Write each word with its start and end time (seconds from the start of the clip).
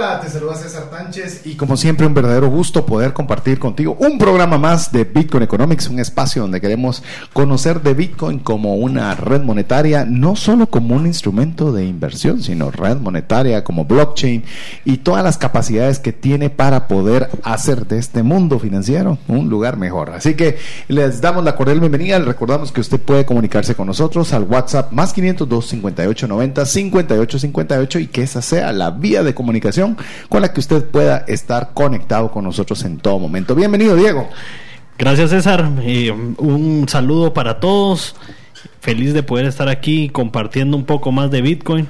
Hola, 0.00 0.18
te 0.18 0.30
saluda 0.30 0.54
César 0.54 0.84
Tánchez 0.88 1.42
y 1.44 1.56
como 1.56 1.76
siempre 1.76 2.06
un 2.06 2.14
verdadero 2.14 2.48
gusto 2.48 2.86
poder 2.86 3.12
compartir 3.12 3.58
contigo 3.58 3.98
un 4.00 4.16
programa 4.16 4.56
más 4.56 4.90
de 4.90 5.04
Bitcoin 5.04 5.42
Economics, 5.42 5.88
un 5.88 5.98
espacio 5.98 6.40
donde 6.40 6.58
queremos 6.58 7.02
conocer 7.34 7.82
de 7.82 7.92
Bitcoin 7.92 8.38
como 8.38 8.76
una 8.76 9.14
red 9.14 9.42
monetaria, 9.42 10.06
no 10.06 10.36
solo 10.36 10.70
como 10.70 10.96
un 10.96 11.06
instrumento 11.06 11.70
de 11.70 11.84
inversión, 11.84 12.42
sino 12.42 12.70
red 12.70 12.96
monetaria 12.96 13.62
como 13.62 13.84
blockchain 13.84 14.42
y 14.86 14.96
todas 14.96 15.22
las 15.22 15.36
capacidades 15.36 15.98
que 15.98 16.14
tiene 16.14 16.48
para 16.48 16.88
poder 16.88 17.28
hacer 17.42 17.86
de 17.86 17.98
este 17.98 18.22
mundo 18.22 18.58
financiero 18.58 19.18
un 19.28 19.50
lugar 19.50 19.76
mejor. 19.76 20.12
Así 20.12 20.32
que 20.32 20.56
les 20.88 21.20
damos 21.20 21.44
la 21.44 21.56
cordial 21.56 21.78
bienvenida, 21.78 22.18
les 22.18 22.28
recordamos 22.28 22.72
que 22.72 22.80
usted 22.80 22.98
puede 22.98 23.26
comunicarse 23.26 23.74
con 23.74 23.86
nosotros 23.86 24.32
al 24.32 24.44
WhatsApp 24.44 24.92
más 24.92 25.12
502 25.12 25.66
58 25.66 26.26
90 26.26 26.64
58 26.64 27.38
58 27.38 27.98
y 27.98 28.06
que 28.06 28.22
esa 28.22 28.40
sea 28.40 28.72
la 28.72 28.92
vía 28.92 29.22
de 29.22 29.34
comunicación 29.34 29.89
con 30.28 30.42
la 30.42 30.52
que 30.52 30.60
usted 30.60 30.84
pueda 30.84 31.18
estar 31.28 31.70
conectado 31.74 32.30
con 32.30 32.44
nosotros 32.44 32.84
en 32.84 32.98
todo 32.98 33.18
momento. 33.18 33.54
Bienvenido, 33.54 33.96
Diego. 33.96 34.28
Gracias, 34.98 35.30
César. 35.30 35.68
un 36.38 36.86
saludo 36.88 37.32
para 37.32 37.60
todos. 37.60 38.16
Feliz 38.80 39.14
de 39.14 39.22
poder 39.22 39.46
estar 39.46 39.68
aquí 39.68 40.08
compartiendo 40.08 40.76
un 40.76 40.84
poco 40.84 41.12
más 41.12 41.30
de 41.30 41.42
Bitcoin 41.42 41.88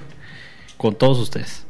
con 0.77 0.95
todos 0.95 1.19
ustedes. 1.19 1.65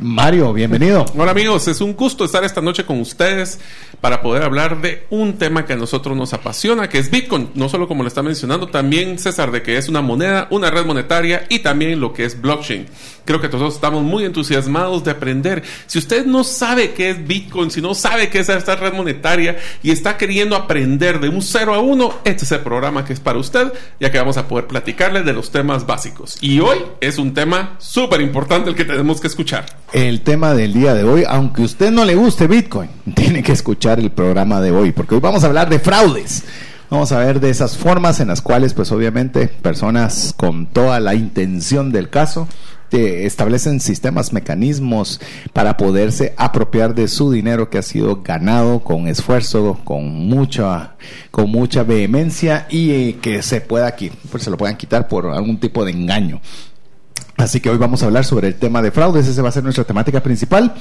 Mario, 0.00 0.52
bienvenido. 0.52 1.06
Hola 1.16 1.30
amigos, 1.30 1.66
es 1.66 1.80
un 1.80 1.94
gusto 1.94 2.26
estar 2.26 2.44
esta 2.44 2.60
noche 2.60 2.84
con 2.84 3.00
ustedes 3.00 3.58
para 4.02 4.20
poder 4.20 4.42
hablar 4.42 4.82
de 4.82 5.06
un 5.08 5.38
tema 5.38 5.64
que 5.64 5.72
a 5.72 5.76
nosotros 5.76 6.14
nos 6.14 6.34
apasiona, 6.34 6.88
que 6.90 6.98
es 6.98 7.10
Bitcoin. 7.10 7.50
No 7.54 7.70
solo 7.70 7.88
como 7.88 8.02
lo 8.02 8.08
está 8.08 8.22
mencionando, 8.22 8.68
también 8.68 9.18
César, 9.18 9.50
de 9.50 9.62
que 9.62 9.78
es 9.78 9.88
una 9.88 10.02
moneda, 10.02 10.48
una 10.50 10.70
red 10.70 10.84
monetaria 10.84 11.46
y 11.48 11.60
también 11.60 11.98
lo 11.98 12.12
que 12.12 12.24
es 12.24 12.40
blockchain. 12.40 12.86
Creo 13.24 13.40
que 13.40 13.48
todos 13.48 13.74
estamos 13.74 14.02
muy 14.02 14.24
entusiasmados 14.24 15.02
de 15.04 15.12
aprender. 15.12 15.62
Si 15.86 15.98
usted 15.98 16.26
no 16.26 16.44
sabe 16.44 16.92
qué 16.92 17.10
es 17.10 17.26
Bitcoin, 17.26 17.70
si 17.70 17.80
no 17.80 17.94
sabe 17.94 18.28
qué 18.28 18.40
es 18.40 18.48
esta 18.50 18.76
red 18.76 18.92
monetaria 18.92 19.56
y 19.82 19.92
está 19.92 20.18
queriendo 20.18 20.56
aprender 20.56 21.20
de 21.20 21.28
un 21.28 21.40
0 21.40 21.74
a 21.74 21.80
1, 21.80 22.20
este 22.24 22.44
es 22.44 22.52
el 22.52 22.60
programa 22.60 23.04
que 23.04 23.14
es 23.14 23.20
para 23.20 23.38
usted, 23.38 23.72
ya 23.98 24.10
que 24.10 24.18
vamos 24.18 24.36
a 24.36 24.46
poder 24.46 24.66
platicarle 24.66 25.22
de 25.22 25.32
los 25.32 25.50
temas 25.50 25.86
básicos. 25.86 26.36
Y 26.42 26.60
hoy 26.60 26.78
es 27.00 27.18
un 27.18 27.32
tema 27.32 27.76
súper 27.78 28.20
importante 28.20 28.68
el 28.68 28.76
que 28.76 28.84
tenemos 28.84 29.20
que 29.20 29.28
escuchar. 29.28 29.69
El 29.92 30.20
tema 30.20 30.54
del 30.54 30.72
día 30.72 30.94
de 30.94 31.04
hoy, 31.04 31.24
aunque 31.28 31.62
usted 31.62 31.90
no 31.90 32.04
le 32.04 32.14
guste 32.14 32.46
Bitcoin, 32.46 32.90
tiene 33.14 33.42
que 33.42 33.52
escuchar 33.52 33.98
el 33.98 34.10
programa 34.10 34.60
de 34.60 34.70
hoy, 34.70 34.92
porque 34.92 35.14
hoy 35.14 35.20
vamos 35.20 35.44
a 35.44 35.48
hablar 35.48 35.68
de 35.68 35.78
fraudes. 35.78 36.44
Vamos 36.90 37.12
a 37.12 37.18
ver 37.18 37.40
de 37.40 37.50
esas 37.50 37.76
formas 37.76 38.18
en 38.20 38.28
las 38.28 38.42
cuales, 38.42 38.74
pues 38.74 38.90
obviamente, 38.90 39.46
personas 39.46 40.34
con 40.36 40.66
toda 40.66 40.98
la 40.98 41.14
intención 41.14 41.92
del 41.92 42.10
caso 42.10 42.48
establecen 42.98 43.80
sistemas, 43.80 44.32
mecanismos 44.32 45.20
para 45.52 45.76
poderse 45.76 46.34
apropiar 46.36 46.94
de 46.94 47.08
su 47.08 47.30
dinero 47.30 47.70
que 47.70 47.78
ha 47.78 47.82
sido 47.82 48.22
ganado 48.22 48.80
con 48.80 49.06
esfuerzo, 49.06 49.80
con 49.84 50.08
mucha, 50.08 50.94
con 51.30 51.50
mucha 51.50 51.82
vehemencia 51.82 52.66
y 52.70 52.90
eh, 52.90 53.18
que 53.20 53.42
se 53.42 53.60
pueda 53.60 53.86
aquí, 53.86 54.10
pues 54.30 54.42
se 54.42 54.50
lo 54.50 54.56
puedan 54.56 54.76
quitar 54.76 55.08
por 55.08 55.26
algún 55.26 55.58
tipo 55.58 55.84
de 55.84 55.92
engaño. 55.92 56.40
Así 57.40 57.60
que 57.60 57.70
hoy 57.70 57.78
vamos 57.78 58.02
a 58.02 58.06
hablar 58.06 58.26
sobre 58.26 58.48
el 58.48 58.56
tema 58.56 58.82
de 58.82 58.90
fraudes, 58.90 59.26
esa 59.26 59.40
va 59.40 59.48
a 59.48 59.52
ser 59.52 59.64
nuestra 59.64 59.84
temática 59.84 60.22
principal. 60.22 60.74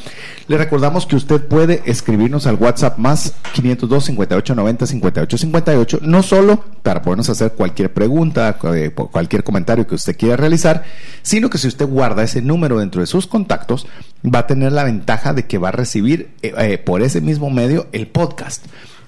Le 0.49 0.57
recordamos 0.57 1.05
que 1.05 1.15
usted 1.15 1.47
puede 1.47 1.81
escribirnos 1.86 2.47
al 2.47 2.55
WhatsApp 2.55 2.97
más 2.97 3.33
502 3.53 4.03
58 4.03 4.55
90 4.55 4.86
58 4.86 5.37
58, 5.37 5.99
no 6.02 6.21
solo 6.21 6.65
para 6.83 7.02
podernos 7.02 7.30
hacer 7.30 7.53
cualquier 7.53 7.93
pregunta, 7.93 8.58
eh, 8.75 8.92
cualquier 8.92 9.45
comentario 9.45 9.87
que 9.87 9.95
usted 9.95 10.17
quiera 10.17 10.36
realizar, 10.36 10.83
sino 11.21 11.49
que 11.49 11.58
si 11.58 11.69
usted 11.69 11.87
guarda 11.87 12.23
ese 12.23 12.42
número 12.42 12.80
dentro 12.80 12.99
de 12.99 13.08
sus 13.08 13.25
contactos, 13.25 13.87
va 14.25 14.39
a 14.39 14.48
tener 14.48 14.73
la 14.73 14.83
ventaja 14.83 15.33
de 15.33 15.45
que 15.45 15.59
va 15.59 15.69
a 15.69 15.71
recibir 15.71 16.31
eh, 16.42 16.53
eh, 16.58 16.77
por 16.77 17.02
ese 17.02 17.21
mismo 17.21 17.49
medio 17.49 17.87
el 17.93 18.08
podcast. 18.08 18.65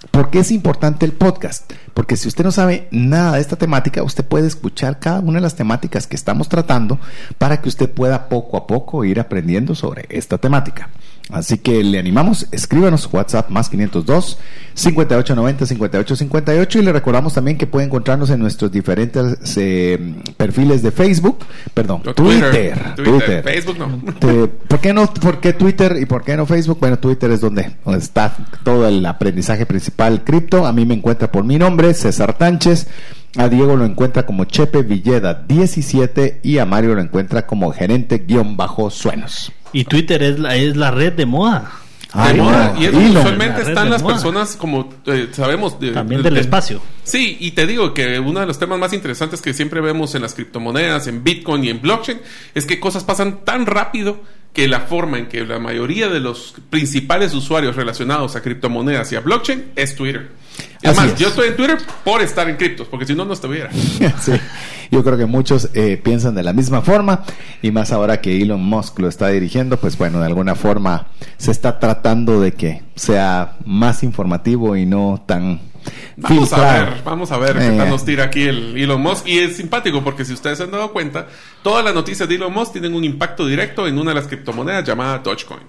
¿Por 0.10 0.32
qué 0.32 0.40
es 0.40 0.52
importante 0.52 1.06
el 1.06 1.12
podcast? 1.12 1.72
Porque 1.94 2.18
si 2.18 2.28
usted 2.28 2.44
no 2.44 2.52
sabe 2.52 2.88
nada 2.90 3.34
de 3.34 3.42
esta 3.42 3.56
temática, 3.56 4.02
usted 4.02 4.26
puede 4.26 4.48
escuchar 4.48 5.00
cada 5.00 5.20
una 5.20 5.34
de 5.34 5.42
las 5.42 5.56
temáticas 5.56 6.08
que 6.08 6.16
estamos 6.16 6.50
tratando 6.50 7.00
para 7.38 7.62
que 7.62 7.70
usted 7.70 7.88
pueda 7.88 8.28
poco 8.28 8.58
a 8.58 8.66
poco 8.66 9.06
ir 9.06 9.20
aprendiendo 9.20 9.76
sobre 9.76 10.08
esta 10.10 10.40
temática. 10.40 10.90
Así 11.30 11.58
que 11.58 11.84
le 11.84 11.98
animamos, 11.98 12.48
escríbanos 12.52 13.08
WhatsApp 13.12 13.50
más 13.50 13.70
502 13.70 14.38
5890 14.74 15.66
5858 15.66 16.80
y 16.80 16.82
le 16.82 16.92
recordamos 16.92 17.34
también 17.34 17.58
que 17.58 17.68
puede 17.68 17.86
encontrarnos 17.86 18.30
en 18.30 18.40
nuestros 18.40 18.72
diferentes 18.72 19.38
eh, 19.58 20.16
perfiles 20.36 20.82
de 20.82 20.92
Facebook, 20.92 21.40
perdón, 21.74 22.02
Twitter, 22.16 22.96
Twitter, 22.96 23.44
Facebook 23.44 23.78
no. 23.78 24.00
¿Por 24.68 24.80
qué 24.80 24.94
no? 24.94 25.14
¿Por 25.14 25.40
qué 25.40 25.54
Twitter 25.54 25.98
y 26.02 26.06
por 26.06 26.24
qué 26.24 26.36
no 26.36 26.46
Facebook? 26.46 26.80
Bueno, 26.80 27.00
Twitter 27.00 27.32
es 27.32 27.42
donde, 27.42 27.72
donde 27.86 28.00
está 28.00 28.36
todo 28.64 28.88
el 28.88 29.06
aprendizaje 29.06 29.66
principal 29.66 30.24
cripto. 30.24 30.66
A 30.66 30.74
mí 30.74 30.86
me 30.86 30.96
encuentra 30.96 31.32
por 31.32 31.44
mi 31.44 31.58
nombre, 31.58 31.94
César 31.94 32.38
Tánchez. 32.38 32.88
A 33.38 33.48
Diego 33.48 33.78
lo 33.78 33.86
encuentra 33.86 34.26
como 34.26 34.44
Chepe 34.44 34.84
Villeda 34.84 35.46
17 35.48 36.42
y 36.44 36.58
a 36.58 36.66
Mario 36.66 36.96
lo 36.96 37.02
encuentra 37.02 37.48
como 37.48 37.72
gerente 37.72 38.26
guion 38.28 38.58
bajo 38.58 38.90
suenos. 38.90 39.54
Y 39.74 39.86
Twitter 39.86 40.22
es 40.24 40.40
la, 40.40 40.56
es 40.56 40.76
la 40.76 40.92
red 40.92 41.14
de 41.14 41.26
moda. 41.26 41.72
Ah, 42.14 42.34
moda. 42.36 42.76
Y 42.78 42.88
usualmente 42.90 43.62
están 43.62 43.90
las 43.90 44.04
personas, 44.04 44.56
como 44.56 44.94
eh, 45.06 45.30
sabemos. 45.32 45.78
También 45.80 46.22
del 46.22 46.38
espacio. 46.38 46.82
Sí, 47.04 47.38
y 47.40 47.52
te 47.52 47.66
digo 47.66 47.94
que 47.94 48.20
uno 48.20 48.42
de 48.42 48.46
los 48.46 48.60
temas 48.60 48.80
más 48.80 48.94
interesantes 48.94 49.42
que 49.42 49.54
siempre 49.54 49.80
vemos 49.82 50.14
en 50.16 50.22
las 50.22 50.34
criptomonedas, 50.34 51.08
en 51.08 51.24
Bitcoin 51.24 51.64
y 51.64 51.70
en 51.70 51.82
blockchain, 51.82 52.20
es 52.54 52.66
que 52.66 52.80
cosas 52.80 53.04
pasan 53.04 53.46
tan 53.46 53.66
rápido 53.66 54.20
que 54.54 54.68
la 54.68 54.82
forma 54.82 55.18
en 55.18 55.28
que 55.28 55.46
la 55.46 55.60
mayoría 55.60 56.10
de 56.10 56.20
los 56.20 56.56
principales 56.70 57.34
usuarios 57.34 57.78
relacionados 57.78 58.36
a 58.36 58.42
criptomonedas 58.42 59.12
y 59.14 59.16
a 59.16 59.22
blockchain 59.22 59.72
es 59.76 59.96
Twitter. 59.96 60.30
Además, 60.84 61.16
yo 61.18 61.28
estoy 61.28 61.50
en 61.50 61.56
Twitter 61.56 61.78
por 62.04 62.22
estar 62.22 62.50
en 62.50 62.58
criptos, 62.58 62.88
porque 62.88 63.06
si 63.06 63.16
no, 63.16 63.26
no 63.26 63.34
estuviera. 63.34 63.72
sí. 64.20 64.34
Yo 64.92 65.04
creo 65.04 65.18
que 65.18 65.26
muchos 65.26 65.70
eh, 65.74 66.00
piensan 66.04 66.36
de 66.36 66.44
la 66.44 66.52
misma 66.52 66.82
forma 66.82 67.24
y 67.62 67.72
más 67.72 67.94
ahora 67.94 68.20
que 68.20 68.42
Elon 68.42 68.62
Musk 68.62 69.00
lo 69.00 69.08
está 69.08 69.30
dirigiendo, 69.30 69.78
pues 69.78 69.98
bueno, 69.98 70.20
de 70.20 70.26
alguna 70.26 70.54
forma 70.56 71.08
se 71.38 71.52
está 71.52 71.80
tratando 71.80 72.42
de 72.42 72.52
que 72.54 72.84
sea 72.96 73.58
más 73.64 74.04
informativo 74.04 74.76
y 74.76 74.86
no 74.86 75.24
tan 75.26 75.71
Vamos 76.18 76.54
a 76.54 76.74
ver, 76.74 77.02
vamos 77.04 77.32
a 77.32 77.38
ver 77.38 77.54
qué 77.54 77.78
tal 77.78 77.88
eh. 77.88 77.90
nos 77.90 78.06
tira 78.06 78.26
aquí 78.26 78.44
el 78.44 78.78
Elon 78.78 79.02
Musk. 79.02 79.28
Y 79.28 79.40
es 79.40 79.58
simpático 79.58 80.04
porque 80.04 80.26
si 80.26 80.34
ustedes 80.34 80.58
se 80.58 80.66
han 80.66 80.72
dado 80.72 80.92
cuenta, 80.92 81.28
todas 81.64 81.84
las 81.84 81.94
noticias 81.94 82.28
de 82.28 82.36
Elon 82.36 82.54
Musk 82.54 82.74
tienen 82.74 82.94
un 82.94 83.04
impacto 83.04 83.46
directo 83.46 83.88
en 83.88 83.98
una 83.98 84.12
de 84.12 84.16
las 84.16 84.28
criptomonedas 84.28 84.86
llamada 84.86 85.20
Dogecoin. 85.20 85.62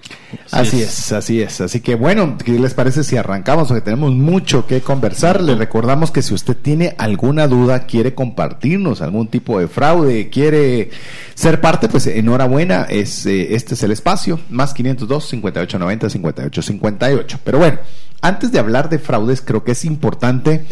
Así, 0.50 0.82
es. 0.82 1.12
así 1.12 1.40
es. 1.40 1.60
Así 1.60 1.80
que 1.80 1.94
bueno, 1.94 2.36
¿qué 2.42 2.52
les 2.52 2.74
parece 2.74 3.04
si 3.04 3.16
arrancamos? 3.16 3.68
Porque 3.68 3.82
tenemos 3.82 4.12
mucho 4.12 4.66
que 4.66 4.80
conversar. 4.80 5.40
Le 5.40 5.54
recordamos 5.54 6.10
que 6.10 6.22
si 6.22 6.34
usted 6.34 6.56
tiene 6.56 6.94
alguna 6.98 7.46
duda, 7.46 7.86
quiere 7.86 8.14
compartirnos 8.14 9.00
algún 9.00 9.28
tipo 9.28 9.58
de 9.58 9.68
fraude, 9.68 10.28
quiere 10.28 10.90
ser 11.34 11.60
parte, 11.60 11.88
pues 11.88 12.06
enhorabuena. 12.06 12.86
Es, 12.88 13.26
eh, 13.26 13.54
este 13.54 13.74
es 13.74 13.82
el 13.82 13.92
espacio. 13.92 14.40
Más 14.50 14.74
502 14.74 15.28
5890 15.28 16.10
5858. 16.10 17.38
Pero 17.44 17.58
bueno. 17.58 17.78
Antes 18.22 18.52
de 18.52 18.60
hablar 18.60 18.88
de 18.88 19.00
fraudes, 19.00 19.42
creo 19.42 19.64
que 19.64 19.72
es 19.72 19.84
importante 19.84 20.64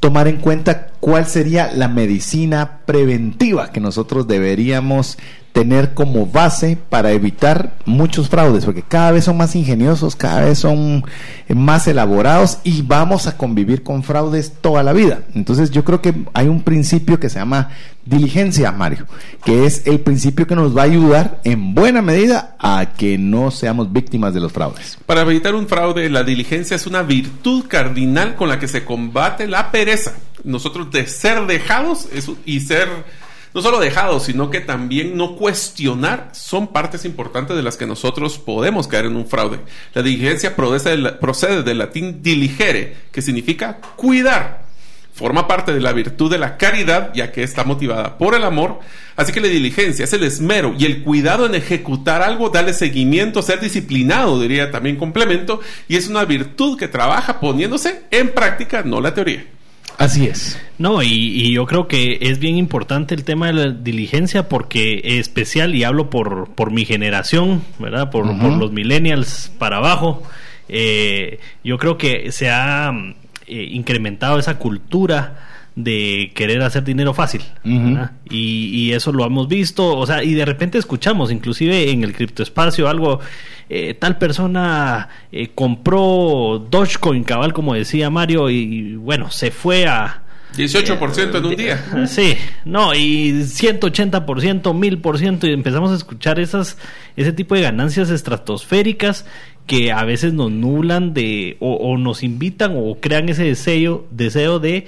tomar 0.00 0.28
en 0.28 0.36
cuenta 0.36 0.88
cuál 1.00 1.26
sería 1.26 1.72
la 1.72 1.88
medicina 1.88 2.80
preventiva 2.84 3.70
que 3.70 3.80
nosotros 3.80 4.26
deberíamos 4.26 5.16
tener 5.58 5.92
como 5.92 6.24
base 6.24 6.78
para 6.88 7.10
evitar 7.10 7.74
muchos 7.84 8.28
fraudes, 8.28 8.64
porque 8.64 8.84
cada 8.84 9.10
vez 9.10 9.24
son 9.24 9.36
más 9.36 9.56
ingeniosos, 9.56 10.14
cada 10.14 10.44
vez 10.44 10.60
son 10.60 11.04
más 11.48 11.88
elaborados 11.88 12.58
y 12.62 12.82
vamos 12.82 13.26
a 13.26 13.36
convivir 13.36 13.82
con 13.82 14.04
fraudes 14.04 14.52
toda 14.60 14.84
la 14.84 14.92
vida. 14.92 15.22
Entonces 15.34 15.72
yo 15.72 15.82
creo 15.82 16.00
que 16.00 16.14
hay 16.32 16.46
un 16.46 16.62
principio 16.62 17.18
que 17.18 17.28
se 17.28 17.40
llama 17.40 17.70
diligencia, 18.04 18.70
Mario, 18.70 19.08
que 19.44 19.66
es 19.66 19.84
el 19.88 19.98
principio 19.98 20.46
que 20.46 20.54
nos 20.54 20.76
va 20.76 20.82
a 20.82 20.84
ayudar 20.84 21.40
en 21.42 21.74
buena 21.74 22.02
medida 22.02 22.54
a 22.60 22.92
que 22.96 23.18
no 23.18 23.50
seamos 23.50 23.92
víctimas 23.92 24.34
de 24.34 24.38
los 24.38 24.52
fraudes. 24.52 24.96
Para 25.06 25.22
evitar 25.22 25.56
un 25.56 25.66
fraude, 25.66 26.08
la 26.08 26.22
diligencia 26.22 26.76
es 26.76 26.86
una 26.86 27.02
virtud 27.02 27.64
cardinal 27.66 28.36
con 28.36 28.48
la 28.48 28.60
que 28.60 28.68
se 28.68 28.84
combate 28.84 29.48
la 29.48 29.72
pereza. 29.72 30.12
Nosotros 30.44 30.92
de 30.92 31.08
ser 31.08 31.48
dejados 31.48 32.08
y 32.46 32.60
ser 32.60 32.88
no 33.54 33.62
solo 33.62 33.80
dejados, 33.80 34.24
sino 34.24 34.50
que 34.50 34.60
también 34.60 35.16
no 35.16 35.36
cuestionar 35.36 36.30
son 36.32 36.68
partes 36.68 37.04
importantes 37.04 37.56
de 37.56 37.62
las 37.62 37.76
que 37.76 37.86
nosotros 37.86 38.38
podemos 38.38 38.88
caer 38.88 39.06
en 39.06 39.16
un 39.16 39.26
fraude. 39.26 39.60
La 39.94 40.02
diligencia 40.02 40.54
procede 40.54 41.62
del 41.62 41.78
latín 41.78 42.22
diligere, 42.22 42.96
que 43.10 43.22
significa 43.22 43.78
cuidar. 43.96 44.68
forma 45.18 45.48
parte 45.48 45.74
de 45.74 45.80
la 45.80 45.92
virtud 45.92 46.30
de 46.30 46.38
la 46.38 46.56
caridad, 46.56 47.10
ya 47.12 47.32
que 47.32 47.42
está 47.42 47.64
motivada 47.64 48.16
por 48.18 48.36
el 48.36 48.44
amor. 48.44 48.78
Así 49.16 49.32
que 49.32 49.40
la 49.40 49.48
diligencia 49.48 50.04
es 50.04 50.12
el 50.12 50.22
esmero 50.22 50.76
y 50.78 50.84
el 50.84 51.02
cuidado 51.02 51.44
en 51.44 51.56
ejecutar 51.56 52.22
algo, 52.22 52.50
darle 52.50 52.72
seguimiento, 52.72 53.42
ser 53.42 53.58
disciplinado, 53.58 54.40
diría 54.40 54.70
también 54.70 54.94
complemento, 54.94 55.60
y 55.88 55.96
es 55.96 56.06
una 56.06 56.24
virtud 56.24 56.78
que 56.78 56.86
trabaja 56.86 57.40
poniéndose 57.40 58.02
en 58.12 58.28
práctica, 58.30 58.84
no 58.84 59.00
la 59.00 59.12
teoría. 59.12 59.44
Así 59.98 60.26
es. 60.26 60.58
No, 60.78 61.02
y, 61.02 61.52
yo 61.52 61.66
creo 61.66 61.88
que 61.88 62.18
es 62.20 62.38
bien 62.38 62.56
importante 62.56 63.16
el 63.16 63.24
tema 63.24 63.48
de 63.48 63.52
la 63.52 63.70
diligencia 63.70 64.48
porque 64.48 65.00
es 65.02 65.18
especial, 65.18 65.74
y 65.74 65.82
hablo 65.82 66.08
por, 66.08 66.50
por 66.54 66.70
mi 66.70 66.84
generación, 66.84 67.62
¿verdad? 67.80 68.08
Por, 68.10 68.26
por 68.38 68.52
los 68.52 68.70
millennials 68.70 69.50
para 69.58 69.78
abajo. 69.78 70.22
Eh, 70.68 71.40
yo 71.64 71.78
creo 71.78 71.98
que 71.98 72.30
se 72.30 72.48
ha 72.48 72.92
eh, 73.48 73.68
incrementado 73.72 74.38
esa 74.38 74.58
cultura 74.58 75.47
de 75.78 76.32
querer 76.34 76.60
hacer 76.62 76.82
dinero 76.82 77.14
fácil. 77.14 77.42
y, 78.28 78.90
eso 78.92 79.12
lo 79.12 79.24
hemos 79.24 79.46
visto, 79.46 79.96
o 79.96 80.06
sea, 80.06 80.24
y 80.24 80.34
de 80.34 80.44
repente 80.44 80.76
escuchamos, 80.76 81.30
inclusive 81.30 81.90
en 81.90 82.02
el 82.02 82.12
criptoespacio, 82.14 82.88
algo, 82.88 83.20
eh, 83.68 83.94
tal 83.94 84.18
persona 84.18 85.08
eh, 85.30 85.50
compró 85.54 86.66
Dogecoin, 86.68 87.22
cabal, 87.22 87.52
como 87.52 87.74
decía 87.74 88.10
Mario, 88.10 88.50
y, 88.50 88.96
bueno, 88.96 89.30
se 89.30 89.52
fue 89.52 89.86
a... 89.86 90.22
18% 90.56 91.36
en 91.36 91.44
un 91.44 91.56
día. 91.56 92.06
Sí, 92.08 92.34
no, 92.64 92.94
y 92.94 93.32
180%, 93.42 94.24
1000%, 94.24 95.48
y 95.48 95.52
empezamos 95.52 95.92
a 95.92 95.94
escuchar 95.94 96.40
esas, 96.40 96.78
ese 97.16 97.32
tipo 97.32 97.54
de 97.54 97.60
ganancias 97.60 98.10
estratosféricas 98.10 99.26
que 99.68 99.92
a 99.92 100.02
veces 100.04 100.32
nos 100.32 100.50
nublan 100.50 101.12
de 101.12 101.58
o, 101.60 101.96
nos 101.98 102.24
invitan 102.24 102.72
o 102.74 102.96
crean 103.00 103.28
ese 103.28 103.44
deseo 103.44 104.06
deseo 104.10 104.58
de 104.58 104.86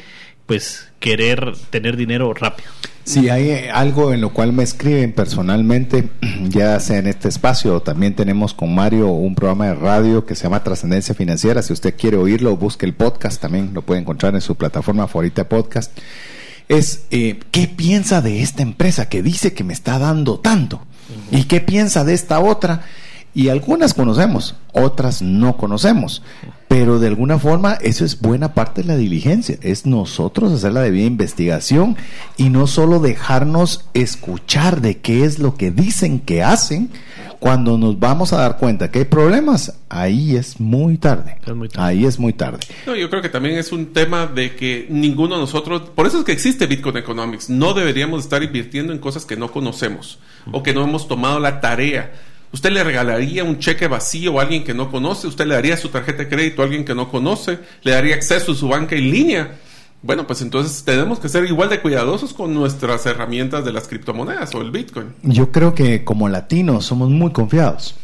pues 0.51 0.89
querer 0.99 1.53
tener 1.71 1.97
dinero 1.97 2.35
rápido. 2.35 2.69
Si 3.05 3.29
hay 3.29 3.69
algo 3.73 4.13
en 4.13 4.21
lo 4.21 4.33
cual 4.33 4.53
me 4.53 4.65
escriben 4.65 5.13
personalmente, 5.13 6.09
ya 6.49 6.81
sea 6.81 6.99
en 6.99 7.07
este 7.07 7.29
espacio, 7.29 7.79
también 7.83 8.17
tenemos 8.17 8.53
con 8.53 8.75
Mario 8.75 9.11
un 9.11 9.37
programa 9.37 9.67
de 9.67 9.75
radio 9.75 10.27
que 10.27 10.35
se 10.35 10.43
llama 10.43 10.65
Trascendencia 10.65 11.15
Financiera. 11.15 11.63
Si 11.63 11.73
usted 11.73 11.95
quiere 11.97 12.17
oírlo, 12.17 12.57
busque 12.57 12.85
el 12.85 12.95
podcast, 12.95 13.41
también 13.41 13.71
lo 13.75 13.83
puede 13.83 14.01
encontrar 14.01 14.35
en 14.35 14.41
su 14.41 14.57
plataforma 14.57 15.07
favorita 15.07 15.49
podcast. 15.49 15.97
Es, 16.69 17.05
eh, 17.13 17.39
¿qué 17.53 17.69
piensa 17.69 18.21
de 18.21 18.43
esta 18.43 18.63
empresa 18.63 19.09
que 19.09 19.23
dice 19.23 19.53
que 19.53 19.63
me 19.63 19.73
está 19.73 20.01
dando 20.01 20.41
tanto? 20.41 20.85
¿Y 21.31 21.45
qué 21.45 21.61
piensa 21.61 22.03
de 22.03 22.15
esta 22.15 22.41
otra? 22.41 22.83
Y 23.35 23.49
algunas 23.49 23.95
conocemos, 23.95 24.57
otras 24.73 25.23
no 25.23 25.57
conocemos. 25.57 26.23
Pero 26.69 27.01
de 27.01 27.09
alguna 27.09 27.39
forma 27.39 27.75
eso 27.75 28.05
es 28.05 28.21
buena 28.21 28.55
parte 28.55 28.83
de 28.83 28.89
la 28.89 28.97
diligencia. 28.97 29.59
Es 29.61 29.87
nosotros 29.87 30.53
hacer 30.53 30.73
la 30.73 30.83
debida 30.83 31.05
investigación 31.05 31.97
y 32.37 32.49
no 32.49 32.67
solo 32.67 33.01
dejarnos 33.01 33.87
escuchar 33.95 34.81
de 34.81 34.99
qué 34.99 35.25
es 35.25 35.39
lo 35.39 35.57
que 35.57 35.71
dicen 35.71 36.21
que 36.21 36.43
hacen. 36.43 36.91
Cuando 37.41 37.79
nos 37.79 37.99
vamos 37.99 38.35
a 38.35 38.37
dar 38.37 38.59
cuenta 38.59 38.91
que 38.91 38.99
hay 39.01 39.05
problemas, 39.07 39.81
ahí 39.89 40.37
es 40.37 40.61
muy 40.61 40.99
tarde. 40.99 41.39
Ahí 41.77 42.05
es 42.05 42.19
muy 42.19 42.35
tarde. 42.35 42.59
No, 42.87 42.95
yo 42.95 43.09
creo 43.09 43.23
que 43.23 43.31
también 43.31 43.57
es 43.57 43.73
un 43.73 43.95
tema 43.95 44.27
de 44.27 44.55
que 44.55 44.87
ninguno 44.91 45.37
de 45.37 45.41
nosotros, 45.41 45.89
por 45.95 46.07
eso 46.07 46.19
es 46.19 46.25
que 46.25 46.33
existe 46.33 46.67
Bitcoin 46.67 46.99
Economics, 46.99 47.49
no 47.49 47.73
deberíamos 47.73 48.25
estar 48.25 48.43
invirtiendo 48.43 48.93
en 48.93 48.99
cosas 48.99 49.25
que 49.25 49.37
no 49.37 49.51
conocemos 49.51 50.19
o 50.53 50.63
que 50.63 50.75
no 50.75 50.85
hemos 50.85 51.09
tomado 51.09 51.41
la 51.41 51.63
tarea 51.63 52.13
¿Usted 52.53 52.71
le 52.71 52.83
regalaría 52.83 53.45
un 53.45 53.59
cheque 53.59 53.87
vacío 53.87 54.39
a 54.39 54.43
alguien 54.43 54.65
que 54.65 54.75
no 54.75 54.91
conoce? 54.91 55.29
¿Usted 55.29 55.47
le 55.47 55.55
daría 55.55 55.77
su 55.77 55.89
tarjeta 55.89 56.25
de 56.25 56.29
crédito 56.29 56.63
a 56.63 56.65
alguien 56.65 56.85
que 56.85 56.95
no 56.95 57.09
conoce? 57.09 57.59
¿Le 57.83 57.93
daría 57.93 58.17
acceso 58.17 58.53
a 58.53 58.55
su 58.55 58.69
banca 58.69 58.97
en 58.97 59.11
línea? 59.11 59.59
Bueno, 60.03 60.27
pues 60.27 60.41
entonces 60.41 60.83
tenemos 60.83 61.21
que 61.21 61.29
ser 61.29 61.45
igual 61.45 61.69
de 61.69 61.81
cuidadosos 61.81 62.33
con 62.33 62.55
nuestras 62.55 63.05
herramientas 63.07 63.65
de 63.65 63.73
las 63.73 63.87
criptomonedas 63.87 64.55
o 64.55 64.63
el 64.63 64.71
Bitcoin. 64.71 65.15
Yo 65.23 65.53
creo 65.53 65.75
que 65.75 66.05
como 66.05 66.29
latinos 66.29 66.87
somos 66.87 67.11
muy 67.11 67.33
confiados. 67.33 67.95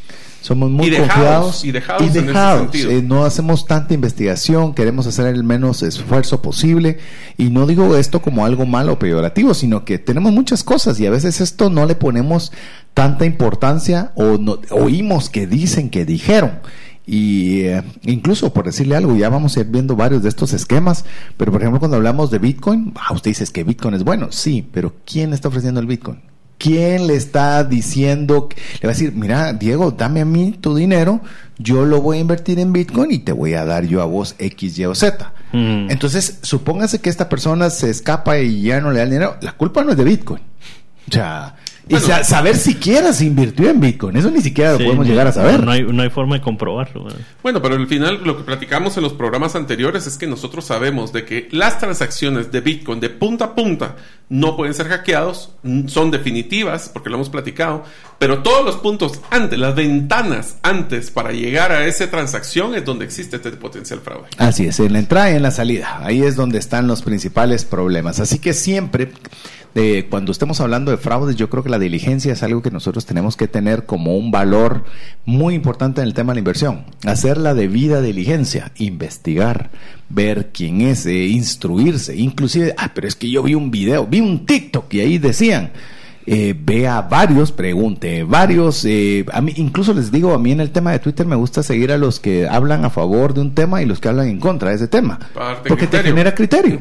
Somos 0.47 0.71
muy 0.71 0.97
confiados 0.97 1.65
y 1.65 1.73
dejados, 1.73 2.73
eh, 2.73 3.03
no 3.05 3.25
hacemos 3.25 3.67
tanta 3.67 3.95
investigación, 3.95 4.75
queremos 4.75 5.09
hacer 5.09 5.27
el 5.27 5.43
menos 5.43 5.83
esfuerzo 5.83 6.41
posible. 6.41 6.99
Y 7.37 7.51
no 7.51 7.67
digo 7.67 7.97
esto 7.97 8.23
como 8.23 8.47
algo 8.47 8.65
malo 8.65 8.93
o 8.93 8.99
peyorativo, 9.01 9.55
sino 9.55 9.85
que 9.85 9.99
tenemos 9.99 10.33
muchas 10.33 10.63
cosas 10.63 11.01
y 11.01 11.07
a 11.07 11.11
veces 11.11 11.41
esto 11.41 11.69
no 11.69 11.85
le 11.85 11.97
ponemos 11.97 12.53
tanta 12.95 13.27
importancia 13.27 14.13
o 14.15 14.39
no, 14.39 14.61
oímos 14.71 15.31
que 15.31 15.49
dicen 15.49 15.91
que 15.91 16.05
dijeron. 16.05 16.61
Y 17.05 17.63
eh, 17.63 17.83
incluso 18.03 18.53
por 18.53 18.67
decirle 18.67 18.95
algo, 18.95 19.17
ya 19.17 19.29
vamos 19.29 19.57
a 19.57 19.61
ir 19.63 19.67
viendo 19.67 19.97
varios 19.97 20.23
de 20.23 20.29
estos 20.29 20.53
esquemas, 20.53 21.05
pero 21.37 21.51
por 21.51 21.61
ejemplo 21.61 21.81
cuando 21.81 21.97
hablamos 21.97 22.31
de 22.31 22.39
Bitcoin, 22.39 22.95
ah, 22.95 23.15
usted 23.15 23.33
dice 23.33 23.53
que 23.53 23.65
Bitcoin 23.65 23.95
es 23.95 24.05
bueno, 24.05 24.29
sí, 24.31 24.65
pero 24.73 24.95
¿quién 25.05 25.33
está 25.33 25.49
ofreciendo 25.49 25.81
el 25.81 25.87
Bitcoin? 25.87 26.21
¿Quién 26.59 27.07
le 27.07 27.17
está 27.17 27.65
diciendo? 27.65 28.49
Le 28.81 28.89
va 28.89 28.93
a 28.93 28.95
decir, 28.95 29.13
mira, 29.15 29.53
Diego, 29.53 29.91
dame 29.91 30.23
a 30.23 30.25
mí 30.25 30.53
tu 30.53 30.75
dinero, 30.75 31.21
yo 31.59 31.85
lo 31.85 32.01
voy 32.01 32.19
a 32.19 32.21
invertir 32.21 32.59
en 32.59 32.73
Bitcoin 32.73 33.13
y 33.13 33.19
te 33.19 33.33
voy 33.33 33.55
a 33.55 33.65
dar 33.65 33.85
yo 33.85 34.01
a 34.03 34.07
vos 34.07 34.35
X, 34.39 34.79
Y 34.79 34.85
o 34.87 34.95
Z. 34.95 35.33
Mm. 35.53 35.91
Entonces, 35.91 36.39
supóngase 36.43 37.01
que 37.01 37.11
esta 37.11 37.29
persona 37.29 37.71
se 37.71 37.91
escapa 37.91 38.39
y 38.39 38.63
ya 38.63 38.81
no 38.81 38.91
le 38.91 38.99
da 38.99 39.05
el 39.05 39.11
dinero. 39.11 39.37
La 39.43 39.53
culpa 39.53 39.85
no 39.85 39.91
es 39.91 39.97
de 39.97 40.05
Bitcoin. 40.05 40.41
O 41.09 41.13
sea, 41.13 41.55
y 41.89 41.97
saber 41.99 42.57
siquiera 42.57 43.13
se 43.13 43.25
invirtió 43.25 43.71
en 43.71 43.79
Bitcoin. 43.79 44.17
Eso 44.17 44.29
ni 44.31 44.41
siquiera 44.41 44.73
lo 44.73 44.79
podemos 44.79 45.07
llegar 45.07 45.29
a 45.29 45.33
saber. 45.33 45.63
No 45.63 45.71
hay, 45.71 45.85
no 45.85 46.03
hay 46.03 46.11
forma 46.11 46.35
de 46.35 46.41
comprobarlo. 46.41 47.07
Bueno, 47.45 47.63
pero 47.63 47.77
al 47.77 47.87
final 47.87 48.23
lo 48.25 48.37
que 48.37 48.43
platicamos 48.43 48.97
en 48.97 49.05
los 49.05 49.13
programas 49.13 49.55
anteriores 49.55 50.07
es 50.07 50.19
que 50.19 50.27
nosotros 50.27 50.65
sabemos 50.65 51.13
de 51.13 51.25
que 51.25 51.49
las 51.53 51.79
transacciones 51.79 52.51
de 52.51 52.61
Bitcoin 52.61 52.99
de 52.99 53.11
punta 53.11 53.47
a 53.47 53.55
punta 53.55 53.97
no 54.29 54.57
pueden 54.57 54.75
ser 54.75 54.89
hackeados, 54.89 55.51
son 55.87 56.11
definitivas, 56.11 56.91
porque 56.93 57.11
lo 57.11 57.17
hemos 57.17 57.31
platicado, 57.31 57.85
pero 58.19 58.43
todos 58.43 58.65
los 58.65 58.77
puntos 58.77 59.21
antes, 59.31 59.59
las 59.59 59.75
ventanas 59.77 60.57
antes 60.63 61.11
para 61.11 61.31
llegar 61.31 61.71
a 61.71 61.87
esa 61.87 62.11
transacción 62.11 62.75
es 62.75 62.85
donde 62.85 63.05
existe 63.05 63.37
este 63.37 63.53
potencial 63.53 64.01
fraude. 64.01 64.29
Así 64.39 64.67
es, 64.67 64.81
en 64.81 64.95
la 64.95 64.99
entrada 64.99 65.31
y 65.31 65.37
en 65.37 65.43
la 65.43 65.53
salida. 65.53 66.01
Ahí 66.03 66.23
es 66.23 66.35
donde 66.35 66.59
están 66.59 66.89
los 66.89 67.03
principales 67.03 67.65
problemas. 67.65 68.19
Así 68.19 68.39
que 68.39 68.53
siempre 68.53 69.13
cuando 70.09 70.33
estemos 70.33 70.63
hablando 70.63 70.91
de 70.91 70.97
fraudes, 70.97 71.37
yo 71.37 71.51
creo 71.51 71.63
que 71.63 71.69
la 71.69 71.79
diligencia 71.79 72.33
es 72.33 72.43
algo 72.43 72.63
que 72.63 72.71
nosotros 72.71 73.05
tenemos 73.05 73.37
que 73.37 73.47
tener 73.47 73.85
como 73.85 74.17
un 74.17 74.31
valor 74.31 74.85
muy 75.27 75.55
importante 75.55 76.01
en 76.01 76.07
el 76.07 76.15
tema 76.15 76.33
de 76.33 76.37
la 76.37 76.41
inversión. 76.41 76.87
Hacer 77.05 77.37
la 77.37 77.53
debida 77.53 78.01
diligencia, 78.01 78.73
investigar, 78.77 79.71
ver 80.09 80.51
quién 80.53 80.81
es, 80.81 81.07
eh, 81.07 81.27
instruirse, 81.27 82.17
inclusive, 82.17 82.75
ah, 82.79 82.93
pero 82.95 83.09
es 83.09 83.17
que 83.17 83.31
yo 83.31 83.43
vi 83.43 83.55
un 83.55 83.71
video, 83.71 84.07
vi 84.07 84.21
un 84.21 84.47
TikTok 84.47 84.93
y 84.95 85.01
ahí 85.01 85.19
decían, 85.19 85.71
eh, 86.29 86.57
vea 86.59 87.03
varios, 87.03 87.53
pregunte 87.53 88.25
varios. 88.25 88.85
Eh, 88.85 89.25
a 89.33 89.41
mí, 89.41 89.53
incluso 89.57 89.95
les 89.95 90.11
digo, 90.11 90.35
a 90.35 90.39
mí 90.39 90.51
en 90.51 90.61
el 90.61 90.71
tema 90.71 90.91
de 90.91 90.99
Twitter 90.99 91.25
me 91.25 91.37
gusta 91.37 91.63
seguir 91.63 91.93
a 91.93 91.99
los 91.99 92.19
que 92.19 92.49
hablan 92.49 92.85
a 92.85 92.91
favor 92.91 93.33
de 93.33 93.41
un 93.43 93.55
tema 93.55 93.81
y 93.81 93.87
los 93.87 94.01
que 94.01 94.09
hablan 94.09 94.29
en 94.29 94.41
contra 94.41 94.71
de 94.71 94.77
ese 94.77 94.89
tema. 94.89 95.21
porque 95.69 95.87
te 95.87 96.03
genera 96.03 96.35
criterio. 96.35 96.81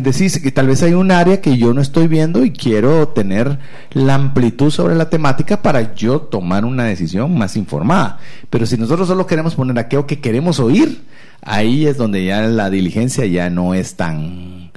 Decir, 0.00 0.30
que 0.42 0.50
tal 0.50 0.68
vez 0.68 0.82
hay 0.82 0.94
un 0.94 1.10
área 1.10 1.40
que 1.40 1.58
yo 1.58 1.74
no 1.74 1.80
estoy 1.80 2.08
viendo 2.08 2.44
y 2.44 2.50
quiero 2.50 3.08
tener 3.08 3.58
la 3.92 4.14
amplitud 4.14 4.70
sobre 4.70 4.94
la 4.94 5.10
temática 5.10 5.60
para 5.60 5.94
yo 5.94 6.20
tomar 6.20 6.64
una 6.64 6.84
decisión 6.84 7.36
más 7.36 7.56
informada. 7.56 8.18
Pero 8.48 8.64
si 8.66 8.78
nosotros 8.78 9.08
solo 9.08 9.26
queremos 9.26 9.54
poner 9.54 9.78
aquello 9.78 10.06
que 10.06 10.20
queremos 10.20 10.60
oír, 10.60 11.02
ahí 11.42 11.86
es 11.86 11.98
donde 11.98 12.24
ya 12.24 12.42
la 12.42 12.70
diligencia 12.70 13.26
ya 13.26 13.50
no 13.50 13.74
es 13.74 13.96
tan, 13.96 14.70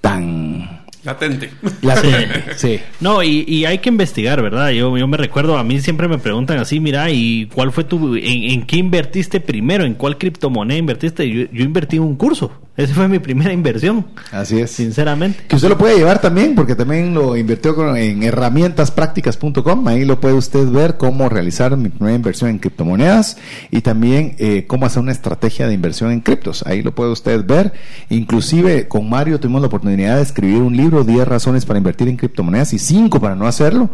tan 0.00 0.80
Latente. 1.02 1.50
Latente, 1.80 2.44
sí. 2.56 2.78
No, 3.00 3.22
y, 3.22 3.64
hay 3.64 3.78
que 3.78 3.88
investigar, 3.88 4.42
¿verdad? 4.42 4.70
Yo, 4.70 4.96
yo 4.98 5.08
me 5.08 5.16
recuerdo, 5.16 5.56
a 5.56 5.64
mí 5.64 5.80
siempre 5.80 6.08
me 6.08 6.18
preguntan 6.18 6.58
así, 6.58 6.78
mira, 6.78 7.10
¿y 7.10 7.46
cuál 7.46 7.72
fue 7.72 7.84
tu, 7.84 8.16
en, 8.16 8.66
qué 8.66 8.76
invertiste 8.76 9.40
primero? 9.40 9.84
¿En 9.84 9.94
cuál 9.94 10.18
criptomoneda 10.18 10.78
invertiste? 10.78 11.28
Yo, 11.28 11.46
yo 11.50 11.64
invertí 11.64 11.96
en 11.96 12.02
un 12.02 12.16
curso. 12.16 12.52
Esa 12.80 12.94
fue 12.94 13.08
mi 13.08 13.18
primera 13.18 13.52
inversión. 13.52 14.06
Así 14.32 14.58
es. 14.58 14.70
Sinceramente. 14.70 15.44
Que 15.46 15.56
usted 15.56 15.68
lo 15.68 15.76
puede 15.76 15.96
llevar 15.96 16.20
también, 16.20 16.54
porque 16.54 16.74
también 16.74 17.12
lo 17.12 17.36
invirtió 17.36 17.94
en 17.94 18.22
herramientasprácticas.com. 18.22 19.86
Ahí 19.88 20.04
lo 20.04 20.18
puede 20.18 20.34
usted 20.34 20.66
ver 20.68 20.96
cómo 20.96 21.28
realizar 21.28 21.76
mi 21.76 21.90
primera 21.90 22.16
inversión 22.16 22.50
en 22.50 22.58
criptomonedas 22.58 23.36
y 23.70 23.82
también 23.82 24.34
eh, 24.38 24.64
cómo 24.66 24.86
hacer 24.86 25.02
una 25.02 25.12
estrategia 25.12 25.66
de 25.66 25.74
inversión 25.74 26.10
en 26.10 26.20
criptos. 26.20 26.64
Ahí 26.66 26.82
lo 26.82 26.94
puede 26.94 27.10
usted 27.12 27.44
ver. 27.44 27.72
Inclusive 28.08 28.88
con 28.88 29.10
Mario 29.10 29.38
tuvimos 29.38 29.60
la 29.60 29.66
oportunidad 29.66 30.16
de 30.16 30.22
escribir 30.22 30.62
un 30.62 30.76
libro, 30.76 31.04
10 31.04 31.28
razones 31.28 31.66
para 31.66 31.78
invertir 31.78 32.08
en 32.08 32.16
criptomonedas 32.16 32.72
y 32.72 32.78
5 32.78 33.20
para 33.20 33.34
no 33.34 33.46
hacerlo, 33.46 33.90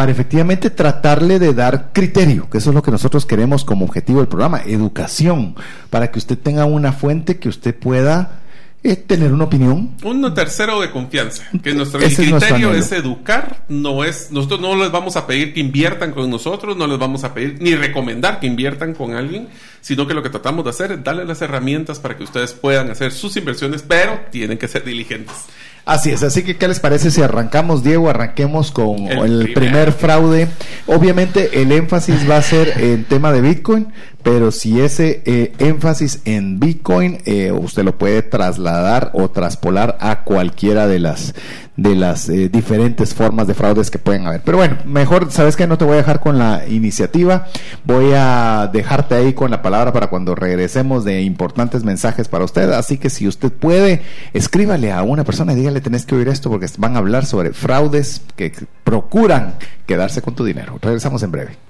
para 0.00 0.12
efectivamente 0.12 0.70
tratarle 0.70 1.38
de 1.38 1.52
dar 1.52 1.90
criterio, 1.92 2.48
que 2.48 2.56
eso 2.56 2.70
es 2.70 2.74
lo 2.74 2.82
que 2.82 2.90
nosotros 2.90 3.26
queremos 3.26 3.66
como 3.66 3.84
objetivo 3.84 4.20
del 4.20 4.28
programa, 4.28 4.62
educación, 4.64 5.54
para 5.90 6.10
que 6.10 6.18
usted 6.18 6.38
tenga 6.38 6.64
una 6.64 6.92
fuente 6.92 7.38
que 7.38 7.50
usted 7.50 7.74
pueda 7.74 8.40
es 8.82 9.06
tener 9.06 9.30
una 9.30 9.44
opinión. 9.44 9.94
Un 10.02 10.32
tercero 10.32 10.80
de 10.80 10.90
confianza. 10.90 11.44
Que 11.62 11.74
nuestro 11.74 12.00
criterio 12.00 12.72
es, 12.72 12.92
educar, 12.92 13.66
no 13.68 14.02
es, 14.02 14.30
nosotros 14.30 14.58
no 14.62 14.74
les 14.74 14.90
vamos 14.90 15.16
a 15.16 15.26
pedir 15.26 15.52
que 15.52 15.60
inviertan 15.60 16.12
con 16.12 16.30
nosotros, 16.30 16.78
no 16.78 16.86
les 16.86 16.98
vamos 16.98 17.22
a 17.24 17.34
pedir 17.34 17.58
ni 17.60 17.74
recomendar 17.74 18.40
que 18.40 18.46
inviertan 18.46 18.94
con 18.94 19.12
alguien, 19.12 19.48
sino 19.80 20.06
que 20.06 20.14
lo 20.14 20.22
que 20.22 20.30
tratamos 20.30 20.64
de 20.64 20.70
hacer 20.70 20.92
es 20.92 21.04
darles 21.04 21.26
las 21.26 21.42
herramientas 21.42 21.98
para 21.98 22.16
que 22.16 22.24
ustedes 22.24 22.52
puedan 22.52 22.90
hacer 22.90 23.12
sus 23.12 23.36
inversiones, 23.36 23.82
pero 23.82 24.20
tienen 24.30 24.58
que 24.58 24.68
ser 24.68 24.84
diligentes. 24.84 25.34
Así 25.86 26.10
es, 26.10 26.22
así 26.22 26.42
que 26.42 26.56
¿qué 26.56 26.68
les 26.68 26.78
parece 26.78 27.10
si 27.10 27.22
arrancamos, 27.22 27.82
Diego? 27.82 28.10
Arranquemos 28.10 28.70
con 28.70 29.08
el, 29.08 29.52
primer. 29.54 29.92
fraude. 29.92 30.46
Obviamente 30.86 31.62
el 31.62 31.72
énfasis 31.72 32.28
va 32.28 32.36
a 32.36 32.42
ser 32.42 32.74
en 32.78 33.04
tema 33.04 33.32
de 33.32 33.40
Bitcoin, 33.40 33.88
pero 34.22 34.52
si 34.52 34.80
ese 34.80 35.22
eh, 35.24 35.52
énfasis 35.58 36.20
en 36.26 36.60
Bitcoin 36.60 37.18
eh, 37.24 37.50
usted 37.50 37.82
lo 37.82 37.96
puede 37.96 38.22
trasladar 38.22 39.10
o 39.14 39.30
traspolar 39.30 39.96
a 40.00 40.22
cualquiera 40.22 40.86
de 40.86 40.98
las 40.98 41.34
de 41.80 41.94
las 41.94 42.28
eh, 42.28 42.50
diferentes 42.50 43.14
formas 43.14 43.46
de 43.46 43.54
fraudes 43.54 43.90
que 43.90 43.98
pueden 43.98 44.26
haber. 44.26 44.42
Pero 44.42 44.58
bueno, 44.58 44.76
mejor, 44.84 45.32
sabes 45.32 45.56
que 45.56 45.66
no 45.66 45.78
te 45.78 45.86
voy 45.86 45.94
a 45.94 45.98
dejar 45.98 46.20
con 46.20 46.38
la 46.38 46.66
iniciativa, 46.68 47.46
voy 47.84 48.12
a 48.14 48.68
dejarte 48.70 49.14
ahí 49.14 49.32
con 49.32 49.50
la 49.50 49.62
palabra 49.62 49.90
para 49.90 50.08
cuando 50.08 50.34
regresemos 50.34 51.04
de 51.04 51.22
importantes 51.22 51.82
mensajes 51.82 52.28
para 52.28 52.44
usted. 52.44 52.70
Así 52.72 52.98
que 52.98 53.08
si 53.08 53.26
usted 53.26 53.50
puede, 53.50 54.02
escríbale 54.34 54.92
a 54.92 55.02
una 55.02 55.24
persona 55.24 55.54
y 55.54 55.56
dígale 55.56 55.80
tenés 55.80 56.04
que 56.04 56.16
oír 56.16 56.28
esto 56.28 56.50
porque 56.50 56.66
van 56.76 56.96
a 56.96 56.98
hablar 56.98 57.24
sobre 57.24 57.54
fraudes 57.54 58.20
que 58.36 58.52
procuran 58.84 59.54
quedarse 59.86 60.20
con 60.20 60.34
tu 60.34 60.44
dinero. 60.44 60.78
Regresamos 60.82 61.22
en 61.22 61.30
breve. 61.30 61.69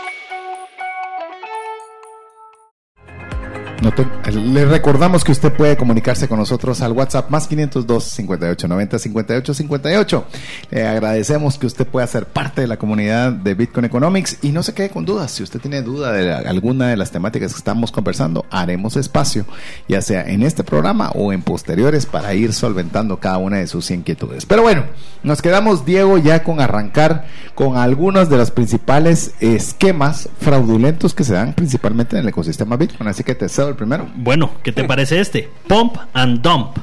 Le 3.81 4.65
recordamos 4.65 5.23
que 5.23 5.31
usted 5.31 5.51
puede 5.51 5.75
comunicarse 5.75 6.27
con 6.27 6.37
nosotros 6.37 6.81
al 6.81 6.91
WhatsApp 6.91 7.31
más 7.31 7.47
502 7.47 8.03
58 8.03 8.67
90 8.67 8.99
58 8.99 9.53
58. 9.55 10.25
Le 10.69 10.87
agradecemos 10.87 11.57
que 11.57 11.65
usted 11.65 11.87
pueda 11.87 12.05
ser 12.05 12.27
parte 12.27 12.61
de 12.61 12.67
la 12.67 12.77
comunidad 12.77 13.31
de 13.31 13.55
Bitcoin 13.55 13.85
Economics 13.85 14.37
y 14.43 14.51
no 14.51 14.61
se 14.61 14.75
quede 14.75 14.91
con 14.91 15.03
dudas. 15.03 15.31
Si 15.31 15.41
usted 15.41 15.59
tiene 15.59 15.81
duda 15.81 16.11
de 16.11 16.31
alguna 16.31 16.89
de 16.89 16.97
las 16.97 17.09
temáticas 17.09 17.53
que 17.53 17.57
estamos 17.57 17.91
conversando, 17.91 18.45
haremos 18.51 18.97
espacio, 18.97 19.45
ya 19.87 20.03
sea 20.03 20.27
en 20.27 20.43
este 20.43 20.63
programa 20.63 21.09
o 21.15 21.33
en 21.33 21.41
posteriores, 21.41 22.05
para 22.05 22.35
ir 22.35 22.53
solventando 22.53 23.19
cada 23.19 23.39
una 23.39 23.57
de 23.57 23.67
sus 23.67 23.89
inquietudes. 23.89 24.45
Pero 24.45 24.61
bueno, 24.61 24.83
nos 25.23 25.41
quedamos, 25.41 25.85
Diego, 25.85 26.19
ya 26.19 26.43
con 26.43 26.59
arrancar 26.59 27.25
con 27.55 27.77
algunos 27.77 28.29
de 28.29 28.37
los 28.37 28.51
principales 28.51 29.33
esquemas 29.39 30.29
fraudulentos 30.39 31.15
que 31.15 31.23
se 31.23 31.33
dan 31.33 31.53
principalmente 31.53 32.15
en 32.15 32.21
el 32.21 32.29
ecosistema 32.29 32.77
Bitcoin. 32.77 33.09
Así 33.09 33.23
que 33.23 33.33
te 33.33 33.49
cedo 33.49 33.70
primero. 33.75 34.07
Bueno, 34.15 34.51
¿qué 34.63 34.71
te 34.71 34.83
parece 34.83 35.19
este? 35.19 35.49
Pump 35.67 35.97
and 36.13 36.41
dump. 36.41 36.77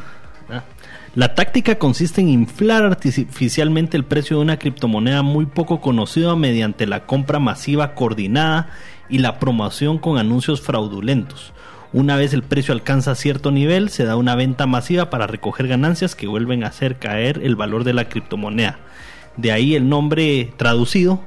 La 1.14 1.35
táctica 1.35 1.78
consiste 1.78 2.21
en 2.21 2.28
inflar 2.28 2.85
artificialmente 2.85 3.97
el 3.97 4.04
precio 4.04 4.37
de 4.37 4.42
una 4.42 4.59
criptomoneda 4.59 5.23
muy 5.23 5.47
poco 5.47 5.80
conocida 5.80 6.37
mediante 6.37 6.87
la 6.87 7.07
compra 7.07 7.40
masiva 7.40 7.95
coordinada 7.95 8.68
y 9.09 9.18
la 9.18 9.40
promoción 9.40 9.99
con 9.99 10.18
anuncios 10.18 10.61
fraudulentos. 10.61 11.52
Una 11.92 12.16
vez 12.16 12.35
el 12.35 12.42
precio 12.42 12.75
alcanza 12.75 13.14
cierto 13.14 13.50
nivel, 13.50 13.88
se 13.88 14.04
da 14.04 14.16
una 14.16 14.35
venta 14.35 14.66
masiva 14.66 15.09
para 15.09 15.26
recoger 15.26 15.66
ganancias 15.66 16.14
que 16.14 16.28
vuelven 16.28 16.62
a 16.62 16.68
hacer 16.68 16.99
caer 16.99 17.40
el 17.42 17.57
valor 17.57 17.83
de 17.83 17.95
la 17.95 18.09
criptomoneda. 18.09 18.78
De 19.37 19.50
ahí 19.50 19.75
el 19.75 19.88
nombre 19.88 20.52
traducido, 20.57 21.25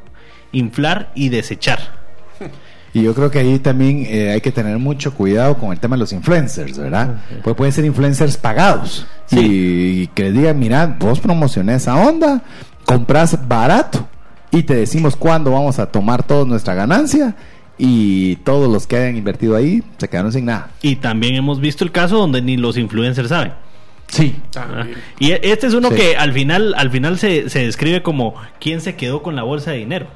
inflar 0.52 1.12
y 1.16 1.30
desechar. 1.30 2.00
Y 2.94 3.04
yo 3.04 3.14
creo 3.14 3.32
que 3.32 3.40
ahí 3.40 3.60
también 3.60 4.06
eh, 4.08 4.32
hay 4.32 4.42
que 4.42 4.52
tener 4.52 4.78
mucho 4.78 5.14
cuidado 5.14 5.58
con 5.58 5.72
el 5.72 5.80
tema 5.80 5.96
de 5.96 6.02
los 6.02 6.12
influencers, 6.12 6.78
¿verdad? 6.78 7.22
Pues 7.44 7.56
pueden 7.56 7.72
ser 7.72 7.86
influencers 7.86 8.36
pagados. 8.36 9.06
Y, 9.32 10.08
que 10.08 10.32
digan, 10.32 10.60
mira, 10.60 10.98
vos 11.00 11.20
promocioné 11.22 11.76
esa 11.76 11.96
onda, 11.96 12.42
compras 12.86 13.48
barato 13.48 14.08
y 14.52 14.64
te 14.64 14.76
decimos 14.76 15.16
cuándo 15.16 15.52
vamos 15.52 15.80
a 15.80 15.86
tomar 15.86 16.24
toda 16.24 16.44
nuestra 16.44 16.74
ganancia 16.74 17.36
y 17.78 18.36
todos 18.38 18.70
los 18.70 18.88
que 18.88 18.98
hayan 18.98 19.16
invertido 19.16 19.56
ahí 19.56 19.82
se 19.98 20.10
quedaron 20.10 20.34
sin 20.34 20.46
nada. 20.46 20.72
Y 20.82 20.98
también 20.98 21.36
hemos 21.36 21.62
visto 21.62 21.86
el 21.86 21.94
caso 21.94 22.18
donde 22.18 22.42
ni 22.42 22.58
los 22.58 22.78
influencers 22.78 23.30
saben. 23.30 23.54
Sí. 24.08 24.36
Ah, 24.58 24.86
y 25.18 25.32
este 25.32 25.68
es 25.68 25.74
uno 25.74 25.90
que 25.90 26.18
al 26.18 26.34
final, 26.34 26.74
al 26.76 26.92
final 26.92 27.18
se, 27.18 27.50
se 27.50 27.60
describe 27.60 28.04
como 28.04 28.36
quién 28.60 28.82
se 28.82 28.96
quedó 28.96 29.24
con 29.24 29.38
la 29.38 29.44
bolsa 29.44 29.72
de 29.72 29.78
dinero. 29.78 30.08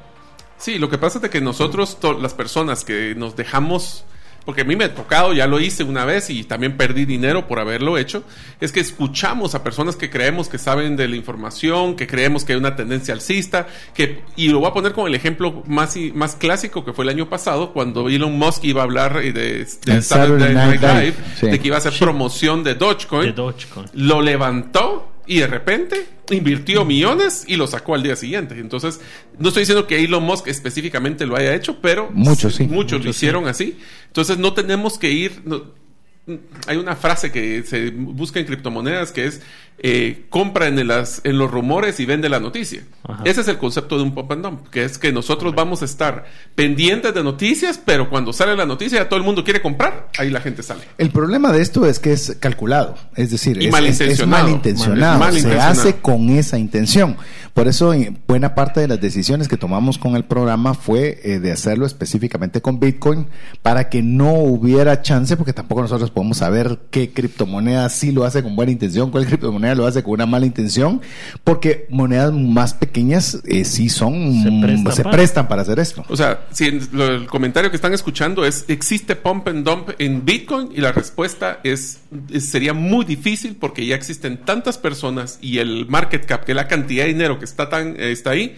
Sí, 0.58 0.78
lo 0.78 0.88
que 0.88 0.98
pasa 0.98 1.20
es 1.22 1.30
que 1.30 1.40
nosotros, 1.40 1.98
las 2.20 2.34
personas 2.34 2.84
que 2.84 3.14
nos 3.14 3.36
dejamos, 3.36 4.04
porque 4.44 4.62
a 4.62 4.64
mí 4.64 4.74
me 4.74 4.84
ha 4.84 4.94
tocado, 4.94 5.34
ya 5.34 5.46
lo 5.46 5.60
hice 5.60 5.84
una 5.84 6.04
vez 6.04 6.30
y 6.30 6.44
también 6.44 6.76
perdí 6.76 7.04
dinero 7.04 7.46
por 7.46 7.58
haberlo 7.58 7.98
hecho, 7.98 8.24
es 8.60 8.72
que 8.72 8.80
escuchamos 8.80 9.54
a 9.54 9.62
personas 9.62 9.96
que 9.96 10.08
creemos 10.08 10.48
que 10.48 10.56
saben 10.56 10.96
de 10.96 11.08
la 11.08 11.16
información, 11.16 11.94
que 11.94 12.06
creemos 12.06 12.44
que 12.44 12.54
hay 12.54 12.58
una 12.58 12.74
tendencia 12.74 13.12
alcista, 13.12 13.66
que, 13.94 14.22
y 14.36 14.48
lo 14.48 14.60
voy 14.60 14.70
a 14.70 14.72
poner 14.72 14.92
con 14.92 15.06
el 15.06 15.14
ejemplo 15.14 15.62
más, 15.66 15.96
más 16.14 16.36
clásico 16.36 16.84
que 16.84 16.92
fue 16.92 17.04
el 17.04 17.10
año 17.10 17.28
pasado, 17.28 17.72
cuando 17.72 18.08
Elon 18.08 18.38
Musk 18.38 18.64
iba 18.64 18.80
a 18.80 18.84
hablar 18.84 19.20
de, 19.20 19.32
de 19.32 20.02
Saturday 20.02 20.54
Night 20.54 20.80
Live, 20.80 21.14
de 21.42 21.60
que 21.60 21.66
iba 21.66 21.76
a 21.76 21.80
hacer 21.80 21.92
promoción 21.98 22.64
de 22.64 22.76
Dogecoin, 22.76 23.26
de 23.26 23.32
Dogecoin. 23.32 23.86
lo 23.92 24.22
levantó 24.22 25.15
y 25.26 25.40
de 25.40 25.46
repente 25.46 26.06
invirtió 26.30 26.84
millones 26.84 27.44
y 27.46 27.56
lo 27.56 27.66
sacó 27.66 27.94
al 27.94 28.02
día 28.02 28.16
siguiente. 28.16 28.58
Entonces, 28.58 29.00
no 29.38 29.48
estoy 29.48 29.62
diciendo 29.62 29.86
que 29.86 30.02
Elon 30.02 30.22
Musk 30.22 30.48
específicamente 30.48 31.26
lo 31.26 31.36
haya 31.36 31.54
hecho, 31.54 31.80
pero 31.80 32.10
muchos, 32.12 32.56
sí. 32.56 32.64
muchos, 32.64 33.04
lo 33.04 33.10
hicieron 33.10 33.48
así. 33.48 33.78
Entonces, 34.06 34.38
no 34.38 34.54
tenemos 34.54 34.98
que 34.98 35.10
ir... 35.10 35.42
hay 36.66 36.76
una 36.76 36.96
frase 36.96 37.30
que 37.30 37.62
se 37.62 37.90
busca 37.90 38.40
en 38.40 38.46
criptomonedas 38.46 39.12
que 39.12 39.26
es 39.26 39.42
eh, 39.78 40.24
compra 40.30 40.68
en, 40.68 40.86
las, 40.88 41.20
en 41.24 41.36
los 41.38 41.50
rumores 41.50 42.00
y 42.00 42.06
vende 42.06 42.28
la 42.28 42.40
noticia. 42.40 42.82
Ese 43.24 43.42
es 43.42 43.48
el 43.48 43.58
concepto 43.58 43.96
de 43.96 44.02
un 44.02 44.14
pump 44.14 44.32
and 44.32 44.42
dump, 44.42 44.68
que 44.68 44.84
es 44.84 44.98
que 44.98 45.12
nosotros 45.12 45.54
vamos 45.54 45.82
a 45.82 45.84
estar 45.84 46.24
pendientes 46.54 47.14
de 47.14 47.22
noticias, 47.22 47.80
pero 47.84 48.10
cuando 48.10 48.32
sale 48.32 48.56
la 48.56 48.66
noticia 48.66 48.98
ya 48.98 49.08
todo 49.08 49.18
el 49.18 49.24
mundo 49.24 49.44
quiere 49.44 49.62
comprar, 49.62 50.08
ahí 50.18 50.30
la 50.30 50.40
gente 50.40 50.62
sale. 50.62 50.82
El 50.98 51.10
problema 51.10 51.52
de 51.52 51.62
esto 51.62 51.86
es 51.86 52.00
que 52.00 52.12
es 52.12 52.36
calculado, 52.40 52.96
es 53.14 53.30
decir, 53.30 53.58
es, 53.62 53.70
malintencionado. 53.70 55.32
se 55.32 55.58
hace 55.58 55.96
con 55.96 56.30
esa 56.30 56.58
intención. 56.58 57.16
Por 57.54 57.68
eso 57.68 57.94
buena 58.26 58.54
parte 58.54 58.80
de 58.80 58.88
las 58.88 59.00
decisiones 59.00 59.48
que 59.48 59.56
tomamos 59.56 59.96
con 59.96 60.14
el 60.14 60.24
programa 60.24 60.74
fue 60.74 61.20
eh, 61.22 61.38
de 61.38 61.52
hacerlo 61.52 61.86
específicamente 61.86 62.60
con 62.60 62.80
Bitcoin 62.80 63.28
para 63.62 63.88
que 63.88 64.02
no 64.02 64.34
hubiera 64.34 65.00
chance, 65.00 65.36
porque 65.38 65.54
tampoco 65.54 65.80
nosotros 65.80 66.10
podemos 66.10 66.38
saber 66.38 66.80
qué 66.90 67.12
criptomoneda 67.12 67.88
sí 67.88 68.12
lo 68.12 68.24
hace 68.24 68.42
con 68.42 68.56
buena 68.56 68.72
intención, 68.72 69.10
cuál 69.10 69.26
criptomoneda 69.26 69.65
lo 69.74 69.86
hace 69.86 70.02
con 70.02 70.12
una 70.12 70.26
mala 70.26 70.46
intención, 70.46 71.00
porque 71.44 71.86
monedas 71.90 72.32
más 72.32 72.74
pequeñas 72.74 73.38
eh, 73.46 73.64
sí 73.64 73.88
son, 73.88 74.42
se, 74.42 75.04
prestan, 75.04 75.48
para. 75.48 75.62
hacer 75.62 75.78
esto. 75.78 76.04
O 76.08 76.16
sea, 76.16 76.46
si 76.50 76.66
el 76.66 77.26
comentario 77.26 77.70
que 77.70 77.76
están 77.76 77.94
escuchando 77.94 78.44
es, 78.44 78.64
¿existe 78.68 79.16
pump 79.16 79.48
and 79.48 79.64
dump 79.64 79.90
en 79.98 80.24
Bitcoin? 80.24 80.70
Y 80.74 80.80
la 80.80 80.92
respuesta 80.92 81.60
es, 81.64 81.98
sería 82.38 82.72
muy 82.72 83.04
difícil 83.04 83.56
porque 83.56 83.84
ya 83.84 83.96
existen 83.96 84.38
tantas 84.38 84.78
personas 84.78 85.38
y 85.40 85.58
el 85.58 85.86
market 85.88 86.24
cap, 86.26 86.44
que 86.44 86.52
es 86.52 86.56
la 86.56 86.68
cantidad 86.68 87.04
de 87.04 87.12
dinero 87.12 87.38
que 87.38 87.44
está, 87.44 87.68
tan, 87.68 87.96
eh, 87.98 88.12
está 88.12 88.30
ahí, 88.30 88.56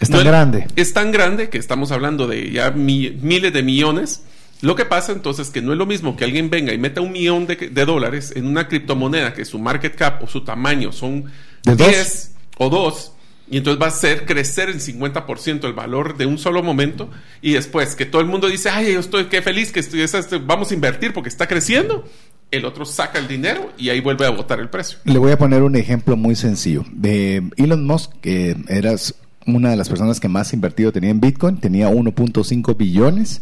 es 0.00 0.08
tan 0.08 0.24
grande. 0.24 0.66
Es 0.76 0.94
tan 0.94 1.12
grande 1.12 1.50
que 1.50 1.58
estamos 1.58 1.92
hablando 1.92 2.26
de 2.26 2.50
ya 2.50 2.70
miles 2.70 3.52
de 3.52 3.62
millones 3.62 4.22
lo 4.62 4.74
que 4.74 4.84
pasa 4.84 5.12
entonces 5.12 5.48
es 5.48 5.52
que 5.52 5.62
no 5.62 5.72
es 5.72 5.78
lo 5.78 5.86
mismo 5.86 6.16
que 6.16 6.24
alguien 6.24 6.50
venga 6.50 6.72
y 6.72 6.78
meta 6.78 7.00
un 7.00 7.12
millón 7.12 7.46
de, 7.46 7.84
dólares 7.84 8.32
en 8.36 8.46
una 8.46 8.68
criptomoneda 8.68 9.32
que 9.32 9.44
su 9.44 9.58
market 9.58 9.94
cap 9.94 10.22
o 10.22 10.26
su 10.26 10.44
tamaño 10.44 10.92
son 10.92 11.24
10 11.64 12.34
o 12.58 12.68
2 12.68 13.12
Y 13.50 13.56
entonces 13.58 13.80
va 13.80 13.86
a 13.86 13.88
hacer 13.88 14.26
crecer 14.26 14.68
en 14.68 14.78
50% 14.78 15.64
el 15.64 15.72
valor 15.72 16.16
de 16.16 16.26
un 16.26 16.38
solo 16.38 16.62
momento. 16.62 17.10
Y 17.40 17.52
después 17.52 17.96
que 17.96 18.06
todo 18.06 18.20
el 18.20 18.28
mundo 18.28 18.48
dice, 18.48 18.70
ay, 18.70 18.92
yo 18.92 19.00
estoy 19.00 19.24
qué 19.24 19.42
feliz 19.42 19.72
que 19.72 19.80
estoy, 19.80 20.02
este, 20.02 20.38
vamos 20.38 20.70
a 20.70 20.74
invertir 20.74 21.12
porque 21.12 21.28
está 21.28 21.48
creciendo. 21.48 22.04
El 22.50 22.64
otro 22.64 22.84
saca 22.84 23.18
el 23.18 23.28
dinero 23.28 23.72
y 23.78 23.88
ahí 23.88 24.00
vuelve 24.00 24.26
a 24.26 24.30
botar 24.30 24.60
el 24.60 24.68
precio. 24.68 24.98
Le 25.04 25.18
voy 25.18 25.32
a 25.32 25.38
poner 25.38 25.62
un 25.62 25.74
ejemplo 25.76 26.16
muy 26.16 26.36
sencillo. 26.36 26.84
De 26.92 27.42
Elon 27.56 27.86
Musk, 27.86 28.12
que 28.20 28.56
eras 28.68 29.14
una 29.46 29.70
de 29.70 29.76
las 29.76 29.88
personas 29.88 30.20
que 30.20 30.28
más 30.28 30.52
invertido 30.52 30.92
tenía 30.92 31.10
en 31.10 31.20
Bitcoin, 31.20 31.58
tenía 31.58 31.88
1.5 31.88 32.76
billones 32.76 33.40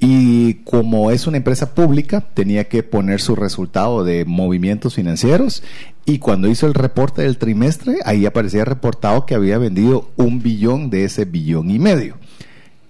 y 0.00 0.54
como 0.64 1.10
es 1.10 1.26
una 1.26 1.36
empresa 1.36 1.74
pública, 1.74 2.20
tenía 2.34 2.68
que 2.68 2.82
poner 2.82 3.20
su 3.20 3.36
resultado 3.36 4.04
de 4.04 4.24
movimientos 4.24 4.94
financieros. 4.94 5.62
Y 6.04 6.18
cuando 6.18 6.48
hizo 6.48 6.66
el 6.66 6.74
reporte 6.74 7.22
del 7.22 7.38
trimestre, 7.38 7.98
ahí 8.04 8.26
aparecía 8.26 8.64
reportado 8.64 9.26
que 9.26 9.36
había 9.36 9.58
vendido 9.58 10.10
un 10.16 10.42
billón 10.42 10.90
de 10.90 11.04
ese 11.04 11.24
billón 11.24 11.70
y 11.70 11.78
medio 11.78 12.16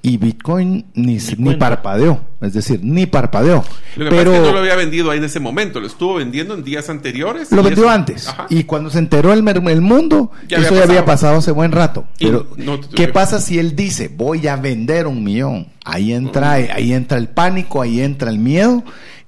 y 0.05 0.17
Bitcoin 0.17 0.85
ni, 0.95 1.19
ni, 1.39 1.55
parpadeó, 1.55 2.21
es 2.41 2.53
decir, 2.55 2.81
ni 2.83 3.07
parpadeó. 3.07 3.65
Lo 3.95 4.11
que 4.11 4.11
pero 4.11 4.33
pasa 4.33 4.37
es 4.37 4.41
que 4.41 4.47
no 4.49 4.53
lo 4.53 4.59
había 4.59 4.75
vendido 4.75 5.11
ahí 5.13 5.19
en 5.19 5.25
ese 5.25 5.39
momento, 5.39 5.79
lo 5.79 5.87
estuvo 5.87 6.17
vendiendo 6.17 6.55
en 6.55 6.65
días 6.65 6.91
anteriores. 6.91 7.53
Lo 7.53 7.63
vendió 7.63 7.89
antes. 7.89 8.29
Y 8.51 8.65
cuando 8.65 8.91
se 8.91 8.99
enteró 8.99 9.33
el, 9.33 9.47
el 9.47 9.81
mundo, 9.81 10.33
eso 10.49 10.75
ya 10.75 10.83
había 10.83 11.05
pasado 11.05 11.39
hace 11.39 11.53
buen 11.53 11.71
rato. 11.71 12.05
Pero, 12.19 12.49
¿qué 12.97 13.09
pasa 13.09 13.41
si 13.41 13.61
él 13.61 13.77
dice, 13.77 14.09
voy 14.09 14.49
a 14.49 14.57
vender 14.57 15.07
un 15.07 15.23
millón? 15.23 15.69
Ahí 15.85 16.13
entra, 16.13 16.53
ahí 16.53 16.93
entra 16.93 17.19
el 17.19 17.29
pánico, 17.29 17.81
ahí 17.81 18.01
entra 18.01 18.29
el 18.29 18.39
miedo 18.39 18.83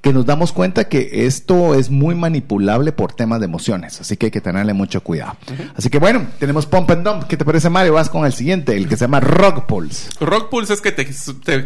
que 0.05 0.13
nos 0.13 0.27
damos 0.27 0.53
cuenta 0.53 0.87
que 0.87 1.25
esto 1.25 1.75
es 1.75 1.89
muy 1.89 2.15
manipulable 2.15 2.93
por 2.93 3.15
temas 3.15 3.41
de 3.41 3.47
emociones, 3.47 4.03
así 4.03 4.19
que 4.19 4.27
hay 4.27 4.31
que 4.31 4.43
tenerle 4.43 4.75
mucho 4.75 5.03
cuidado. 5.03 5.39
Así 5.75 5.89
que 5.89 5.99
bueno, 5.99 6.27
tenemos 6.39 6.67
Pump 6.67 6.91
and 6.91 7.09
Dump. 7.09 7.25
¿Qué 7.25 7.39
te 7.39 7.45
parece, 7.47 7.71
Mario? 7.71 7.95
Vas 7.95 8.11
con 8.11 8.27
el 8.27 8.35
siguiente, 8.35 8.77
el 8.77 8.87
que 8.87 8.99
se 8.99 9.05
llama 9.07 9.21
Rock 9.21 9.65
Pulse. 9.65 10.11
Rock 10.21 10.51
Pulse 10.51 10.75
es 10.75 10.83
que 10.83 10.93
te, 10.93 11.07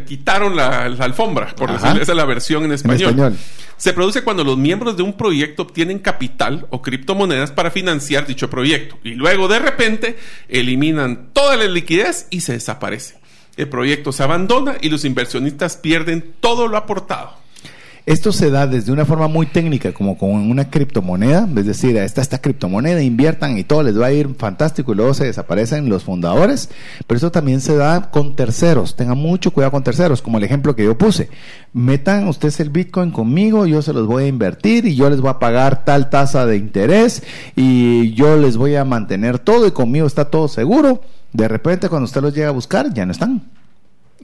quitaron 0.05 0.55
la, 0.55 0.85
alfombra, 0.85 1.53
por 1.57 1.73
decirlo, 1.73 2.01
esa 2.01 2.13
es 2.13 2.17
la 2.17 2.25
versión 2.27 2.63
en 2.63 2.71
español. 2.71 3.01
en 3.01 3.09
español. 3.09 3.39
Se 3.77 3.93
produce 3.93 4.23
cuando 4.23 4.45
los 4.45 4.57
miembros 4.57 4.97
de 4.97 5.03
un 5.03 5.15
proyecto 5.15 5.65
obtienen 5.65 5.99
capital 5.99 6.69
o 6.71 6.81
criptomonedas 6.81 7.51
para 7.51 7.73
financiar 7.73 8.25
dicho 8.25 8.49
proyecto 8.49 8.99
y 9.03 9.15
luego 9.15 9.49
de 9.49 9.59
repente 9.59 10.17
eliminan 10.49 11.31
toda 11.33 11.57
la 11.57 11.65
liquidez 11.65 12.29
y 12.31 12.43
se 12.43 12.53
desaparece. 12.53 13.19
El 13.57 13.69
proyecto 13.69 14.13
se 14.13 14.23
abandona 14.23 14.77
y 14.81 14.91
los 14.91 15.05
inversionistas 15.05 15.77
pierden 15.77 16.35
todo 16.39 16.69
lo 16.69 16.77
aportado. 16.77 17.48
Esto 18.09 18.33
se 18.33 18.51
da 18.51 18.67
desde 18.67 18.91
una 18.91 19.05
forma 19.05 19.29
muy 19.29 19.45
técnica, 19.45 19.93
como 19.93 20.17
con 20.17 20.31
una 20.31 20.71
criptomoneda, 20.71 21.47
es 21.55 21.67
decir, 21.67 21.95
está 21.99 22.23
esta 22.23 22.39
criptomoneda, 22.39 23.03
inviertan 23.03 23.59
y 23.59 23.65
todo 23.65 23.83
les 23.83 24.01
va 24.01 24.07
a 24.07 24.13
ir 24.13 24.35
fantástico 24.39 24.93
y 24.93 24.97
luego 24.97 25.13
se 25.13 25.27
desaparecen 25.27 25.91
los 25.91 26.05
fundadores, 26.05 26.71
pero 27.07 27.19
eso 27.19 27.31
también 27.31 27.61
se 27.61 27.77
da 27.77 28.11
con 28.11 28.35
terceros, 28.35 28.97
tengan 28.97 29.19
mucho 29.19 29.51
cuidado 29.51 29.73
con 29.73 29.85
terceros, 29.85 30.23
como 30.23 30.39
el 30.39 30.45
ejemplo 30.45 30.75
que 30.75 30.85
yo 30.85 30.97
puse, 30.97 31.29
metan 31.75 32.29
ustedes 32.29 32.61
el 32.61 32.71
Bitcoin 32.71 33.11
conmigo, 33.11 33.67
yo 33.67 33.83
se 33.83 33.93
los 33.93 34.07
voy 34.07 34.25
a 34.25 34.29
invertir 34.29 34.87
y 34.87 34.97
yo 34.97 35.11
les 35.11 35.21
voy 35.21 35.29
a 35.29 35.39
pagar 35.39 35.85
tal 35.85 36.09
tasa 36.09 36.47
de 36.47 36.57
interés 36.57 37.23
y 37.57 38.15
yo 38.15 38.39
les 38.39 38.57
voy 38.57 38.75
a 38.77 38.87
mantener 38.87 39.39
todo 39.39 39.67
y 39.67 39.73
conmigo 39.73 40.07
está 40.07 40.31
todo 40.31 40.49
seguro, 40.49 41.03
de 41.35 41.47
repente 41.47 41.91
cuando 41.91 42.07
usted 42.07 42.23
los 42.23 42.35
llega 42.35 42.49
a 42.49 42.53
buscar 42.53 42.91
ya 42.95 43.05
no 43.05 43.13
están. 43.13 43.58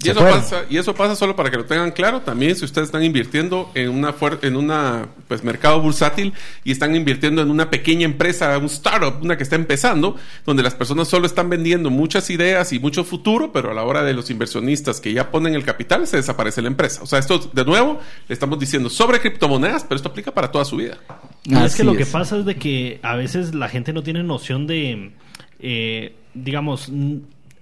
Y 0.02 0.10
eso, 0.10 0.20
pasa, 0.20 0.64
y 0.68 0.76
eso 0.76 0.94
pasa 0.94 1.14
solo 1.14 1.36
para 1.36 1.50
que 1.50 1.56
lo 1.56 1.66
tengan 1.66 1.92
claro. 1.92 2.20
También 2.20 2.56
si 2.56 2.64
ustedes 2.64 2.88
están 2.88 3.04
invirtiendo 3.04 3.70
en 3.74 3.90
una 3.90 4.12
en 4.42 4.56
una 4.56 5.06
pues 5.28 5.44
mercado 5.44 5.80
bursátil 5.80 6.32
y 6.64 6.72
están 6.72 6.96
invirtiendo 6.96 7.42
en 7.42 7.50
una 7.50 7.70
pequeña 7.70 8.04
empresa, 8.04 8.58
un 8.58 8.66
startup, 8.66 9.22
una 9.22 9.36
que 9.36 9.44
está 9.44 9.54
empezando, 9.54 10.16
donde 10.44 10.64
las 10.64 10.74
personas 10.74 11.06
solo 11.06 11.26
están 11.26 11.48
vendiendo 11.48 11.90
muchas 11.90 12.28
ideas 12.30 12.72
y 12.72 12.80
mucho 12.80 13.04
futuro, 13.04 13.52
pero 13.52 13.70
a 13.70 13.74
la 13.74 13.84
hora 13.84 14.02
de 14.02 14.14
los 14.14 14.30
inversionistas 14.30 15.00
que 15.00 15.12
ya 15.12 15.30
ponen 15.30 15.54
el 15.54 15.64
capital 15.64 16.08
se 16.08 16.16
desaparece 16.16 16.60
la 16.60 16.68
empresa. 16.68 17.02
O 17.02 17.06
sea, 17.06 17.20
esto 17.20 17.38
de 17.52 17.64
nuevo 17.64 18.00
le 18.28 18.32
estamos 18.32 18.58
diciendo 18.58 18.90
sobre 18.90 19.20
criptomonedas, 19.20 19.84
pero 19.84 19.96
esto 19.96 20.08
aplica 20.08 20.32
para 20.32 20.50
toda 20.50 20.64
su 20.64 20.76
vida. 20.76 20.98
Y 21.44 21.56
es 21.56 21.76
que 21.76 21.84
lo 21.84 21.94
que 21.94 22.06
pasa 22.06 22.38
es 22.38 22.44
de 22.44 22.56
que 22.56 22.98
a 23.02 23.14
veces 23.14 23.54
la 23.54 23.68
gente 23.68 23.92
no 23.92 24.02
tiene 24.02 24.24
noción 24.24 24.66
de 24.66 25.12
eh, 25.60 26.14
digamos, 26.34 26.90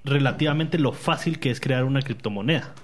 relativamente 0.04 0.78
lo 0.78 0.92
fácil 0.92 1.38
que 1.38 1.50
es 1.50 1.60
crear 1.60 1.84
una 1.84 2.02
criptomoneda. 2.02 2.74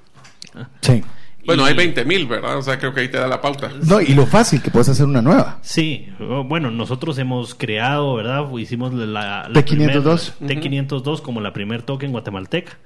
Sí. 0.80 1.02
Bueno, 1.44 1.64
hay 1.64 1.74
20 1.74 2.04
mil, 2.04 2.26
¿verdad? 2.26 2.58
O 2.58 2.62
sea, 2.62 2.78
creo 2.78 2.92
que 2.92 3.00
ahí 3.00 3.08
te 3.08 3.16
da 3.16 3.26
la 3.26 3.40
pauta. 3.40 3.70
No, 3.86 4.00
y 4.00 4.12
lo 4.12 4.26
fácil 4.26 4.60
que 4.60 4.70
puedes 4.70 4.88
hacer 4.90 5.06
una 5.06 5.22
nueva. 5.22 5.58
Sí, 5.62 6.08
bueno, 6.18 6.70
nosotros 6.70 7.16
hemos 7.18 7.54
creado, 7.54 8.14
¿verdad? 8.14 8.46
Hicimos 8.58 8.92
la, 8.92 9.48
T502. 9.48 10.32
T502 10.40 11.22
como 11.22 11.40
la 11.40 11.52
primer 11.52 11.82
token 11.82 12.12
guatemalteca. 12.12 12.78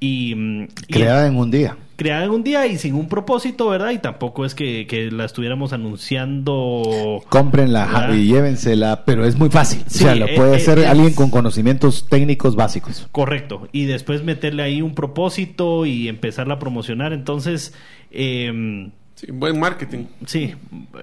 Y, 0.00 0.66
creada 0.90 1.26
en 1.26 1.36
un 1.36 1.50
día. 1.50 1.76
Creada 1.96 2.24
en 2.24 2.30
un 2.30 2.44
día 2.44 2.66
y 2.68 2.78
sin 2.78 2.94
un 2.94 3.08
propósito, 3.08 3.68
¿verdad? 3.68 3.90
Y 3.90 3.98
tampoco 3.98 4.44
es 4.44 4.54
que, 4.54 5.08
la 5.10 5.24
estuviéramos 5.24 5.72
anunciando. 5.72 7.20
Cómprenla 7.28 8.10
y 8.14 8.26
llévensela, 8.28 9.04
pero 9.04 9.24
es 9.24 9.36
muy 9.36 9.50
fácil. 9.50 9.82
o 9.84 9.90
sea, 9.90 10.14
lo 10.14 10.26
eh, 10.26 10.34
puede 10.36 10.52
eh, 10.52 10.56
hacer 10.56 10.86
alguien 10.86 11.14
con 11.14 11.30
conocimientos 11.30 12.06
técnicos 12.08 12.54
básicos. 12.54 13.08
Correcto. 13.10 13.68
Y 13.72 13.86
después 13.86 14.22
meterle 14.22 14.62
ahí 14.62 14.80
un 14.80 14.94
propósito 14.94 15.86
y 15.86 16.08
empezarla 16.08 16.54
a 16.54 16.58
promocionar. 16.60 17.12
Entonces. 17.12 17.74
Eh, 18.12 18.90
sí, 19.16 19.32
buen 19.32 19.58
marketing. 19.58 20.04
Sí, 20.24 20.54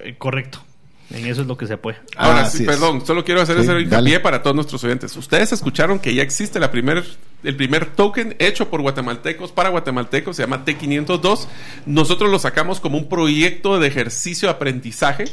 eh, 0.02 0.16
correcto. 0.18 0.60
En 1.12 1.26
eso 1.28 1.42
es 1.42 1.48
lo 1.48 1.56
que 1.56 1.68
se 1.68 1.78
puede. 1.78 1.98
Ahora, 2.18 2.50
sí, 2.50 2.64
perdón, 2.64 3.06
solo 3.06 3.24
quiero 3.24 3.42
hacer 3.42 3.58
ese 3.58 3.80
hincapié 3.80 4.20
para 4.20 4.42
todos 4.42 4.56
nuestros 4.56 4.84
oyentes. 4.84 5.16
Ustedes 5.16 5.52
escucharon 5.52 6.00
que 6.00 6.14
ya 6.16 6.24
existe 6.24 6.60
la 6.60 6.72
primer, 6.72 7.04
el 7.44 7.56
primer 7.56 7.86
token 7.86 8.36
hecho 8.40 8.70
por 8.70 8.82
guatemaltecos 8.82 9.52
para 9.52 9.70
guatemaltecos, 9.70 10.36
se 10.36 10.44
llama 10.44 10.66
T502. 10.66 11.48
Nosotros 11.86 12.32
lo 12.32 12.40
sacamos 12.40 12.80
como 12.80 12.98
un 12.98 13.08
proyecto 13.08 13.80
de 13.80 13.88
ejercicio 13.88 14.48
de 14.48 14.56
aprendizaje 14.56 15.26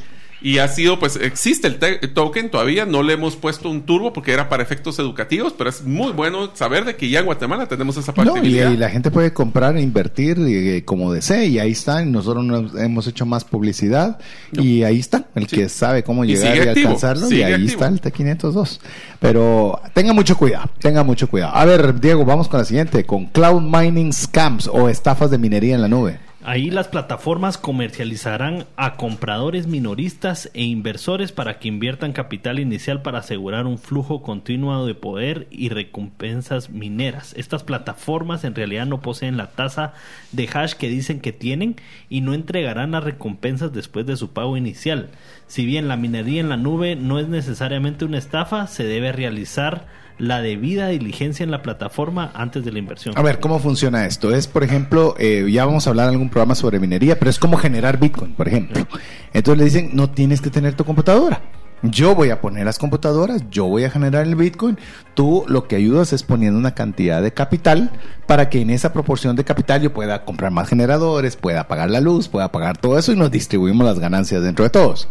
y 0.43 0.59
ha 0.59 0.69
sido, 0.69 0.99
pues 0.99 1.17
existe 1.17 1.69
el, 1.69 2.13
token 2.13 2.51
todavía, 2.51 2.85
no 2.85 3.03
le 3.03 3.15
hemos 3.15 3.37
puesto 3.37 3.71
un 3.71 3.83
turbo 3.83 4.13
porque 4.13 4.33
era 4.33 4.49
para 4.49 4.63
efectos 4.63 4.99
educativos, 4.99 5.55
pero 5.57 5.71
es 5.71 5.85
muy 5.85 6.13
bueno 6.13 6.51
saber 6.55 6.85
de 6.85 6.97
que 6.97 7.09
ya 7.09 7.21
en 7.21 7.27
Guatemala 7.27 7.67
tenemos 7.67 7.97
esa 7.97 8.13
posibilidad. 8.13 8.71
y, 8.73 8.77
la 8.77 8.91
gente 8.91 9.11
puede 9.11 9.33
comprar, 9.33 9.77
e 9.77 9.83
invertir 9.83 10.39
eh, 10.41 10.83
como 10.85 11.13
desee 11.13 11.47
y 11.47 11.59
ahí 11.59 11.71
está. 11.71 12.05
nosotros 12.05 12.73
hemos 12.77 13.07
hecho 13.07 13.25
más 13.25 13.45
publicidad 13.45 14.19
y 14.53 14.83
ahí 14.83 14.99
está. 14.99 15.27
El 15.35 15.47
que 15.47 15.69
sabe 15.69 16.03
cómo 16.03 16.25
llegar 16.25 16.57
y, 16.57 16.61
alcanzarlo 16.61 17.31
y 17.31 17.43
ahí 17.43 17.67
está 17.67 17.87
el 17.87 18.01
T502. 18.01 18.81
Pero 19.21 19.81
tenga 19.95 20.13
mucho 20.13 20.37
cuidado, 20.37 20.69
tenga 20.81 21.05
mucho 21.05 21.29
cuidado. 21.29 21.55
A 21.55 21.65
ver, 21.65 22.01
Diego, 22.01 22.25
vamos 22.25 22.49
con 22.49 22.59
la 22.59 22.65
siguiente, 22.65 23.05
con 23.05 23.27
Cloud 23.27 23.63
Mining 23.63 24.13
Scams 24.13 24.69
o 24.73 24.89
estafas 24.89 25.31
de 25.31 25.39
minería 25.39 25.77
en 25.77 25.83
la 25.83 25.89
nube. 25.89 26.19
Ahí 26.45 26.71
las 26.71 26.89
plataformas 26.89 27.57
comercializarán 27.57 28.67
a 28.75 28.97
compradores 28.97 29.69
minoristas 29.69 30.51
e 30.55 30.65
inversores 30.65 31.31
para 31.31 31.61
que 31.61 31.69
inviertan 31.69 32.13
capital 32.13 32.59
inicial 32.59 33.01
para 33.01 33.21
asegurar 33.21 33.67
un 33.67 33.79
flujo 33.79 34.23
continuo 34.23 34.85
de 34.85 34.97
poder 34.97 35.47
y 35.53 35.69
recompensas 35.69 36.69
mineras. 36.69 37.33
Estas 37.37 37.63
plataformas 37.63 38.43
en 38.43 38.57
realidad 38.57 38.87
no 38.87 39.01
poseen 39.01 39.37
la 39.37 39.53
tasa 39.53 39.95
de 40.33 40.49
hash 40.53 40.73
que 40.73 40.89
dicen 40.89 41.21
que 41.21 41.33
tienen 41.33 41.77
y 42.09 42.23
no 42.23 42.35
entregarán 42.35 42.91
las 42.91 43.05
recompensas 43.05 43.73
después 43.73 44.05
de 44.07 44.17
su 44.17 44.33
pago 44.33 44.57
inicial. 44.57 45.11
Si 45.47 45.65
bien 45.65 45.87
la 45.87 45.97
minería 45.97 46.41
en 46.41 46.49
la 46.49 46.57
nube 46.57 46.97
no 46.97 47.21
es 47.21 47.29
necesariamente 47.29 48.05
una 48.05 48.19
estafa, 48.19 48.67
se 48.67 48.83
debe 48.83 49.13
realizar 49.13 49.87
la 50.23 50.41
debida 50.41 50.87
diligencia 50.87 51.43
en 51.43 51.51
la 51.51 51.63
plataforma 51.63 52.31
antes 52.35 52.65
de 52.65 52.71
la 52.71 52.79
inversión. 52.79 53.19
A 53.19 53.23
ver, 53.23 53.41
¿cómo 53.41 53.59
funciona 53.59 54.07
esto? 54.07 54.33
Es, 54.33 54.47
por 54.47 54.63
ejemplo, 54.63 55.17
eh, 55.19 55.45
ya 55.51 55.65
vamos 55.65 55.85
a 55.85 55.91
hablar 55.91 56.07
en 56.07 56.13
algún 56.13 56.31
programa 56.31 56.55
sobre 56.55 56.79
minería, 56.79 57.19
pero 57.19 57.29
es 57.29 57.41
como 57.41 57.57
generar 57.57 57.99
Bitcoin, 57.99 58.33
por 58.35 58.47
ejemplo. 58.47 58.87
Entonces 59.33 59.59
le 59.59 59.65
dicen, 59.65 59.91
no 59.95 60.11
tienes 60.11 60.41
que 60.41 60.49
tener 60.49 60.75
tu 60.75 60.85
computadora. 60.85 61.43
Yo 61.83 62.15
voy 62.15 62.31
a 62.31 62.41
poner 62.41 62.65
las 62.67 62.79
computadoras, 62.79 63.43
yo 63.51 63.67
voy 63.67 63.83
a 63.83 63.91
generar 63.91 64.25
el 64.25 64.37
Bitcoin. 64.37 64.79
Tú 65.15 65.45
lo 65.49 65.67
que 65.67 65.75
ayudas 65.75 66.13
es 66.13 66.23
poniendo 66.23 66.57
una 66.57 66.77
cantidad 66.77 67.21
de 67.21 67.35
capital 67.35 67.91
para 68.29 68.49
que 68.49 68.61
en 68.61 68.71
esa 68.71 68.93
proporción 68.93 69.35
de 69.35 69.43
capital 69.43 69.83
yo 69.83 69.93
pueda 69.93 70.25
comprar 70.25 70.53
más 70.53 70.69
generadores, 70.69 71.35
pueda 71.35 71.67
pagar 71.67 71.91
la 71.91 72.01
luz, 72.01 72.29
pueda 72.29 72.53
pagar 72.53 72.79
todo 72.79 72.97
eso 72.97 73.11
y 73.13 73.17
nos 73.17 73.33
distribuimos 73.33 73.85
las 73.85 73.99
ganancias 73.99 74.45
dentro 74.45 74.65
de 74.65 74.71
todos. 74.71 75.09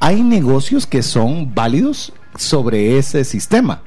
Hay 0.00 0.22
negocios 0.22 0.86
que 0.86 1.02
son 1.02 1.54
válidos 1.54 2.12
sobre 2.36 2.98
ese 2.98 3.24
sistema. 3.24 3.84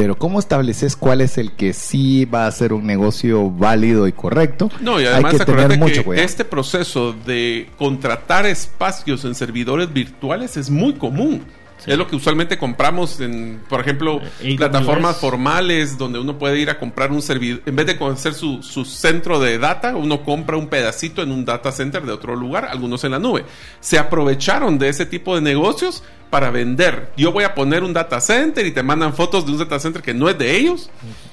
Pero 0.00 0.16
¿cómo 0.16 0.38
estableces 0.38 0.96
cuál 0.96 1.20
es 1.20 1.36
el 1.36 1.52
que 1.52 1.74
sí 1.74 2.24
va 2.24 2.46
a 2.46 2.50
ser 2.52 2.72
un 2.72 2.86
negocio 2.86 3.50
válido 3.50 4.08
y 4.08 4.12
correcto? 4.12 4.70
No, 4.80 4.98
y 4.98 5.04
además 5.04 5.34
Hay 5.34 5.38
que 5.40 5.44
tener 5.44 5.78
mucho 5.78 6.04
que 6.04 6.24
este 6.24 6.46
proceso 6.46 7.12
de 7.12 7.68
contratar 7.76 8.46
espacios 8.46 9.26
en 9.26 9.34
servidores 9.34 9.92
virtuales 9.92 10.56
es 10.56 10.70
muy 10.70 10.94
común. 10.94 11.44
Es 11.86 11.96
lo 11.98 12.06
que 12.06 12.16
usualmente 12.16 12.58
compramos 12.58 13.20
en, 13.20 13.60
por 13.68 13.80
ejemplo, 13.80 14.20
Eh, 14.40 14.56
plataformas 14.56 15.16
formales 15.18 15.96
donde 15.98 16.18
uno 16.18 16.38
puede 16.38 16.58
ir 16.58 16.70
a 16.70 16.78
comprar 16.78 17.10
un 17.12 17.22
servidor. 17.22 17.62
En 17.66 17.76
vez 17.76 17.86
de 17.86 17.98
hacer 18.04 18.34
su, 18.34 18.62
su 18.62 18.84
centro 18.84 19.40
de 19.40 19.58
data, 19.58 19.96
uno 19.96 20.22
compra 20.22 20.56
un 20.56 20.68
pedacito 20.68 21.22
en 21.22 21.32
un 21.32 21.44
data 21.44 21.72
center 21.72 22.02
de 22.04 22.12
otro 22.12 22.36
lugar, 22.36 22.64
algunos 22.66 23.04
en 23.04 23.12
la 23.12 23.18
nube. 23.18 23.44
Se 23.80 23.98
aprovecharon 23.98 24.78
de 24.78 24.88
ese 24.88 25.06
tipo 25.06 25.34
de 25.34 25.40
negocios 25.40 26.02
para 26.30 26.50
vender. 26.50 27.10
Yo 27.16 27.32
voy 27.32 27.42
a 27.42 27.54
poner 27.56 27.82
un 27.82 27.92
data 27.92 28.20
center 28.20 28.64
y 28.64 28.70
te 28.70 28.84
mandan 28.84 29.14
fotos 29.14 29.44
de 29.46 29.52
un 29.52 29.58
data 29.58 29.80
center 29.80 30.00
que 30.00 30.14
no 30.14 30.28
es 30.28 30.38
de 30.38 30.56
ellos, 30.56 30.88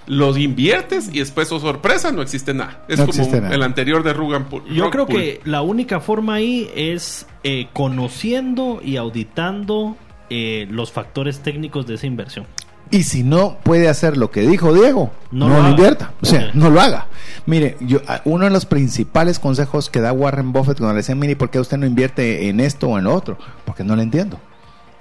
los 0.07 0.39
inviertes 0.39 1.07
y 1.13 1.19
después, 1.19 1.51
oh 1.51 1.59
sorpresa, 1.59 2.11
no 2.11 2.23
existe 2.23 2.51
nada. 2.55 2.83
Es 2.87 2.97
No 2.97 3.05
como 3.05 3.27
nada. 3.29 3.53
el 3.53 3.61
anterior 3.61 4.01
de 4.01 4.13
Rugan 4.13 4.45
Pool. 4.45 4.63
Yo 4.73 4.85
Rock 4.85 4.91
creo 4.93 5.05
Pool. 5.05 5.15
que 5.17 5.41
la 5.45 5.61
única 5.61 5.99
forma 5.99 6.35
ahí 6.35 6.67
es 6.75 7.27
eh, 7.43 7.67
conociendo 7.73 8.79
y 8.83 8.97
auditando 8.97 9.95
eh, 10.29 10.67
los 10.69 10.91
factores 10.91 11.39
técnicos 11.39 11.87
de 11.87 11.95
esa 11.95 12.07
inversión. 12.07 12.45
Y 12.89 13.03
si 13.03 13.23
no 13.23 13.57
puede 13.63 13.89
hacer 13.89 14.15
lo 14.15 14.31
que 14.31 14.41
dijo 14.41 14.73
Diego, 14.73 15.11
No 15.31 15.49
no, 15.49 15.61
lo 15.61 15.69
invierta. 15.69 16.13
O 16.21 16.25
sea, 16.25 16.51
no 16.53 16.69
lo 16.69 16.79
haga. 16.79 17.07
Mire, 17.45 17.75
yo, 17.81 17.99
uno 18.23 18.45
de 18.45 18.51
los 18.51 18.65
principales 18.65 19.39
consejos 19.39 19.89
que 19.89 19.99
da 19.99 20.13
Warren 20.13 20.53
Buffett 20.53 20.77
cuando 20.77 20.93
le 20.93 20.99
dicen, 20.99 21.19
mire, 21.19 21.35
¿por 21.35 21.49
qué 21.49 21.59
usted 21.59 21.77
no 21.77 21.85
invierte 21.85 22.47
en 22.47 22.59
esto 22.59 22.87
o 22.87 22.97
en 22.97 23.05
lo 23.05 23.13
otro? 23.13 23.37
Porque 23.65 23.83
no 23.83 23.95
lo 23.95 24.01
entiendo. 24.01 24.39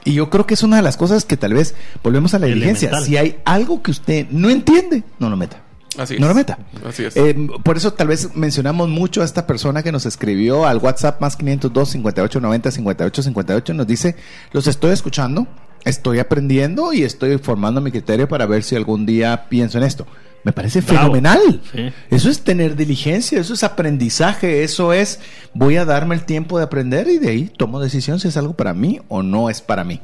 Y 0.04 0.14
yo 0.14 0.30
creo 0.30 0.46
que 0.46 0.54
es 0.54 0.62
una 0.62 0.76
de 0.76 0.82
las 0.82 0.96
cosas 0.96 1.24
que 1.24 1.36
tal 1.36 1.54
vez 1.54 1.74
volvemos 2.02 2.34
a 2.34 2.38
la 2.38 2.46
diligencia. 2.46 3.00
Si 3.00 3.16
hay 3.16 3.38
algo 3.44 3.82
que 3.82 3.90
usted 3.90 4.26
no 4.30 4.50
entiende, 4.50 5.02
no 5.18 5.30
lo 5.30 5.36
meta. 5.36 5.62
Así 5.98 6.14
es. 6.14 6.20
No 6.20 6.28
lo 6.28 6.34
meta. 6.34 6.58
Así 6.86 7.04
es. 7.04 7.16
Eh, 7.16 7.34
por 7.62 7.76
eso 7.76 7.92
tal 7.92 8.08
vez 8.08 8.34
mencionamos 8.34 8.88
mucho 8.88 9.22
a 9.22 9.24
esta 9.24 9.46
persona 9.46 9.82
que 9.82 9.92
nos 9.92 10.06
escribió 10.06 10.66
al 10.66 10.78
WhatsApp 10.78 11.20
más 11.20 11.36
502 11.36 11.88
58 11.90 12.40
90 12.40 12.70
58 12.70 13.22
58. 13.22 13.74
Nos 13.74 13.86
dice, 13.86 14.16
los 14.52 14.66
estoy 14.66 14.92
escuchando, 14.92 15.46
estoy 15.84 16.18
aprendiendo 16.18 16.92
y 16.92 17.02
estoy 17.02 17.38
formando 17.38 17.80
mi 17.80 17.90
criterio 17.90 18.28
para 18.28 18.46
ver 18.46 18.62
si 18.62 18.76
algún 18.76 19.06
día 19.06 19.46
pienso 19.48 19.78
en 19.78 19.84
esto. 19.84 20.06
Me 20.44 20.52
parece 20.52 20.80
Bravo. 20.80 20.98
fenomenal. 21.00 21.60
Sí. 21.72 21.92
Eso 22.08 22.30
es 22.30 22.42
tener 22.42 22.76
diligencia, 22.76 23.40
eso 23.40 23.54
es 23.54 23.64
aprendizaje, 23.64 24.62
eso 24.62 24.92
es 24.92 25.18
voy 25.54 25.76
a 25.76 25.84
darme 25.84 26.14
el 26.14 26.24
tiempo 26.24 26.58
de 26.58 26.64
aprender 26.64 27.08
y 27.08 27.18
de 27.18 27.30
ahí 27.30 27.50
tomo 27.56 27.80
decisión 27.80 28.20
si 28.20 28.28
es 28.28 28.36
algo 28.36 28.54
para 28.54 28.72
mí 28.72 29.00
o 29.08 29.24
no 29.24 29.50
es 29.50 29.60
para 29.60 29.82
mí. 29.82 30.00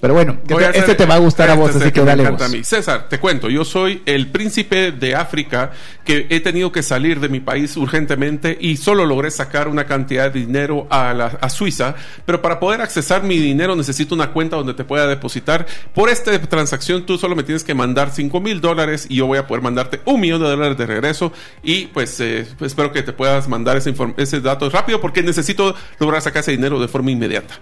Pero 0.00 0.14
bueno, 0.14 0.38
este, 0.74 0.94
te 0.94 1.06
va 1.06 1.14
a 1.14 1.18
gustar 1.18 1.48
a 1.48 1.52
este 1.52 1.60
vos, 1.60 1.70
es 1.70 1.76
el 1.76 1.82
así 1.82 1.92
que, 1.92 2.00
me 2.00 2.06
dale 2.06 2.22
encanta 2.22 2.44
vos. 2.44 2.54
a 2.54 2.56
mí. 2.56 2.64
César, 2.64 3.08
te 3.08 3.18
cuento, 3.18 3.48
yo 3.48 3.64
soy 3.64 4.02
el 4.06 4.28
príncipe 4.28 4.92
de 4.92 5.14
África 5.14 5.72
que 6.04 6.26
he 6.30 6.40
tenido 6.40 6.70
que 6.72 6.82
salir 6.82 7.20
de 7.20 7.28
mi 7.28 7.40
país 7.40 7.76
urgentemente 7.76 8.56
y 8.60 8.76
solo 8.76 9.06
logré 9.06 9.30
sacar 9.30 9.68
una 9.68 9.86
cantidad 9.86 10.30
de 10.30 10.40
dinero 10.40 10.86
a, 10.90 11.12
la, 11.14 11.26
a 11.40 11.48
Suiza, 11.48 11.94
pero 12.24 12.42
para 12.42 12.60
poder 12.60 12.80
accesar 12.80 13.22
mi 13.22 13.38
dinero 13.38 13.74
necesito 13.74 14.14
una 14.14 14.32
cuenta 14.32 14.56
donde 14.56 14.74
te 14.74 14.84
pueda 14.84 15.06
depositar. 15.06 15.66
Por 15.94 16.08
esta 16.08 16.38
transacción 16.42 17.06
tú 17.06 17.18
solo 17.18 17.34
me 17.34 17.42
tienes 17.42 17.64
que 17.64 17.74
mandar 17.74 18.10
5 18.12 18.40
mil 18.40 18.60
dólares 18.60 19.06
y 19.08 19.16
yo 19.16 19.26
voy 19.26 19.38
a 19.38 19.46
poder 19.46 19.62
mandarte 19.62 20.00
un 20.04 20.20
millón 20.20 20.40
de 20.42 20.48
dólares 20.48 20.78
de 20.78 20.86
regreso 20.86 21.32
y 21.62 21.86
pues, 21.86 22.20
eh, 22.20 22.46
espero 22.60 22.92
que 22.92 23.02
te 23.02 23.12
puedas 23.12 23.48
mandar 23.48 23.76
ese, 23.76 23.94
ese 24.16 24.40
dato 24.40 24.68
rápido 24.70 25.00
porque 25.00 25.22
necesito 25.22 25.74
lograr 25.98 26.22
sacar 26.22 26.40
ese 26.40 26.52
dinero 26.52 26.80
de 26.80 26.88
forma 26.88 27.10
inmediata. 27.10 27.60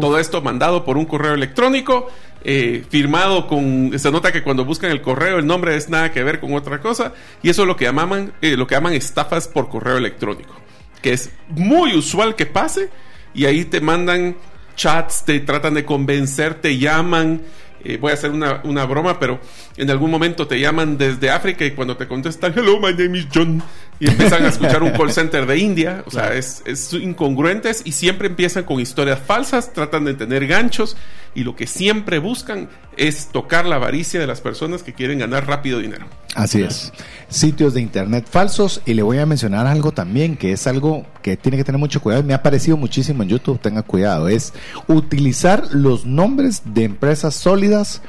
Todo 0.00 0.18
esto 0.18 0.42
mandado 0.42 0.84
por 0.84 0.96
un 0.96 1.04
correo 1.04 1.34
electrónico, 1.34 2.10
eh, 2.42 2.84
firmado 2.88 3.46
con. 3.46 3.96
Se 3.98 4.10
nota 4.10 4.32
que 4.32 4.42
cuando 4.42 4.64
buscan 4.64 4.90
el 4.90 5.00
correo, 5.00 5.38
el 5.38 5.46
nombre 5.46 5.76
es 5.76 5.88
nada 5.88 6.12
que 6.12 6.22
ver 6.22 6.40
con 6.40 6.52
otra 6.54 6.80
cosa. 6.80 7.12
Y 7.42 7.50
eso 7.50 7.62
es 7.62 7.68
lo 7.68 7.76
que 7.76 7.84
llaman, 7.84 8.32
eh, 8.40 8.56
lo 8.56 8.66
que 8.66 8.74
llaman 8.74 8.94
estafas 8.94 9.46
por 9.48 9.68
correo 9.68 9.96
electrónico. 9.96 10.54
Que 11.02 11.12
es 11.12 11.30
muy 11.48 11.94
usual 11.94 12.34
que 12.34 12.46
pase. 12.46 12.90
Y 13.34 13.46
ahí 13.46 13.64
te 13.64 13.80
mandan 13.80 14.36
chats, 14.76 15.24
te 15.24 15.40
tratan 15.40 15.74
de 15.74 15.84
convencer, 15.84 16.54
te 16.54 16.78
llaman. 16.78 17.42
eh, 17.84 17.98
voy 17.98 18.10
a 18.10 18.14
hacer 18.14 18.30
una, 18.30 18.62
una 18.64 18.86
broma, 18.86 19.20
pero 19.20 19.38
en 19.76 19.90
algún 19.90 20.10
momento 20.10 20.46
te 20.46 20.58
llaman 20.58 20.96
desde 20.96 21.30
África 21.30 21.64
y 21.66 21.72
cuando 21.72 21.96
te 21.96 22.08
contestan, 22.08 22.54
hello, 22.56 22.80
my 22.80 22.92
name 22.94 23.18
is 23.18 23.26
John, 23.32 23.62
y 24.00 24.08
empiezan 24.08 24.44
a 24.44 24.48
escuchar 24.48 24.82
un 24.82 24.90
call 24.90 25.12
center 25.12 25.46
de 25.46 25.58
India, 25.58 26.02
o 26.06 26.10
sea, 26.10 26.34
es, 26.34 26.62
es 26.66 26.92
incongruentes 26.92 27.82
y 27.84 27.92
siempre 27.92 28.28
empiezan 28.28 28.64
con 28.64 28.80
historias 28.80 29.20
falsas, 29.20 29.72
tratan 29.72 30.04
de 30.04 30.14
tener 30.14 30.46
ganchos 30.46 30.96
y 31.34 31.44
lo 31.44 31.56
que 31.56 31.66
siempre 31.66 32.18
buscan 32.18 32.68
es 32.96 33.28
tocar 33.28 33.66
la 33.66 33.76
avaricia 33.76 34.20
de 34.20 34.26
las 34.26 34.40
personas 34.40 34.82
que 34.82 34.92
quieren 34.92 35.18
ganar 35.18 35.46
rápido 35.46 35.78
dinero. 35.78 36.06
Así 36.34 36.62
es. 36.62 36.92
Sitios 37.28 37.74
de 37.74 37.80
internet 37.80 38.26
falsos. 38.28 38.82
Y 38.86 38.94
le 38.94 39.02
voy 39.02 39.18
a 39.18 39.26
mencionar 39.26 39.66
algo 39.66 39.92
también, 39.92 40.36
que 40.36 40.52
es 40.52 40.66
algo 40.66 41.06
que 41.22 41.36
tiene 41.36 41.56
que 41.56 41.64
tener 41.64 41.78
mucho 41.78 42.00
cuidado. 42.00 42.22
y 42.22 42.26
Me 42.26 42.34
ha 42.34 42.38
aparecido 42.38 42.76
muchísimo 42.76 43.22
en 43.22 43.28
YouTube, 43.28 43.60
tenga 43.60 43.82
cuidado. 43.82 44.28
Es 44.28 44.52
utilizar 44.88 45.68
los 45.72 46.04
nombres 46.04 46.62
de 46.64 46.84
empresas 46.84 47.34
sólidas 47.34 48.02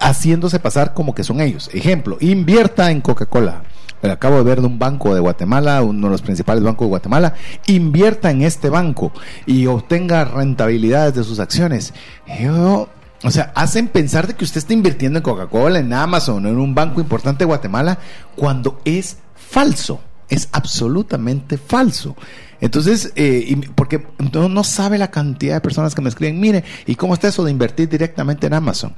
haciéndose 0.00 0.58
pasar 0.58 0.94
como 0.94 1.14
que 1.14 1.24
son 1.24 1.40
ellos. 1.40 1.70
Ejemplo, 1.72 2.16
invierta 2.20 2.90
en 2.90 3.00
Coca-Cola. 3.00 3.62
Eh, 4.02 4.10
Acabo 4.10 4.36
de 4.36 4.42
ver 4.44 4.60
de 4.60 4.66
un 4.66 4.78
banco 4.78 5.14
de 5.14 5.20
Guatemala, 5.20 5.82
uno 5.82 6.06
de 6.08 6.12
los 6.12 6.22
principales 6.22 6.62
bancos 6.62 6.86
de 6.86 6.90
Guatemala, 6.90 7.34
invierta 7.66 8.30
en 8.30 8.42
este 8.42 8.68
banco 8.68 9.12
y 9.46 9.66
obtenga 9.66 10.24
rentabilidades 10.24 11.14
de 11.14 11.24
sus 11.24 11.40
acciones. 11.40 11.94
Yo, 12.40 12.88
o 13.22 13.30
sea, 13.30 13.52
hacen 13.54 13.88
pensar 13.88 14.26
de 14.26 14.34
que 14.34 14.44
usted 14.44 14.58
está 14.58 14.72
invirtiendo 14.72 15.18
en 15.18 15.22
Coca-Cola, 15.22 15.78
en 15.78 15.92
Amazon, 15.92 16.46
en 16.46 16.58
un 16.58 16.74
banco 16.74 17.00
importante 17.00 17.40
de 17.40 17.46
Guatemala, 17.46 17.98
cuando 18.34 18.80
es 18.84 19.18
falso, 19.34 20.00
es 20.28 20.48
absolutamente 20.52 21.56
falso. 21.56 22.16
Entonces, 22.60 23.12
eh, 23.16 23.60
porque 23.74 24.06
no, 24.32 24.48
no 24.48 24.64
sabe 24.64 24.98
la 24.98 25.10
cantidad 25.10 25.54
de 25.54 25.60
personas 25.60 25.94
que 25.94 26.02
me 26.02 26.08
escriben, 26.08 26.40
mire, 26.40 26.64
¿y 26.86 26.94
cómo 26.94 27.14
está 27.14 27.28
eso 27.28 27.44
de 27.44 27.50
invertir 27.50 27.88
directamente 27.88 28.46
en 28.46 28.54
Amazon? 28.54 28.94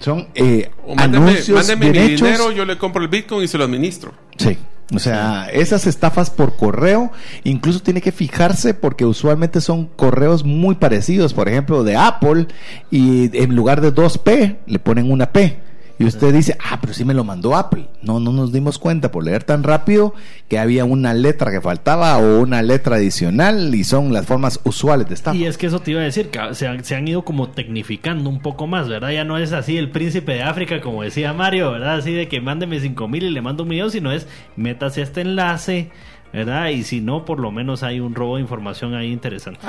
Son 0.00 0.28
eh, 0.34 0.70
mándeme, 0.86 1.30
anuncios 1.30 1.58
mándeme 1.58 1.90
mi 1.90 1.98
hechos. 1.98 2.28
dinero, 2.28 2.52
yo 2.52 2.64
le 2.64 2.78
compro 2.78 3.02
el 3.02 3.08
Bitcoin 3.08 3.44
y 3.44 3.48
se 3.48 3.58
lo 3.58 3.64
administro. 3.64 4.12
Sí. 4.36 4.56
O 4.94 4.98
sea, 4.98 5.50
esas 5.52 5.86
estafas 5.86 6.30
por 6.30 6.56
correo, 6.56 7.12
incluso 7.44 7.80
tiene 7.80 8.00
que 8.00 8.10
fijarse 8.10 8.72
porque 8.72 9.04
usualmente 9.04 9.60
son 9.60 9.86
correos 9.86 10.44
muy 10.44 10.76
parecidos, 10.76 11.34
por 11.34 11.46
ejemplo, 11.48 11.84
de 11.84 11.96
Apple, 11.96 12.46
y 12.90 13.36
en 13.36 13.54
lugar 13.54 13.82
de 13.82 13.94
2P 13.94 14.56
le 14.66 14.78
ponen 14.78 15.10
una 15.10 15.30
P. 15.30 15.58
Y 15.98 16.04
usted 16.04 16.32
dice, 16.32 16.56
ah, 16.64 16.78
pero 16.80 16.94
sí 16.94 17.04
me 17.04 17.12
lo 17.12 17.24
mandó 17.24 17.56
Apple. 17.56 17.88
No, 18.02 18.20
no 18.20 18.32
nos 18.32 18.52
dimos 18.52 18.78
cuenta 18.78 19.10
por 19.10 19.24
leer 19.24 19.42
tan 19.42 19.64
rápido 19.64 20.14
que 20.48 20.58
había 20.58 20.84
una 20.84 21.12
letra 21.12 21.50
que 21.50 21.60
faltaba 21.60 22.16
o 22.18 22.40
una 22.40 22.62
letra 22.62 22.96
adicional 22.96 23.74
y 23.74 23.82
son 23.82 24.12
las 24.12 24.24
formas 24.24 24.60
usuales 24.62 25.08
de 25.08 25.14
estafa. 25.14 25.36
Y 25.36 25.44
es 25.44 25.58
que 25.58 25.66
eso 25.66 25.80
te 25.80 25.90
iba 25.90 26.00
a 26.00 26.04
decir, 26.04 26.30
que 26.30 26.54
se 26.54 26.68
han, 26.68 26.84
se 26.84 26.94
han 26.94 27.08
ido 27.08 27.24
como 27.24 27.48
tecnificando 27.48 28.30
un 28.30 28.40
poco 28.40 28.68
más, 28.68 28.88
¿verdad? 28.88 29.10
Ya 29.10 29.24
no 29.24 29.38
es 29.38 29.52
así 29.52 29.76
el 29.76 29.90
príncipe 29.90 30.34
de 30.34 30.42
África, 30.42 30.80
como 30.80 31.02
decía 31.02 31.32
Mario, 31.32 31.72
¿verdad? 31.72 31.96
Así 31.96 32.12
de 32.12 32.28
que 32.28 32.40
mándeme 32.40 32.78
5 32.78 33.08
mil 33.08 33.24
y 33.24 33.30
le 33.30 33.42
mando 33.42 33.64
un 33.64 33.68
millón, 33.68 33.90
sino 33.90 34.12
es 34.12 34.28
métase 34.54 35.02
este 35.02 35.22
enlace, 35.22 35.90
¿verdad? 36.32 36.68
Y 36.68 36.82
si 36.84 37.00
no, 37.00 37.24
por 37.24 37.40
lo 37.40 37.50
menos 37.50 37.82
hay 37.82 38.00
un 38.00 38.14
robo 38.14 38.36
de 38.36 38.42
información 38.42 38.94
ahí 38.94 39.10
interesante. 39.12 39.60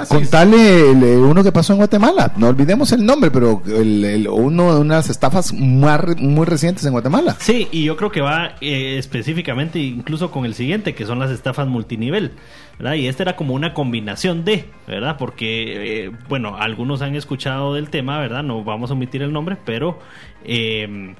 El, 0.91 1.03
eh, 1.03 1.17
uno 1.17 1.43
que 1.43 1.51
pasó 1.51 1.73
en 1.73 1.77
Guatemala. 1.77 2.33
No 2.37 2.47
olvidemos 2.49 2.91
el 2.91 3.05
nombre, 3.05 3.31
pero 3.31 3.61
el, 3.65 4.03
el- 4.03 4.27
uno 4.27 4.73
de 4.75 4.81
unas 4.81 5.09
estafas 5.09 5.53
más 5.53 6.01
re- 6.01 6.15
muy 6.15 6.45
recientes 6.45 6.85
en 6.85 6.91
Guatemala. 6.91 7.35
Sí, 7.39 7.67
y 7.71 7.83
yo 7.85 7.95
creo 7.95 8.11
que 8.11 8.21
va 8.21 8.55
eh, 8.61 8.97
específicamente 8.97 9.79
incluso 9.79 10.31
con 10.31 10.45
el 10.45 10.53
siguiente, 10.53 10.93
que 10.95 11.05
son 11.05 11.19
las 11.19 11.31
estafas 11.31 11.67
multinivel, 11.67 12.31
¿verdad? 12.77 12.95
Y 12.95 13.07
este 13.07 13.23
era 13.23 13.35
como 13.35 13.53
una 13.53 13.73
combinación 13.73 14.43
de, 14.43 14.65
¿verdad? 14.87 15.15
Porque, 15.17 16.05
eh, 16.07 16.11
bueno, 16.27 16.57
algunos 16.57 17.01
han 17.01 17.15
escuchado 17.15 17.73
del 17.73 17.89
tema, 17.89 18.19
¿verdad? 18.19 18.43
No 18.43 18.63
vamos 18.63 18.89
a 18.89 18.93
omitir 18.93 19.21
el 19.21 19.31
nombre, 19.31 19.57
pero 19.65 19.99
eh, 20.43 21.15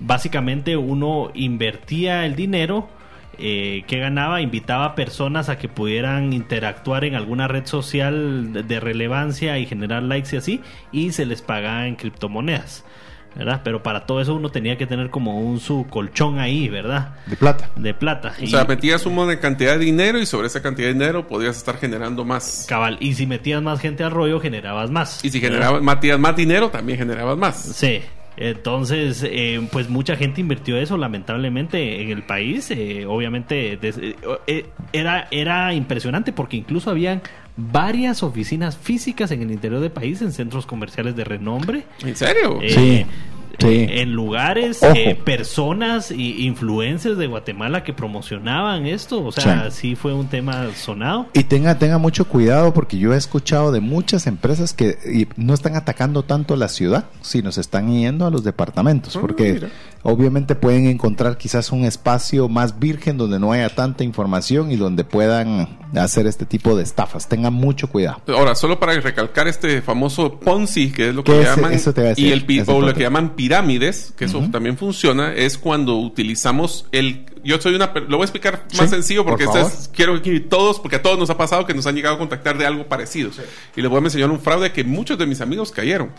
básicamente 0.00 0.76
uno 0.76 1.30
invertía 1.34 2.26
el 2.26 2.34
dinero 2.36 2.88
eh, 3.40 3.84
que 3.86 3.98
ganaba, 3.98 4.40
invitaba 4.40 4.84
a 4.84 4.94
personas 4.94 5.48
a 5.48 5.58
que 5.58 5.68
pudieran 5.68 6.32
interactuar 6.32 7.04
en 7.04 7.14
alguna 7.14 7.48
red 7.48 7.66
social 7.66 8.52
de, 8.52 8.62
de 8.62 8.80
relevancia 8.80 9.58
y 9.58 9.66
generar 9.66 10.02
likes 10.02 10.34
y 10.34 10.38
así, 10.38 10.60
y 10.92 11.12
se 11.12 11.26
les 11.26 11.42
pagaba 11.42 11.86
en 11.86 11.96
criptomonedas. 11.96 12.84
¿verdad? 13.36 13.60
Pero 13.62 13.80
para 13.80 14.06
todo 14.06 14.20
eso 14.20 14.34
uno 14.34 14.48
tenía 14.50 14.76
que 14.76 14.88
tener 14.88 15.08
como 15.08 15.38
un 15.40 15.60
su 15.60 15.86
colchón 15.88 16.40
ahí, 16.40 16.68
¿verdad? 16.68 17.14
De 17.26 17.36
plata. 17.36 17.70
De 17.76 17.94
plata. 17.94 18.32
O 18.40 18.42
Y- 18.42 18.48
sea, 18.48 18.64
metías 18.64 19.06
una 19.06 19.38
cantidad 19.38 19.74
de 19.78 19.84
dinero 19.84 20.18
y 20.18 20.26
sobre 20.26 20.48
esa 20.48 20.60
cantidad 20.60 20.88
de 20.88 20.94
dinero 20.94 21.28
podías 21.28 21.56
estar 21.56 21.76
generando 21.78 22.24
más. 22.24 22.66
cabal. 22.68 22.96
Y 22.98 23.14
si 23.14 23.26
metías 23.28 23.62
más 23.62 23.78
gente 23.80 24.02
al 24.02 24.10
rollo, 24.10 24.40
generabas 24.40 24.90
más. 24.90 25.24
Y 25.24 25.30
si 25.30 25.40
generabas, 25.40 25.80
metías 25.80 26.18
más 26.18 26.34
dinero, 26.34 26.70
también 26.70 26.98
generabas 26.98 27.38
más. 27.38 27.56
Sí. 27.56 28.00
Entonces, 28.40 29.22
eh, 29.24 29.60
pues 29.70 29.88
mucha 29.90 30.16
gente 30.16 30.40
invirtió 30.40 30.76
eso, 30.78 30.96
lamentablemente, 30.96 32.02
en 32.02 32.08
el 32.10 32.22
país. 32.22 32.70
Eh, 32.70 33.04
obviamente, 33.06 33.76
des- 33.76 33.98
eh, 33.98 34.16
eh, 34.46 34.66
era, 34.92 35.28
era 35.30 35.74
impresionante 35.74 36.32
porque 36.32 36.56
incluso 36.56 36.90
habían 36.90 37.20
varias 37.56 38.22
oficinas 38.22 38.78
físicas 38.78 39.30
en 39.30 39.42
el 39.42 39.50
interior 39.50 39.80
del 39.80 39.90
país, 39.90 40.22
en 40.22 40.32
centros 40.32 40.64
comerciales 40.64 41.14
de 41.16 41.24
renombre. 41.24 41.84
¿En 42.02 42.16
serio? 42.16 42.58
Eh, 42.62 43.04
Sí. 43.60 43.86
en 43.88 44.12
lugares, 44.12 44.82
eh, 44.82 45.18
personas 45.22 46.10
y 46.10 46.46
influencers 46.46 47.18
de 47.18 47.26
Guatemala 47.26 47.84
que 47.84 47.92
promocionaban 47.92 48.86
esto. 48.86 49.24
O 49.24 49.32
sea, 49.32 49.70
sí. 49.70 49.94
fue 49.94 50.12
un 50.12 50.28
tema 50.28 50.68
sonado. 50.74 51.26
Y 51.34 51.44
tenga, 51.44 51.78
tenga 51.78 51.98
mucho 51.98 52.26
cuidado 52.26 52.72
porque 52.72 52.98
yo 52.98 53.14
he 53.14 53.16
escuchado 53.16 53.72
de 53.72 53.80
muchas 53.80 54.26
empresas 54.26 54.72
que 54.72 55.28
no 55.36 55.54
están 55.54 55.76
atacando 55.76 56.22
tanto 56.22 56.56
la 56.56 56.68
ciudad, 56.68 57.06
sino 57.20 57.52
se 57.52 57.60
están 57.60 57.92
yendo 57.92 58.26
a 58.26 58.30
los 58.30 58.44
departamentos. 58.44 59.16
Ah, 59.16 59.20
porque 59.20 59.68
obviamente 60.02 60.54
pueden 60.54 60.86
encontrar 60.86 61.36
quizás 61.36 61.72
un 61.72 61.84
espacio 61.84 62.48
más 62.48 62.78
virgen 62.78 63.18
donde 63.18 63.38
no 63.38 63.52
haya 63.52 63.68
tanta 63.68 64.04
información 64.04 64.72
y 64.72 64.76
donde 64.76 65.04
puedan 65.04 65.68
hacer 65.96 66.26
este 66.26 66.46
tipo 66.46 66.76
de 66.76 66.82
estafas. 66.82 67.28
Tengan 67.28 67.52
mucho 67.52 67.88
cuidado. 67.88 68.22
Ahora, 68.28 68.54
solo 68.54 68.78
para 68.78 68.98
recalcar 69.00 69.48
este 69.48 69.82
famoso 69.82 70.38
Ponzi, 70.38 70.90
que 70.90 71.10
es 71.10 71.14
lo 71.14 71.24
que 71.24 71.42
llaman, 71.42 71.72
y 72.16 72.32
el, 72.32 72.64
o 72.66 72.80
lo 72.80 72.94
que 72.94 73.02
llaman 73.02 73.30
pirámides, 73.50 74.12
que 74.16 74.26
eso 74.26 74.48
también 74.52 74.78
funciona, 74.78 75.34
es 75.34 75.58
cuando 75.58 75.96
utilizamos 75.96 76.86
el... 76.92 77.26
Yo 77.42 77.60
soy 77.60 77.74
una... 77.74 77.92
Lo 78.06 78.16
voy 78.16 78.20
a 78.20 78.24
explicar 78.26 78.64
más 78.78 78.90
sencillo 78.90 79.24
porque 79.24 79.44
quiero 79.92 80.22
que 80.22 80.38
todos, 80.38 80.78
porque 80.78 80.96
a 80.96 81.02
todos 81.02 81.18
nos 81.18 81.30
ha 81.30 81.36
pasado 81.36 81.66
que 81.66 81.74
nos 81.74 81.84
han 81.88 81.96
llegado 81.96 82.14
a 82.14 82.18
contactar 82.18 82.56
de 82.56 82.64
algo 82.64 82.86
parecido. 82.86 83.32
Y 83.74 83.82
les 83.82 83.90
voy 83.90 84.00
a 84.00 84.04
enseñar 84.04 84.30
un 84.30 84.38
fraude 84.38 84.70
que 84.70 84.84
muchos 84.84 85.18
de 85.18 85.26
mis 85.26 85.40
amigos 85.40 85.72
cayeron. 85.72 86.12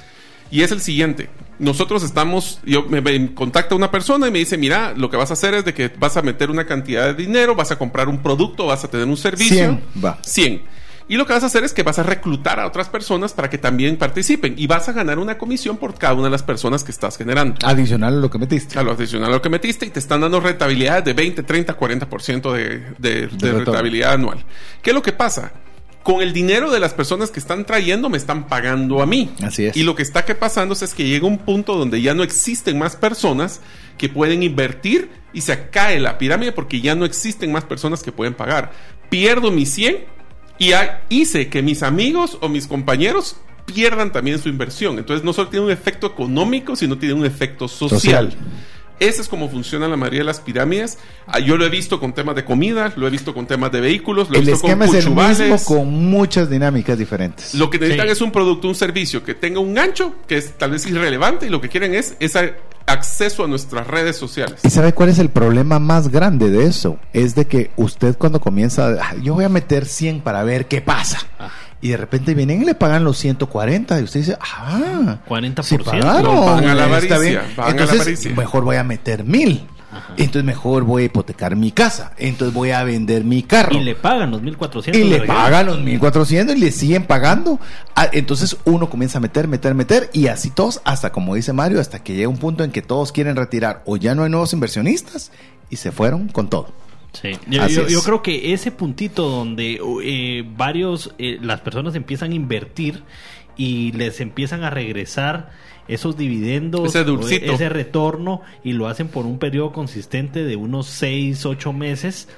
Y 0.52 0.64
es 0.64 0.74
el 0.74 0.82
siguiente. 0.82 1.30
Nosotros 1.58 2.04
estamos, 2.04 2.60
yo 2.66 2.84
me, 2.84 3.34
contacta 3.34 3.76
una 3.76 3.92
persona 3.92 4.28
y 4.28 4.32
me 4.32 4.40
dice, 4.40 4.58
mira, 4.58 4.94
lo 4.94 5.10
que 5.10 5.16
vas 5.16 5.30
a 5.30 5.34
hacer 5.34 5.54
es 5.54 5.64
de 5.64 5.74
que 5.74 5.90
vas 5.98 6.18
a 6.18 6.22
meter 6.22 6.52
una 6.52 6.66
cantidad 6.66 7.06
de 7.06 7.14
dinero, 7.14 7.56
vas 7.56 7.72
a 7.72 7.78
comprar 7.78 8.10
un 8.10 8.22
producto, 8.22 8.66
vas 8.66 8.84
a 8.84 8.90
tener 8.90 9.08
un 9.08 9.16
servicio. 9.16 9.56
100, 9.56 10.04
va. 10.04 10.20
100. 10.22 10.64
Y 11.12 11.18
lo 11.18 11.26
que 11.26 11.34
vas 11.34 11.44
a 11.44 11.48
hacer 11.48 11.66
es 11.66 11.74
que 11.74 11.84
vas 11.84 12.00
a 12.00 12.04
reclutar 12.04 12.58
a 12.62 12.66
otras 12.66 12.88
personas 12.88 13.34
para 13.34 13.50
que 13.50 13.58
también 13.58 13.98
participen 13.98 14.54
y 14.58 14.66
vas 14.66 14.88
a 14.88 14.94
ganar 14.94 15.20
una 15.20 15.38
comisión 15.38 15.76
por 15.76 15.96
cada 15.96 16.14
una 16.14 16.24
de 16.24 16.30
las 16.30 16.42
personas 16.42 16.86
que 16.86 16.92
estás 16.92 17.18
generando. 17.18 17.58
Adicional 17.66 18.14
a 18.14 18.18
lo 18.18 18.32
que 18.32 18.38
metiste. 18.38 18.80
A 18.80 18.84
lo 18.84 18.94
adicional 18.94 19.28
a 19.30 19.34
lo 19.34 19.42
que 19.42 19.50
metiste 19.50 19.86
y 19.86 19.90
te 19.90 20.00
están 20.00 20.22
dando 20.22 20.40
rentabilidad 20.40 21.04
de 21.04 21.12
20, 21.12 21.44
30, 21.44 21.78
40% 21.78 22.54
de, 22.54 22.94
de, 22.98 23.28
de 23.28 23.52
rentabilidad 23.52 24.14
anual. 24.14 24.46
¿Qué 24.82 24.92
es 24.92 24.94
lo 24.94 25.02
que 25.02 25.12
pasa? 25.12 25.52
con 26.02 26.22
el 26.22 26.34
dinero 26.34 26.72
de 26.72 26.80
las 26.80 26.94
personas 26.96 27.30
que 27.30 27.40
están 27.40 27.64
trayendo 27.66 28.10
me 28.10 28.18
están 28.18 28.48
pagando 28.48 29.02
a 29.04 29.06
mí. 29.06 29.32
Así 29.44 29.66
es. 29.66 29.76
Y 29.76 29.84
lo 29.84 29.96
que 29.96 30.04
está 30.04 30.24
que 30.24 30.34
pasando 30.34 30.74
es 30.74 30.94
que 30.94 31.06
llega 31.06 31.28
un 31.28 31.40
punto 31.40 31.76
donde 31.76 32.02
ya 32.02 32.14
no 32.14 32.24
existen 32.24 32.80
más 32.80 32.96
personas 32.96 33.60
que 33.98 34.08
pueden 34.08 34.44
invertir 34.44 35.10
y 35.34 35.42
se 35.42 35.70
cae 35.70 36.00
la 36.00 36.18
pirámide 36.18 36.54
porque 36.54 36.80
ya 36.80 36.96
no 36.96 37.04
existen 37.04 37.52
más 37.52 37.66
personas 37.66 38.02
que 38.02 38.14
pueden 38.14 38.34
pagar. 38.34 38.72
Pierdo 39.10 39.52
mi 39.52 39.68
100 39.68 40.21
y 40.62 40.74
hice 41.10 41.50
que 41.50 41.64
mis 41.64 41.82
amigos 41.82 42.38
o 42.40 42.48
mis 42.48 42.68
compañeros 42.68 43.36
pierdan 43.66 44.12
también 44.12 44.38
su 44.38 44.48
inversión. 44.48 45.00
Entonces 45.00 45.26
no 45.26 45.34
solo 45.34 45.50
tiene 45.50 45.66
un 45.66 45.72
efecto 45.72 46.06
económico, 46.06 46.76
sino 46.76 47.00
tiene 47.00 47.16
un 47.16 47.26
efecto 47.26 47.68
social. 47.68 48.32
Ese 49.00 49.24
es 49.24 49.28
como 49.28 49.50
funciona 49.50 49.88
la 49.88 49.98
mayoría 49.98 50.20
de 50.20 50.26
las 50.26 50.40
pirámides. 50.40 51.00
Ah, 51.26 51.40
yo 51.40 51.58
lo 51.58 51.66
he 51.66 51.70
visto 51.70 52.00
con 52.00 52.14
temas 52.14 52.36
de 52.36 52.46
comida, 52.46 52.94
lo 52.96 53.08
he 53.08 53.10
visto 53.10 53.34
con 53.34 53.48
temas 53.48 53.72
de 53.72 53.82
vehículos, 53.82 54.30
lo 54.30 54.36
el 54.36 54.44
he 54.44 54.52
visto 54.52 54.68
esquema 54.68 54.86
es 54.86 54.94
el 54.94 55.10
mismo 55.10 55.58
con 55.66 55.90
muchas 55.90 56.48
dinámicas 56.48 56.96
diferentes. 56.96 57.56
Lo 57.56 57.72
que 57.72 57.80
necesitan 57.80 58.10
es 58.10 58.22
un 58.22 58.32
producto, 58.32 58.68
un 58.68 58.76
servicio 58.76 59.24
que 59.24 59.34
tenga 59.34 59.60
un 59.60 59.74
gancho, 59.74 60.14
que 60.28 60.38
es 60.38 60.56
tal 60.60 60.70
vez 60.70 60.86
irrelevante, 60.86 61.48
y 61.48 61.50
lo 61.50 61.60
que 61.60 61.70
quieren 61.70 61.96
es 61.96 62.16
ese 62.20 62.54
acceso 62.92 63.44
a 63.44 63.48
nuestras 63.48 63.88
redes 63.88 64.18
sociales. 64.18 64.60
¿Y 64.64 64.70
sabe 64.70 64.94
cuál 64.94 65.10
es 65.10 65.20
el 65.20 65.30
problema 65.30 65.80
más 65.80 66.10
grande 66.10 66.50
de 66.50 66.66
eso? 66.66 66.98
Es 67.14 67.36
de 67.36 67.48
que 67.48 67.72
usted 67.76 68.18
cuando 68.18 68.40
comienza, 68.40 69.14
yo 69.22 69.34
voy 69.34 69.46
a 69.46 69.50
meter 69.50 69.86
100 69.86 70.22
para 70.22 70.44
ver 70.44 70.68
qué 70.68 70.82
pasa. 70.82 71.20
Ah 71.40 71.50
y 71.82 71.90
de 71.90 71.98
repente 71.98 72.36
vienen 72.36 72.62
y 72.62 72.66
le 72.66 72.76
pagan 72.76 73.04
los 73.04 73.18
140 73.18 74.00
y 74.00 74.04
usted 74.04 74.20
dice, 74.20 74.38
ah, 74.40 75.18
40%. 75.28 75.64
Sí 75.64 75.78
pagaron, 75.80 76.64
a 76.64 76.76
la 76.76 76.84
avaricia, 76.84 77.44
Entonces, 77.68 78.36
mejor 78.36 78.64
voy 78.64 78.76
a 78.76 78.84
meter 78.84 79.24
mil. 79.24 79.68
Entonces 80.18 80.44
mejor 80.44 80.84
voy 80.84 81.04
a 81.04 81.06
hipotecar 81.06 81.56
mi 81.56 81.72
casa. 81.72 82.14
Entonces 82.18 82.54
voy 82.54 82.72
a 82.72 82.84
vender 82.84 83.24
mi 83.24 83.44
carro. 83.44 83.76
Y 83.76 83.84
le 83.84 83.96
pagan 83.96 84.32
los 84.32 84.42
1400. 84.42 85.02
Y 85.02 85.06
le 85.06 85.22
pagan 85.22 85.66
los 85.66 85.80
1400 85.80 86.56
y 86.56 86.60
le 86.60 86.72
siguen 86.72 87.06
pagando. 87.06 87.60
Ah, 87.96 88.08
entonces 88.12 88.58
uno 88.66 88.90
comienza 88.90 89.18
a 89.18 89.22
meter, 89.22 89.48
meter, 89.48 89.74
meter 89.76 90.10
y 90.14 90.28
así 90.28 90.50
todos 90.50 90.82
hasta 90.84 91.12
como 91.12 91.36
dice 91.36 91.54
Mario, 91.54 91.80
hasta 91.80 92.04
que 92.04 92.14
llega 92.16 92.30
un 92.30 92.38
punto 92.38 92.64
en 92.64 92.72
que 92.72 92.82
todos 92.82 93.12
quieren 93.12 93.36
retirar 93.36 93.84
o 93.86 93.98
ya 93.98 94.16
no 94.16 94.24
hay 94.24 94.30
nuevos 94.30 94.54
inversionistas 94.54 95.32
y 95.70 95.78
se 95.78 95.92
fueron 95.92 96.28
con 96.28 96.50
todo. 96.50 96.74
Sí, 97.14 97.38
yo, 97.50 98.02
creo 98.04 98.24
que 98.24 98.54
ese 98.54 98.72
puntito 98.72 99.28
donde 99.28 99.82
eh, 100.04 100.46
varios, 100.56 101.14
eh, 101.18 101.38
las 101.42 101.60
personas 101.60 101.96
empiezan 101.96 102.32
a 102.32 102.36
invertir 102.36 103.04
y 103.58 103.92
les 103.92 104.22
empiezan 104.22 104.64
a 104.64 104.70
regresar 104.70 105.52
esos 105.88 106.18
dividendos, 106.18 106.96
ese, 106.96 107.52
ese 107.54 107.70
retorno 107.70 108.42
y 108.64 108.74
lo 108.74 108.88
hacen 108.88 109.08
por 109.08 109.26
un 109.26 109.40
periodo 109.40 109.72
consistente 109.72 110.44
de 110.44 110.56
unos 110.56 110.88
6, 110.88 111.46
8 111.46 111.74
meses, 111.74 112.30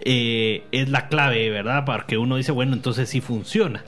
eh, 0.00 0.64
es 0.72 0.88
la 0.88 1.08
clave, 1.08 1.50
¿verdad? 1.50 1.84
Para 1.84 2.06
que 2.06 2.18
uno 2.18 2.36
dice, 2.36 2.52
bueno, 2.52 2.74
entonces 2.74 3.08
sí 3.08 3.20
funciona. 3.20 3.84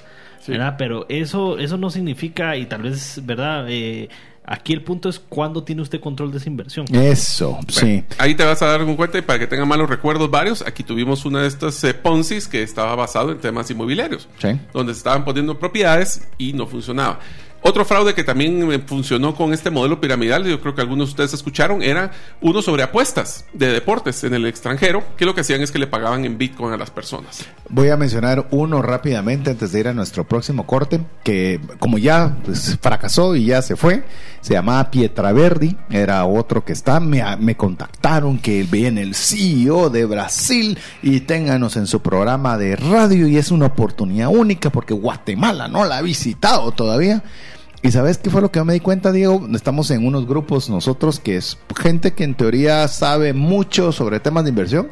¿verdad? 0.46 0.76
Pero 0.78 1.06
eso, 1.08 1.58
eso 1.58 1.76
no 1.76 1.90
significa, 1.90 2.56
y 2.56 2.66
tal 2.66 2.82
vez, 2.82 3.20
¿verdad? 3.24 3.66
Eh, 3.68 4.08
Aquí 4.48 4.72
el 4.72 4.82
punto 4.82 5.08
es 5.08 5.18
cuándo 5.18 5.64
tiene 5.64 5.82
usted 5.82 5.98
control 5.98 6.30
de 6.30 6.38
esa 6.38 6.48
inversión. 6.48 6.86
Eso, 6.94 7.58
sí. 7.66 8.04
Ahí 8.16 8.36
te 8.36 8.44
vas 8.44 8.62
a 8.62 8.66
dar 8.66 8.84
un 8.84 8.94
cuenta 8.94 9.18
y 9.18 9.22
para 9.22 9.40
que 9.40 9.48
tenga 9.48 9.64
malos 9.64 9.90
recuerdos 9.90 10.30
varios, 10.30 10.62
aquí 10.62 10.84
tuvimos 10.84 11.24
una 11.24 11.42
de 11.42 11.48
estas 11.48 11.82
eh, 11.82 11.94
Ponzi's 11.94 12.46
que 12.46 12.62
estaba 12.62 12.94
basado 12.94 13.32
en 13.32 13.38
temas 13.38 13.68
inmobiliarios, 13.72 14.28
sí. 14.38 14.50
donde 14.72 14.94
se 14.94 14.98
estaban 14.98 15.24
poniendo 15.24 15.58
propiedades 15.58 16.28
y 16.38 16.52
no 16.52 16.68
funcionaba. 16.68 17.18
Otro 17.68 17.84
fraude 17.84 18.14
que 18.14 18.22
también 18.22 18.84
funcionó 18.86 19.34
con 19.34 19.52
este 19.52 19.70
modelo 19.70 20.00
piramidal, 20.00 20.44
yo 20.44 20.60
creo 20.60 20.76
que 20.76 20.82
algunos 20.82 21.08
de 21.08 21.10
ustedes 21.10 21.34
escucharon, 21.34 21.82
era 21.82 22.12
uno 22.40 22.62
sobre 22.62 22.84
apuestas 22.84 23.44
de 23.52 23.72
deportes 23.72 24.22
en 24.22 24.34
el 24.34 24.46
extranjero, 24.46 25.02
que 25.16 25.24
lo 25.24 25.34
que 25.34 25.40
hacían 25.40 25.62
es 25.62 25.72
que 25.72 25.80
le 25.80 25.88
pagaban 25.88 26.24
en 26.24 26.38
Bitcoin 26.38 26.72
a 26.72 26.76
las 26.76 26.92
personas. 26.92 27.44
Voy 27.68 27.88
a 27.88 27.96
mencionar 27.96 28.46
uno 28.52 28.82
rápidamente 28.82 29.50
antes 29.50 29.72
de 29.72 29.80
ir 29.80 29.88
a 29.88 29.94
nuestro 29.94 30.22
próximo 30.22 30.64
corte, 30.64 31.00
que 31.24 31.58
como 31.80 31.98
ya 31.98 32.36
pues, 32.44 32.78
fracasó 32.80 33.34
y 33.34 33.46
ya 33.46 33.60
se 33.62 33.74
fue, 33.74 34.04
se 34.42 34.54
llamaba 34.54 34.88
Pietraverdi, 34.92 35.76
era 35.90 36.24
otro 36.24 36.64
que 36.64 36.72
está, 36.72 37.00
me, 37.00 37.24
me 37.36 37.56
contactaron 37.56 38.38
que 38.38 38.62
viene 38.62 39.02
el 39.02 39.16
CEO 39.16 39.90
de 39.90 40.04
Brasil 40.04 40.78
y 41.02 41.18
ténganos 41.22 41.76
en 41.76 41.88
su 41.88 42.00
programa 42.00 42.58
de 42.58 42.76
radio 42.76 43.26
y 43.26 43.38
es 43.38 43.50
una 43.50 43.66
oportunidad 43.66 44.28
única 44.28 44.70
porque 44.70 44.94
Guatemala 44.94 45.66
no 45.66 45.84
la 45.84 45.96
ha 45.96 46.02
visitado 46.02 46.70
todavía. 46.70 47.24
Y 47.86 47.92
sabes 47.92 48.18
qué 48.18 48.30
fue 48.30 48.40
lo 48.40 48.50
que 48.50 48.64
me 48.64 48.72
di 48.72 48.80
cuenta, 48.80 49.12
Diego? 49.12 49.46
Estamos 49.54 49.92
en 49.92 50.04
unos 50.04 50.26
grupos 50.26 50.68
nosotros 50.68 51.20
que 51.20 51.36
es 51.36 51.56
gente 51.80 52.14
que 52.14 52.24
en 52.24 52.34
teoría 52.34 52.88
sabe 52.88 53.32
mucho 53.32 53.92
sobre 53.92 54.18
temas 54.18 54.42
de 54.42 54.50
inversión 54.50 54.88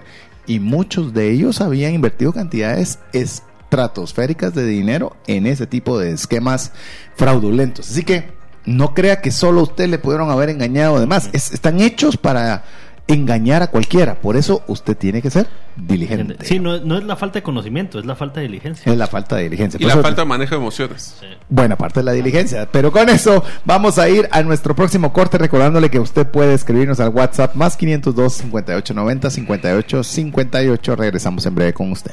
y 0.46 0.60
muchos 0.60 1.12
de 1.12 1.32
ellos 1.32 1.60
habían 1.60 1.92
invertido 1.92 2.32
cantidades 2.32 3.00
estratosféricas 3.12 4.54
de 4.54 4.64
dinero 4.64 5.16
en 5.26 5.48
ese 5.48 5.66
tipo 5.66 5.98
de 5.98 6.12
esquemas 6.12 6.70
fraudulentos. 7.16 7.90
Así 7.90 8.04
que 8.04 8.28
no 8.64 8.94
crea 8.94 9.20
que 9.20 9.32
solo 9.32 9.62
usted 9.62 9.88
le 9.88 9.98
pudieron 9.98 10.30
haber 10.30 10.50
engañado. 10.50 10.98
Además, 10.98 11.30
están 11.32 11.80
hechos 11.80 12.16
para 12.16 12.62
engañar 13.06 13.62
a 13.62 13.68
cualquiera. 13.68 14.20
Por 14.20 14.36
eso 14.36 14.62
usted 14.66 14.96
tiene 14.96 15.20
que 15.22 15.30
ser 15.30 15.46
diligente. 15.76 16.36
Sí, 16.44 16.58
no, 16.58 16.74
es 16.74 17.04
la 17.04 17.16
falta 17.16 17.38
de 17.38 17.42
conocimiento, 17.42 17.98
es 17.98 18.06
la 18.06 18.14
falta 18.14 18.40
de 18.40 18.46
diligencia. 18.46 18.90
Es 18.90 18.98
la 18.98 19.06
falta 19.06 19.36
de 19.36 19.44
diligencia. 19.44 19.78
Y 19.80 19.84
la 19.84 19.96
falta 19.98 20.22
de 20.22 20.26
manejo 20.26 20.54
de 20.54 20.60
emociones. 20.60 21.16
Buena 21.48 21.76
parte 21.76 22.00
de 22.00 22.04
la 22.04 22.12
diligencia. 22.12 22.68
Pero 22.70 22.92
con 22.92 23.08
eso 23.08 23.42
vamos 23.64 23.98
a 23.98 24.08
ir 24.08 24.28
a 24.30 24.42
nuestro 24.42 24.74
próximo 24.74 25.12
corte 25.12 25.38
recordándole 25.38 25.90
que 25.90 25.98
usted 25.98 26.26
puede 26.26 26.54
escribirnos 26.54 27.00
al 27.00 27.10
WhatsApp 27.10 27.54
más 27.54 27.76
502 27.76 28.32
5890 28.34 29.30
58 29.30 30.04
58. 30.04 30.96
Regresamos 30.96 31.46
en 31.46 31.54
breve 31.54 31.72
con 31.72 31.92
usted. 31.92 32.12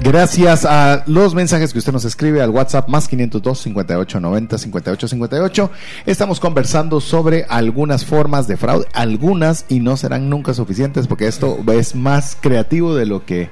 Gracias 0.00 0.64
a 0.64 1.02
los 1.06 1.34
mensajes 1.34 1.72
que 1.72 1.80
usted 1.80 1.92
nos 1.92 2.04
escribe 2.04 2.40
al 2.40 2.50
WhatsApp 2.50 2.88
más 2.88 3.08
502 3.08 3.58
58 3.58 4.20
90 4.20 4.58
58 4.58 5.08
58. 5.08 5.70
Estamos 6.06 6.38
conversando 6.38 7.00
sobre 7.00 7.44
algunas 7.48 8.04
formas 8.04 8.46
de 8.46 8.56
fraude, 8.56 8.86
algunas 8.92 9.64
y 9.68 9.80
no 9.80 9.96
serán 9.96 10.30
nunca 10.30 10.54
suficientes 10.54 11.08
porque 11.08 11.26
esto 11.26 11.58
es 11.72 11.96
más 11.96 12.36
creativo 12.40 12.94
de 12.94 13.06
lo 13.06 13.26
que 13.26 13.50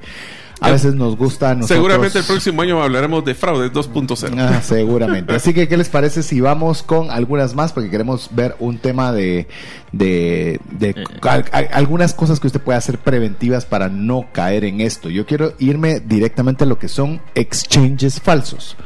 a 0.60 0.70
veces 0.70 0.94
nos 0.94 1.16
gusta 1.16 1.50
a 1.50 1.54
nosotros. 1.54 1.76
Seguramente 1.76 2.18
el 2.18 2.24
próximo 2.24 2.62
año 2.62 2.82
hablaremos 2.82 3.24
de 3.24 3.34
fraude 3.34 3.70
2.0. 3.70 4.34
Ah, 4.38 4.62
seguramente. 4.62 5.34
Así 5.34 5.52
que, 5.52 5.68
¿qué 5.68 5.76
les 5.76 5.88
parece 5.90 6.22
si 6.22 6.40
vamos 6.40 6.82
con 6.82 7.10
algunas 7.10 7.54
más? 7.54 7.72
Porque 7.72 7.90
queremos 7.90 8.30
ver 8.32 8.56
un 8.58 8.78
tema 8.78 9.12
de, 9.12 9.46
de, 9.92 10.58
de 10.70 10.90
Eh. 10.90 11.04
al- 11.22 11.44
al- 11.52 11.68
algunas 11.72 12.14
cosas 12.14 12.40
que 12.40 12.46
usted 12.46 12.60
puede 12.60 12.78
hacer 12.78 12.98
preventivas 12.98 13.66
para 13.66 13.88
no 13.88 14.26
caer 14.32 14.64
en 14.64 14.80
esto. 14.80 15.10
Yo 15.10 15.26
quiero 15.26 15.52
irme 15.58 16.00
directamente 16.00 16.64
a 16.64 16.66
lo 16.66 16.78
que 16.78 16.88
son 16.88 17.20
exchanges 17.34 18.20
falsos. 18.20 18.76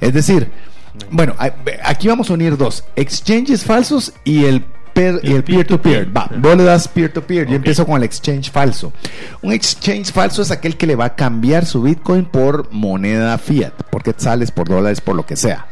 Es 0.00 0.12
decir, 0.12 0.50
bueno, 1.10 1.34
aquí 1.84 2.06
vamos 2.08 2.28
a 2.30 2.34
unir 2.34 2.56
dos: 2.58 2.84
exchanges 2.96 3.64
falsos 3.64 4.12
y 4.24 4.44
el 4.44 4.64
y 5.22 5.32
el 5.32 5.44
peer-to-peer. 5.44 6.16
Va, 6.16 6.30
vos 6.38 6.56
le 6.56 6.64
das 6.64 6.88
peer-to-peer. 6.88 7.48
Yo 7.48 7.56
empiezo 7.56 7.86
con 7.86 7.96
el 7.96 8.04
exchange 8.04 8.50
falso. 8.50 8.92
Un 9.42 9.52
exchange 9.52 10.12
falso 10.12 10.42
es 10.42 10.50
aquel 10.50 10.76
que 10.76 10.86
le 10.86 10.96
va 10.96 11.06
a 11.06 11.14
cambiar 11.14 11.66
su 11.66 11.82
Bitcoin 11.82 12.24
por 12.24 12.72
moneda 12.72 13.36
fiat, 13.38 13.72
por 13.90 14.02
quetzales, 14.02 14.50
por 14.50 14.68
dólares, 14.68 15.00
por 15.00 15.16
lo 15.16 15.26
que 15.26 15.36
sea. 15.36 15.66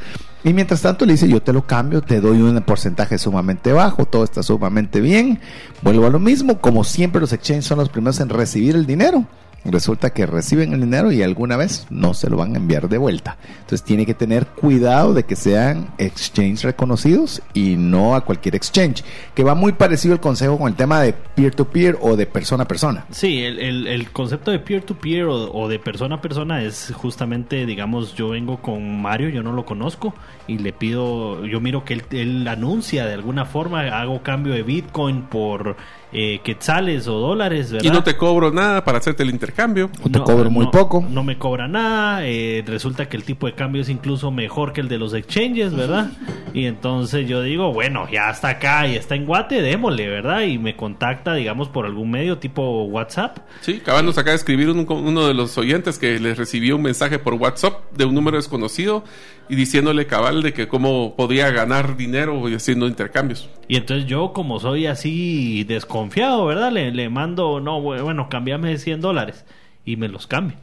Y 0.45 0.53
mientras 0.53 0.83
tanto 0.83 1.07
le 1.07 1.13
dice, 1.13 1.29
yo 1.29 1.41
te 1.41 1.53
lo 1.53 1.67
cambio, 1.67 2.03
te 2.03 2.21
doy 2.21 2.43
un 2.43 2.61
porcentaje 2.63 3.17
sumamente 3.17 3.73
bajo, 3.73 4.07
todo 4.07 4.25
está 4.25 4.43
sumamente 4.43 5.01
bien. 5.01 5.41
Vuelvo 5.83 6.07
a 6.07 6.11
lo 6.11 6.19
mismo, 6.19 6.61
como 6.61 6.83
siempre 6.83 7.21
los 7.21 7.33
exchanges 7.33 7.67
son 7.67 7.79
los 7.79 7.89
primeros 7.89 8.19
en 8.19 8.29
recibir 8.29 8.75
el 8.75 8.87
dinero. 8.87 9.25
Resulta 9.65 10.11
que 10.11 10.27
reciben 10.27 10.73
el 10.73 10.81
dinero 10.81 11.13
y 11.13 11.23
alguna 11.23 11.57
vez 11.57 11.87
no 11.89 12.15
se 12.15 12.29
lo 12.29 12.37
van 12.37 12.55
a 12.55 12.59
enviar 12.59 12.89
de 12.89 12.99
vuelta. 12.99 13.37
Entonces 13.61 13.85
tiene 13.85 14.05
que 14.05 14.15
tener 14.15 14.47
cuidado 14.47 15.15
de 15.15 15.23
que 15.25 15.37
sean 15.37 15.89
exchange 15.99 16.63
reconocidos 16.65 17.43
y 17.55 17.77
no 17.77 18.17
a 18.17 18.23
cualquier 18.23 18.57
exchange. 18.57 19.05
Que 19.35 19.45
va 19.45 19.55
muy 19.55 19.73
parecido 19.73 20.15
el 20.15 20.21
consejo 20.21 20.59
con 20.59 20.69
el 20.69 20.75
tema 20.75 21.01
de 21.01 21.13
peer-to-peer 21.13 21.99
o 22.01 22.17
de 22.17 22.27
persona 22.27 22.65
a 22.65 22.69
persona. 22.69 23.07
Sí, 23.11 23.43
el, 23.43 24.11
concepto 24.11 24.51
de 24.51 24.59
peer-to-peer 24.59 25.27
o, 25.29 25.69
de 25.69 25.79
persona 25.79 26.17
a 26.17 26.21
persona 26.21 26.63
es 26.63 26.93
justamente, 26.95 27.65
digamos, 27.65 28.15
yo 28.15 28.31
vengo 28.31 28.61
con 28.61 29.01
Mario, 29.01 29.29
yo 29.29 29.43
no 29.43 29.53
lo 29.53 29.65
conozco, 29.65 30.15
y 30.49 30.59
le 30.59 30.73
pido, 30.73 31.47
yo 31.47 31.61
miro 31.61 31.85
que 31.85 32.03
él 32.11 32.47
anuncia 32.49 33.07
de 33.07 33.15
alguna 33.15 33.45
forma, 33.45 33.83
hago 33.83 34.23
cambio 34.23 34.55
de 34.55 34.63
Bitcoin 34.63 35.23
por 35.23 35.77
eh, 36.13 36.41
quetzales 36.45 37.09
o 37.09 37.15
dólares, 37.19 37.73
¿verdad? 37.73 37.87
Y 37.87 37.91
no 37.91 38.03
te 38.05 38.17
cobro 38.17 38.51
nada 38.53 38.85
para 38.85 38.99
hacerte 38.99 39.23
el 39.23 39.31
intercambio. 39.31 39.91
O 40.05 40.11
te 40.11 40.19
cobro 40.21 40.51
muy 40.51 40.67
poco. 40.67 41.05
No 41.09 41.25
me 41.25 41.39
cobra 41.39 41.69
nada. 41.69 42.27
eh, 42.27 42.63
resulta 42.67 43.09
que 43.09 43.17
el 43.17 43.25
tipo 43.25 43.47
de 43.47 43.55
cambio 43.55 43.83
es 43.83 43.89
incluso 43.89 44.31
mejor 44.31 44.73
que 44.73 44.81
el 44.83 44.89
de 44.89 44.99
los 44.99 45.15
exchanges, 45.15 45.75
¿verdad? 45.75 46.11
Y 46.55 46.67
entonces 46.67 47.27
yo 47.29 47.41
digo, 47.43 47.73
bueno, 47.73 48.07
ya 48.13 48.31
está 48.31 48.51
acá 48.51 48.87
y 48.87 48.97
está 48.97 49.15
en 49.15 49.25
Guate, 49.27 49.63
démosle, 49.63 50.09
¿verdad? 50.09 50.43
Y 50.43 50.59
me 50.59 50.77
contacta, 50.77 51.35
digamos, 51.35 51.69
por 51.69 51.87
algún 51.87 52.11
medio 52.11 52.39
tipo 52.39 52.85
WhatsApp. 52.85 53.39
Sí, 53.63 53.79
acabamos 53.83 54.19
acaba 54.19 54.33
de 54.33 54.37
escribir 54.37 54.69
un- 54.71 54.87
uno 54.89 55.27
de 55.27 55.35
los 55.35 55.57
oyentes 55.57 55.99
que 55.99 56.19
les 56.21 56.37
recibió 56.37 56.77
un 56.77 56.83
mensaje 56.83 57.19
por 57.19 57.35
WhatsApp 57.35 57.93
de 57.97 58.05
un 58.05 58.15
número 58.15 58.37
desconocido 58.37 59.05
y 59.49 59.55
diciéndole 59.57 60.07
cabal 60.07 60.43
de 60.43 60.53
que 60.53 60.69
cómo 60.69 61.15
podía 61.17 61.51
ganar 61.51 61.97
dinero 61.97 62.49
y 62.49 62.55
haciendo 62.55 62.87
intercambios. 62.87 63.49
Y 63.69 63.77
entonces 63.77 64.07
yo, 64.07 64.33
como 64.33 64.61
soy 64.61 64.87
así 64.87 65.65
desconfiado, 65.65 66.47
¿verdad? 66.47 66.73
Le, 66.73 66.91
le 66.93 67.09
mando, 67.09 67.61
no, 67.61 67.81
bu- 67.81 68.03
bueno, 68.03 68.29
cámbiame 68.29 68.79
100 68.79 69.01
dólares. 69.01 69.45
Y 69.85 69.97
me 69.97 70.09
los 70.09 70.27
cambia. 70.27 70.57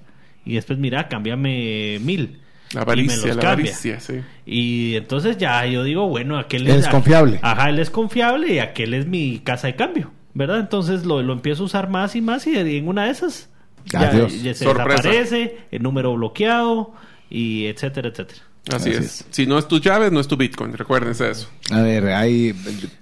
Y 0.46 0.56
después, 0.56 0.80
mira, 0.80 1.08
cámbiame 1.08 2.00
mil. 2.02 2.40
La 2.72 2.74
Y 2.74 2.76
me 2.76 2.82
avaricia, 2.82 3.16
los 3.28 3.36
la 3.36 3.42
cambia. 3.42 3.50
avaricia, 3.72 4.00
sí. 4.00 4.22
Y 4.46 4.96
entonces 4.96 5.38
ya 5.38 5.66
yo 5.66 5.84
digo, 5.84 6.08
bueno, 6.08 6.38
aquel 6.38 6.68
Él 6.68 6.78
es 6.80 6.88
confiable. 6.88 7.40
Ajá, 7.42 7.70
él 7.70 7.80
es 7.80 7.90
confiable 7.90 8.54
y 8.54 8.60
aquel 8.60 8.94
es 8.94 9.08
mi 9.08 9.40
casa 9.40 9.68
de 9.68 9.76
cambio, 9.76 10.12
¿verdad? 10.34 10.60
Entonces 10.60 11.06
lo, 11.06 11.22
lo 11.24 11.34
empiezo 11.34 11.64
a 11.64 11.66
usar 11.66 11.90
más 11.90 12.16
y 12.16 12.22
más 12.22 12.46
y 12.48 12.56
en 12.58 12.88
una 12.88 13.06
de 13.06 13.12
esas 13.12 13.50
ya, 13.86 14.02
Adiós. 14.10 14.42
ya 14.44 14.54
se 14.54 14.66
Sorpresa. 14.66 15.02
desaparece, 15.10 15.58
el 15.72 15.82
número 15.82 16.14
bloqueado 16.14 16.94
y 17.30 17.66
etcétera, 17.66 18.10
etcétera. 18.10 18.42
Así, 18.74 18.90
Así 18.90 18.98
es. 18.98 19.06
es. 19.06 19.26
Si 19.32 19.46
no 19.46 19.58
es 19.58 19.68
tu 19.68 19.80
llave, 19.80 20.12
no 20.12 20.20
es 20.20 20.28
tu 20.28 20.38
Bitcoin. 20.38 20.74
Recuérdense 20.74 21.30
eso. 21.30 21.48
A 21.72 21.82
ver, 21.82 22.08
hay... 22.08 22.56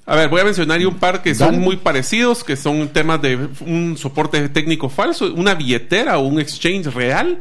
A 0.05 0.15
ver, 0.15 0.29
voy 0.29 0.41
a 0.41 0.45
mencionar 0.45 0.85
un 0.85 0.95
par 0.95 1.21
que 1.21 1.35
son 1.35 1.47
Dale. 1.47 1.57
muy 1.59 1.77
parecidos, 1.77 2.43
que 2.43 2.55
son 2.55 2.89
temas 2.89 3.21
de 3.21 3.49
un 3.61 3.97
soporte 3.97 4.49
técnico 4.49 4.89
falso, 4.89 5.33
una 5.33 5.55
billetera 5.55 6.17
o 6.17 6.27
un 6.27 6.39
exchange 6.39 6.87
real. 6.87 7.37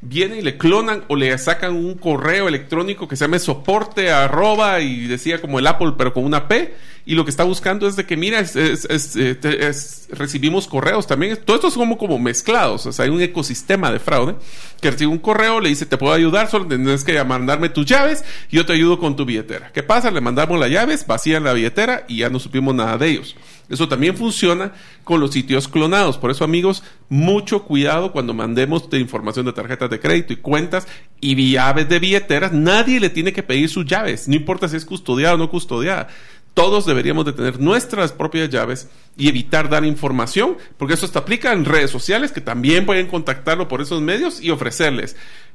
Vienen 0.00 0.38
y 0.38 0.42
le 0.42 0.56
clonan 0.56 1.04
o 1.08 1.16
le 1.16 1.36
sacan 1.38 1.74
un 1.74 1.94
correo 1.94 2.46
electrónico 2.48 3.08
que 3.08 3.16
se 3.16 3.24
llame 3.24 3.38
soporte 3.40 4.10
arroba 4.12 4.80
y 4.80 5.06
decía 5.06 5.40
como 5.40 5.58
el 5.58 5.66
Apple 5.66 5.94
pero 5.98 6.12
con 6.14 6.24
una 6.24 6.46
P. 6.48 6.74
Y 7.04 7.14
lo 7.14 7.24
que 7.24 7.30
está 7.30 7.42
buscando 7.44 7.88
es 7.88 7.96
de 7.96 8.04
que 8.04 8.16
mira 8.18 8.38
es, 8.38 8.54
es- 8.54 8.84
es, 8.84 9.16
eh, 9.16 9.34
te- 9.34 9.66
es- 9.66 10.08
recibimos 10.10 10.68
correos 10.68 11.06
también. 11.06 11.38
Todo 11.44 11.56
esto 11.56 11.68
es 11.68 11.74
como 11.74 11.96
como 11.98 12.18
mezclados 12.18 12.86
o 12.86 12.92
sea 12.92 13.06
hay 13.06 13.10
un 13.10 13.20
ecosistema 13.22 13.90
de 13.90 13.98
fraude 13.98 14.34
que 14.80 14.90
recibe 14.90 15.10
un 15.10 15.18
correo 15.18 15.58
le 15.60 15.70
dice 15.70 15.86
te 15.86 15.96
puedo 15.96 16.12
ayudar 16.12 16.48
solo 16.50 16.66
tienes 16.66 17.02
que 17.04 17.22
mandarme 17.24 17.68
tus 17.70 17.86
llaves 17.86 18.24
y 18.50 18.56
yo 18.56 18.66
te 18.66 18.74
ayudo 18.74 18.98
con 18.98 19.16
tu 19.16 19.24
billetera 19.24 19.72
¿qué 19.72 19.82
pasa? 19.82 20.10
le 20.10 20.20
mandamos 20.20 20.58
las 20.60 20.70
llaves 20.70 21.06
vacían 21.06 21.44
la 21.44 21.52
billetera 21.54 22.04
y 22.08 22.18
ya 22.18 22.28
no 22.30 22.38
supimos 22.38 22.74
nada 22.74 22.96
de 22.98 23.08
ellos 23.08 23.36
eso 23.68 23.88
también 23.88 24.16
funciona 24.16 24.72
con 25.04 25.20
los 25.20 25.32
sitios 25.32 25.68
clonados. 25.68 26.16
Por 26.16 26.30
eso, 26.30 26.44
amigos, 26.44 26.82
mucho 27.08 27.64
cuidado 27.64 28.12
cuando 28.12 28.34
mandemos 28.34 28.88
de 28.88 28.98
información 28.98 29.46
de 29.46 29.52
tarjetas 29.52 29.90
de 29.90 30.00
crédito 30.00 30.32
y 30.32 30.36
cuentas 30.36 30.86
y 31.20 31.52
llaves 31.52 31.88
de 31.88 31.98
billeteras. 31.98 32.52
Nadie 32.52 33.00
le 33.00 33.10
tiene 33.10 33.32
que 33.32 33.42
pedir 33.42 33.68
sus 33.68 33.84
llaves, 33.84 34.28
no 34.28 34.36
importa 34.36 34.68
si 34.68 34.76
es 34.76 34.84
custodiada 34.84 35.34
o 35.34 35.38
no 35.38 35.50
custodiada. 35.50 36.08
Todos 36.58 36.86
deberíamos 36.86 37.24
de 37.24 37.32
tener 37.32 37.60
nuestras 37.60 38.10
propias 38.10 38.50
llaves 38.50 38.88
y 39.16 39.28
evitar 39.28 39.68
dar 39.68 39.84
información, 39.84 40.56
porque 40.76 40.94
eso 40.94 41.06
se 41.06 41.16
aplica 41.16 41.52
en 41.52 41.64
redes 41.64 41.88
sociales 41.92 42.32
que 42.32 42.40
también 42.40 42.84
pueden 42.84 43.06
contactarlo 43.06 43.68
por 43.68 43.80
esos 43.80 44.00
medios 44.02 44.42
y 44.42 44.50
ofrecerles. 44.50 45.14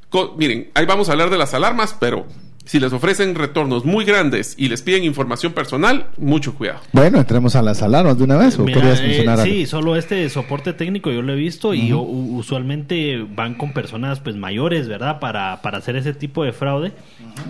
Co- 0.10 0.34
miren, 0.38 0.70
ahí 0.76 0.86
vamos 0.86 1.10
a 1.10 1.12
hablar 1.12 1.30
de 1.30 1.38
las 1.38 1.54
alarmas, 1.54 1.94
pero 2.00 2.26
si 2.64 2.80
les 2.80 2.94
ofrecen 2.94 3.36
retornos 3.36 3.84
muy 3.84 4.06
grandes 4.06 4.56
y 4.58 4.70
les 4.70 4.82
piden 4.82 5.04
información 5.04 5.52
personal, 5.52 6.08
mucho 6.18 6.56
cuidado. 6.56 6.80
Bueno, 6.94 7.18
entremos 7.18 7.58
a 7.58 7.62
las 7.62 7.82
alarmas 7.82 8.18
de 8.18 8.24
una 8.24 8.38
vez. 8.38 8.58
¿O 8.58 8.64
Mira, 8.64 8.80
querías 8.80 9.02
eh, 9.02 9.08
mencionar 9.08 9.44
sí, 9.44 9.66
solo 9.66 9.98
este 9.98 10.30
soporte 10.30 10.72
técnico 10.72 11.12
yo 11.12 11.22
lo 11.22 11.34
he 11.34 11.36
visto 11.36 11.74
y 11.74 11.92
usualmente 11.92 13.26
van 13.36 13.56
con 13.56 13.74
personas 13.74 14.22
pues 14.22 14.38
mayores, 14.38 14.88
¿verdad? 14.88 15.20
Para, 15.20 15.62
para 15.62 15.80
hacer 15.80 15.98
ese 15.98 16.14
tipo 16.14 16.46
de 16.46 16.54
fraude. 16.54 16.94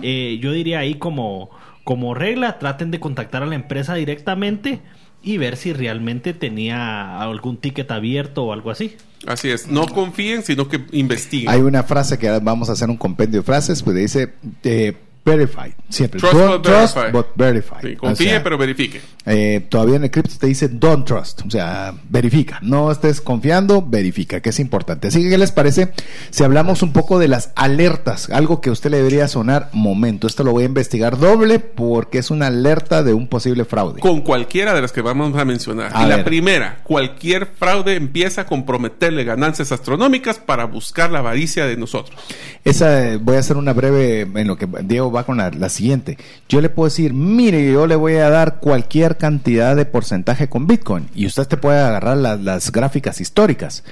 Eh, 0.02 0.38
yo 0.42 0.50
diría 0.50 0.80
ahí 0.80 0.94
como, 0.96 1.50
como 1.84 2.14
regla, 2.14 2.58
traten 2.58 2.90
de 2.90 2.98
contactar 2.98 3.42
a 3.42 3.46
la 3.46 3.54
empresa 3.54 3.94
directamente 3.94 4.80
y 5.22 5.38
ver 5.38 5.56
si 5.56 5.72
realmente 5.72 6.34
tenía 6.34 7.20
algún 7.20 7.56
ticket 7.58 7.90
abierto 7.90 8.44
o 8.44 8.52
algo 8.52 8.70
así. 8.70 8.96
Así 9.26 9.50
es, 9.50 9.68
no 9.68 9.86
confíen, 9.86 10.42
sino 10.42 10.68
que 10.68 10.84
investiguen. 10.92 11.48
Hay 11.48 11.60
una 11.60 11.82
frase 11.82 12.18
que 12.18 12.30
vamos 12.40 12.68
a 12.68 12.72
hacer 12.72 12.90
un 12.90 12.96
compendio 12.96 13.40
de 13.40 13.44
frases, 13.44 13.82
pues 13.82 13.96
dice 13.96 14.34
eh, 14.64 14.96
verified, 15.24 15.72
siempre. 15.88 16.20
Trust 16.20 16.34
Don't 16.34 16.52
but 16.56 16.62
trust 16.62 16.96
verify. 17.36 17.76
but. 17.76 17.82
Sí, 17.82 17.94
O 17.96 17.98
confíe, 17.98 18.28
sea, 18.30 18.42
pero 18.42 18.58
verifique. 18.58 19.00
eh, 19.26 19.64
todavía 19.68 19.96
en 19.96 20.04
el 20.04 20.10
cripto 20.10 20.34
te 20.38 20.46
dice 20.46 20.68
don't 20.68 21.06
trust, 21.06 21.42
o 21.46 21.50
sea, 21.50 21.94
verifica. 22.10 22.58
No 22.62 22.90
estés 22.92 23.20
confiando, 23.20 23.80
verifica, 23.82 24.40
que 24.40 24.50
es 24.50 24.60
importante. 24.60 25.08
Así 25.08 25.22
que, 25.22 25.30
¿qué 25.30 25.38
les 25.38 25.52
parece 25.52 25.92
si 26.30 26.44
hablamos 26.44 26.82
un 26.82 26.92
poco 26.92 27.18
de 27.18 27.28
las 27.28 27.52
alertas? 27.56 28.28
Algo 28.30 28.60
que 28.60 28.68
a 28.68 28.72
usted 28.72 28.90
le 28.90 28.98
debería 28.98 29.26
sonar 29.28 29.70
momento. 29.72 30.26
Esto 30.26 30.44
lo 30.44 30.52
voy 30.52 30.64
a 30.64 30.66
investigar 30.66 31.18
doble 31.18 31.58
porque 31.58 32.18
es 32.18 32.30
una 32.30 32.48
alerta 32.48 33.02
de 33.02 33.14
un 33.14 33.26
posible 33.28 33.64
fraude. 33.64 34.00
Con 34.00 34.20
cualquiera 34.20 34.74
de 34.74 34.82
las 34.82 34.92
que 34.92 35.00
vamos 35.00 35.36
a 35.36 35.44
mencionar. 35.44 35.90
A 35.94 36.04
y 36.04 36.08
la 36.08 36.16
ver. 36.16 36.24
primera, 36.24 36.80
cualquier 36.84 37.46
fraude 37.46 37.96
empieza 37.96 38.42
a 38.42 38.46
comprometerle 38.46 39.24
ganancias 39.24 39.72
astronómicas 39.72 40.38
para 40.38 40.64
buscar 40.66 41.10
la 41.10 41.20
avaricia 41.20 41.64
de 41.66 41.76
nosotros. 41.76 42.18
Esa, 42.64 43.08
eh, 43.12 43.16
voy 43.16 43.36
a 43.36 43.40
hacer 43.40 43.56
una 43.56 43.72
breve, 43.72 44.22
en 44.22 44.46
lo 44.46 44.56
que 44.56 44.66
Diego 44.82 45.10
va 45.14 45.24
con 45.24 45.36
la, 45.36 45.68
siguiente. 45.68 46.18
Yo 46.48 46.60
le 46.60 46.68
puedo 46.68 46.88
decir, 46.88 47.14
mire, 47.14 47.72
yo 47.72 47.86
le 47.86 47.96
voy 47.96 48.14
a 48.16 48.28
dar 48.28 48.58
cualquier 48.60 49.16
cantidad 49.16 49.74
de 49.76 49.86
porcentaje 49.86 50.48
con 50.48 50.66
Bitcoin. 50.66 51.08
Y 51.14 51.26
usted 51.26 51.46
te 51.46 51.56
puede 51.56 51.80
agarrar 51.80 52.16
las 52.16 52.72
gráficas 52.72 53.20
históricas. 53.20 53.84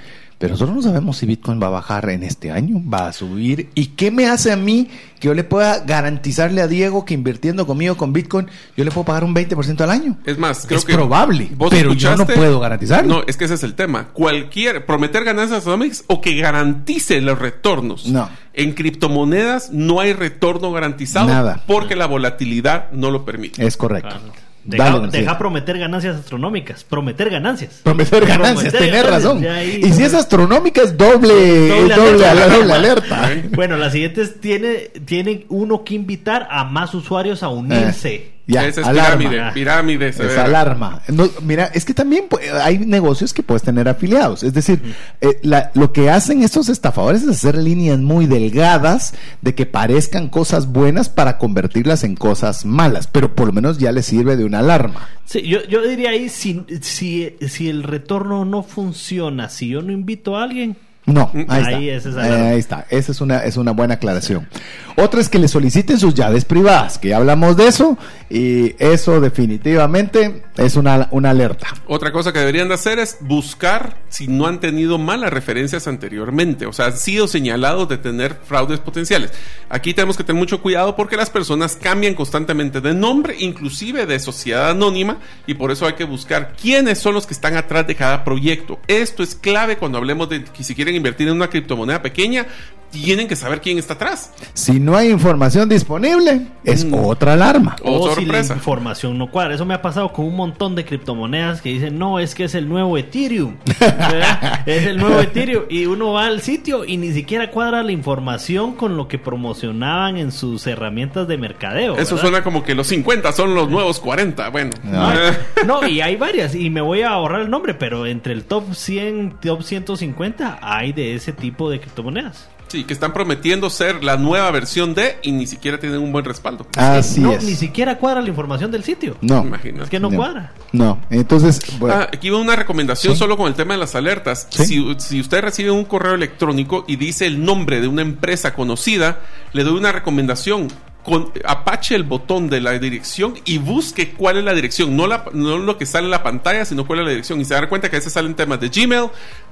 Pero 0.42 0.54
nosotros 0.54 0.74
no 0.74 0.82
sabemos 0.82 1.16
si 1.18 1.24
Bitcoin 1.24 1.62
va 1.62 1.68
a 1.68 1.70
bajar 1.70 2.10
en 2.10 2.24
este 2.24 2.50
año, 2.50 2.82
va 2.92 3.06
a 3.06 3.12
subir. 3.12 3.70
¿Y 3.76 3.86
qué 3.94 4.10
me 4.10 4.26
hace 4.26 4.50
a 4.50 4.56
mí 4.56 4.88
que 5.20 5.28
yo 5.28 5.34
le 5.34 5.44
pueda 5.44 5.84
garantizarle 5.84 6.60
a 6.60 6.66
Diego 6.66 7.04
que 7.04 7.14
invirtiendo 7.14 7.64
conmigo 7.64 7.96
con 7.96 8.12
Bitcoin, 8.12 8.48
yo 8.76 8.82
le 8.84 8.90
puedo 8.90 9.04
pagar 9.04 9.22
un 9.22 9.36
20% 9.36 9.80
al 9.82 9.90
año? 9.92 10.18
Es 10.26 10.38
más, 10.38 10.66
creo 10.66 10.80
Es 10.80 10.84
que. 10.84 10.94
probable, 10.94 11.48
¿vos 11.54 11.70
pero 11.70 11.92
yo 11.92 12.16
no 12.16 12.26
puedo 12.26 12.58
garantizarlo. 12.58 13.18
No, 13.18 13.22
es 13.24 13.36
que 13.36 13.44
ese 13.44 13.54
es 13.54 13.62
el 13.62 13.74
tema. 13.74 14.08
Cualquier. 14.08 14.84
Prometer 14.84 15.22
ganancias 15.22 15.58
astronómicas 15.58 16.02
o 16.08 16.20
que 16.20 16.34
garantice 16.36 17.20
los 17.20 17.38
retornos. 17.38 18.06
No. 18.06 18.28
En 18.52 18.72
criptomonedas 18.72 19.70
no 19.70 20.00
hay 20.00 20.12
retorno 20.12 20.72
garantizado 20.72 21.28
Nada. 21.28 21.62
porque 21.68 21.94
la 21.94 22.06
volatilidad 22.06 22.90
no 22.90 23.12
lo 23.12 23.24
permite. 23.24 23.64
Es 23.64 23.76
correcto. 23.76 24.10
Ah, 24.12 24.20
Deja, 24.64 24.84
Dale, 24.84 25.00
García. 25.00 25.20
deja 25.20 25.38
prometer 25.38 25.78
ganancias 25.78 26.16
astronómicas. 26.16 26.84
Prometer 26.84 27.30
ganancias. 27.30 27.80
Prometer 27.82 28.24
ganancias, 28.24 28.72
ganancias, 28.72 29.06
razón. 29.10 29.44
ahí- 29.46 29.80
Y 29.84 29.92
si 29.92 30.04
es 30.04 30.14
astronómica 30.14 30.82
es 30.82 30.96
doble, 30.96 31.68
Doble 31.94 32.26
alerta. 32.26 32.56
doble 32.56 32.72
alerta. 32.72 33.30
Bueno, 33.50 33.76
la 33.76 33.90
siguiente 33.90 34.22
es, 34.22 34.40
tiene, 34.40 34.90
tiene 35.04 35.46
uno 35.48 35.82
que 35.84 35.94
invitar 35.94 36.46
a 36.50 36.64
más 36.64 36.94
usuarios 36.94 37.42
a 37.42 37.48
unirse. 37.48 38.32
Ya, 38.46 38.66
Esa 38.66 38.80
es 38.80 38.86
alarma. 38.88 39.18
pirámide. 39.18 39.52
Pirámide. 39.52 40.08
Es 40.08 40.20
alarma. 40.36 41.00
No, 41.08 41.28
mira, 41.42 41.66
es 41.66 41.84
que 41.84 41.94
también 41.94 42.24
hay 42.62 42.78
negocios 42.78 43.32
que 43.32 43.42
puedes 43.44 43.62
tener 43.62 43.88
afiliados. 43.88 44.42
Es 44.42 44.52
decir, 44.52 44.82
eh, 45.20 45.38
la- 45.42 45.70
lo 45.74 45.92
que 45.92 46.10
hacen 46.10 46.42
estos 46.42 46.68
estafadores 46.68 47.22
es 47.22 47.28
hacer 47.28 47.56
líneas 47.56 48.00
muy 48.00 48.26
delgadas 48.26 49.14
de 49.42 49.54
que 49.54 49.64
parezcan 49.64 50.28
cosas 50.28 50.66
buenas 50.72 51.08
para 51.08 51.38
convertirlas 51.38 52.02
en 52.02 52.16
cosas 52.16 52.64
malas. 52.64 53.06
Pero 53.06 53.34
por 53.34 53.46
lo 53.46 53.52
menos 53.52 53.78
ya 53.78 53.92
les 53.92 54.06
sirve 54.06 54.36
de 54.36 54.44
una 54.44 54.58
alarma. 54.58 55.08
Sí, 55.24 55.42
yo, 55.42 55.62
yo 55.68 55.80
diría 55.82 56.10
ahí, 56.10 56.28
si, 56.28 56.64
si, 56.80 57.36
si 57.48 57.68
el 57.68 57.84
retorno 57.84 58.44
no 58.44 58.64
funciona, 58.64 59.48
si 59.48 59.68
yo 59.68 59.82
no 59.82 59.92
invito 59.92 60.36
a 60.36 60.42
alguien, 60.42 60.76
No, 61.04 61.30
Mm, 61.34 61.44
ahí, 61.48 61.64
ahí 61.64 61.88
está. 61.90 62.08
esa 62.08 62.08
es 62.08 62.16
alarma. 62.16 62.48
ahí 62.50 62.58
está. 62.58 62.86
Esa 62.90 63.12
es 63.12 63.20
una, 63.20 63.38
es 63.38 63.56
una 63.56 63.72
buena 63.72 63.94
aclaración. 63.94 64.48
Otra 64.96 65.20
es 65.20 65.28
que 65.28 65.38
le 65.38 65.48
soliciten 65.48 65.98
sus 65.98 66.14
llaves 66.14 66.44
privadas, 66.44 66.98
que 66.98 67.08
ya 67.08 67.16
hablamos 67.16 67.56
de 67.56 67.66
eso, 67.66 67.98
y 68.30 68.74
eso 68.78 69.20
definitivamente 69.20 70.42
es 70.56 70.76
una, 70.76 71.08
una 71.10 71.30
alerta. 71.30 71.66
Otra 71.86 72.12
cosa 72.12 72.32
que 72.32 72.38
deberían 72.38 72.68
de 72.68 72.74
hacer 72.74 72.98
es 72.98 73.16
buscar 73.20 73.96
si 74.08 74.28
no 74.28 74.46
han 74.46 74.60
tenido 74.60 74.98
malas 74.98 75.32
referencias 75.32 75.86
anteriormente, 75.88 76.66
o 76.66 76.72
sea, 76.72 76.86
han 76.86 76.96
sido 76.98 77.26
señalados 77.26 77.88
de 77.88 77.98
tener 77.98 78.34
fraudes 78.44 78.80
potenciales. 78.80 79.32
Aquí 79.70 79.94
tenemos 79.94 80.16
que 80.16 80.24
tener 80.24 80.38
mucho 80.38 80.60
cuidado 80.62 80.94
porque 80.94 81.16
las 81.16 81.30
personas 81.30 81.74
cambian 81.76 82.14
constantemente 82.14 82.80
de 82.80 82.94
nombre, 82.94 83.34
inclusive 83.38 84.06
de 84.06 84.18
sociedad 84.18 84.70
anónima, 84.70 85.18
y 85.46 85.54
por 85.54 85.70
eso 85.70 85.86
hay 85.86 85.94
que 85.94 86.04
buscar 86.04 86.54
quiénes 86.60 86.98
son 86.98 87.14
los 87.14 87.26
que 87.26 87.34
están 87.34 87.56
atrás 87.56 87.86
de 87.86 87.94
cada 87.94 88.24
proyecto. 88.24 88.78
Esto 88.86 89.22
es 89.22 89.34
clave 89.34 89.78
cuando 89.78 89.98
hablemos 89.98 90.28
de 90.28 90.44
que 90.44 90.62
si 90.64 90.74
quieren 90.74 90.91
invertir 90.94 91.28
en 91.28 91.34
una 91.34 91.48
criptomoneda 91.48 92.02
pequeña, 92.02 92.46
tienen 92.92 93.26
que 93.26 93.34
saber 93.34 93.60
quién 93.60 93.78
está 93.78 93.94
atrás. 93.94 94.30
Si 94.54 94.78
no 94.78 94.96
hay 94.96 95.10
información 95.10 95.68
disponible, 95.68 96.46
es 96.62 96.84
Mm. 96.84 96.94
otra 96.94 97.32
alarma. 97.32 97.74
Oh, 97.82 98.00
o 98.10 98.14
si 98.14 98.24
la 98.24 98.40
información 98.40 99.18
no 99.18 99.30
cuadra. 99.30 99.54
Eso 99.54 99.64
me 99.64 99.74
ha 99.74 99.82
pasado 99.82 100.12
con 100.12 100.26
un 100.26 100.36
montón 100.36 100.74
de 100.76 100.84
criptomonedas 100.84 101.60
que 101.62 101.70
dicen, 101.70 101.98
no, 101.98 102.18
es 102.20 102.34
que 102.34 102.44
es 102.44 102.54
el 102.54 102.68
nuevo 102.68 102.96
Ethereum. 102.98 103.56
Es 104.66 104.86
el 104.86 104.98
nuevo 104.98 105.18
Ethereum. 105.20 105.64
Y 105.68 105.86
uno 105.86 106.12
va 106.12 106.26
al 106.26 106.40
sitio 106.40 106.84
y 106.84 106.96
ni 106.98 107.12
siquiera 107.12 107.50
cuadra 107.50 107.82
la 107.82 107.90
información 107.92 108.74
con 108.74 108.96
lo 108.96 109.08
que 109.08 109.18
promocionaban 109.18 110.16
en 110.18 110.30
sus 110.30 110.66
herramientas 110.66 111.26
de 111.26 111.36
mercadeo. 111.38 111.94
Eso 111.96 112.14
¿verdad? 112.14 112.20
suena 112.30 112.44
como 112.44 112.62
que 112.62 112.74
los 112.74 112.86
50 112.86 113.32
son 113.32 113.54
los 113.54 113.68
nuevos 113.70 113.98
40. 114.00 114.48
Bueno, 114.50 114.70
No. 114.84 115.10
No, 115.66 115.86
y 115.86 116.00
hay 116.00 116.16
varias, 116.16 116.54
y 116.54 116.70
me 116.70 116.80
voy 116.80 117.02
a 117.02 117.10
ahorrar 117.10 117.42
el 117.42 117.50
nombre, 117.50 117.74
pero 117.74 118.04
entre 118.06 118.32
el 118.32 118.44
top 118.44 118.74
100, 118.74 119.36
top 119.40 119.62
150 119.62 120.58
hay 120.60 120.92
de 120.92 121.14
ese 121.14 121.32
tipo 121.32 121.70
de 121.70 121.80
criptomonedas. 121.80 122.48
Sí, 122.72 122.84
que 122.84 122.92
están 122.92 123.12
prometiendo 123.12 123.68
ser 123.70 124.02
la 124.02 124.16
nueva 124.16 124.50
versión 124.50 124.94
de 124.94 125.18
y 125.22 125.30
ni 125.32 125.46
siquiera 125.46 125.78
tienen 125.78 126.00
un 126.00 126.10
buen 126.10 126.24
respaldo. 126.24 126.66
Así 126.76 127.20
no, 127.20 127.32
es. 127.32 127.44
ni 127.44 127.54
siquiera 127.54 127.98
cuadra 127.98 128.20
la 128.22 128.28
información 128.28 128.70
del 128.70 128.82
sitio. 128.82 129.16
No. 129.20 129.42
Imagínate. 129.42 129.84
Es 129.84 129.90
que 129.90 130.00
no, 130.00 130.10
No. 130.10 130.16
cuadra. 130.16 130.52
No. 130.72 130.98
Entonces, 131.10 131.60
bueno, 131.78 131.94
Ah, 131.96 132.08
aquí 132.12 132.30
va 132.30 132.38
una 132.38 132.56
recomendación 132.56 133.12
Sí. 133.14 133.18
solo 133.18 133.36
con 133.36 133.46
el 133.48 133.54
tema 133.54 133.74
de 133.74 133.80
las 133.80 133.94
alertas. 133.94 134.46
Sí. 134.50 134.64
Si, 134.64 134.94
si 134.98 135.20
usted 135.20 135.42
recibe 135.42 135.70
un 135.70 135.84
correo 135.84 136.14
electrónico 136.14 136.84
y 136.88 136.96
dice 136.96 137.26
el 137.26 137.44
nombre 137.44 137.80
de 137.80 137.86
una 137.88 138.02
empresa 138.02 138.54
conocida, 138.54 139.20
le 139.52 139.62
doy 139.64 139.74
una 139.78 139.92
recomendación. 139.92 140.68
Con, 141.04 141.32
apache 141.44 141.96
el 141.96 142.04
botón 142.04 142.48
de 142.48 142.60
la 142.60 142.78
dirección 142.78 143.34
y 143.44 143.58
busque 143.58 144.10
cuál 144.12 144.38
es 144.38 144.44
la 144.44 144.54
dirección. 144.54 144.96
No, 144.96 145.08
la, 145.08 145.24
no 145.32 145.58
lo 145.58 145.76
que 145.76 145.84
sale 145.84 146.04
en 146.04 146.12
la 146.12 146.22
pantalla, 146.22 146.64
sino 146.64 146.86
cuál 146.86 147.00
es 147.00 147.04
la 147.06 147.10
dirección. 147.10 147.40
Y 147.40 147.44
se 147.44 147.54
da 147.54 147.68
cuenta 147.68 147.90
que 147.90 147.96
a 147.96 147.98
veces 147.98 148.12
salen 148.12 148.34
temas 148.34 148.60
de 148.60 148.68
Gmail, 148.68 149.08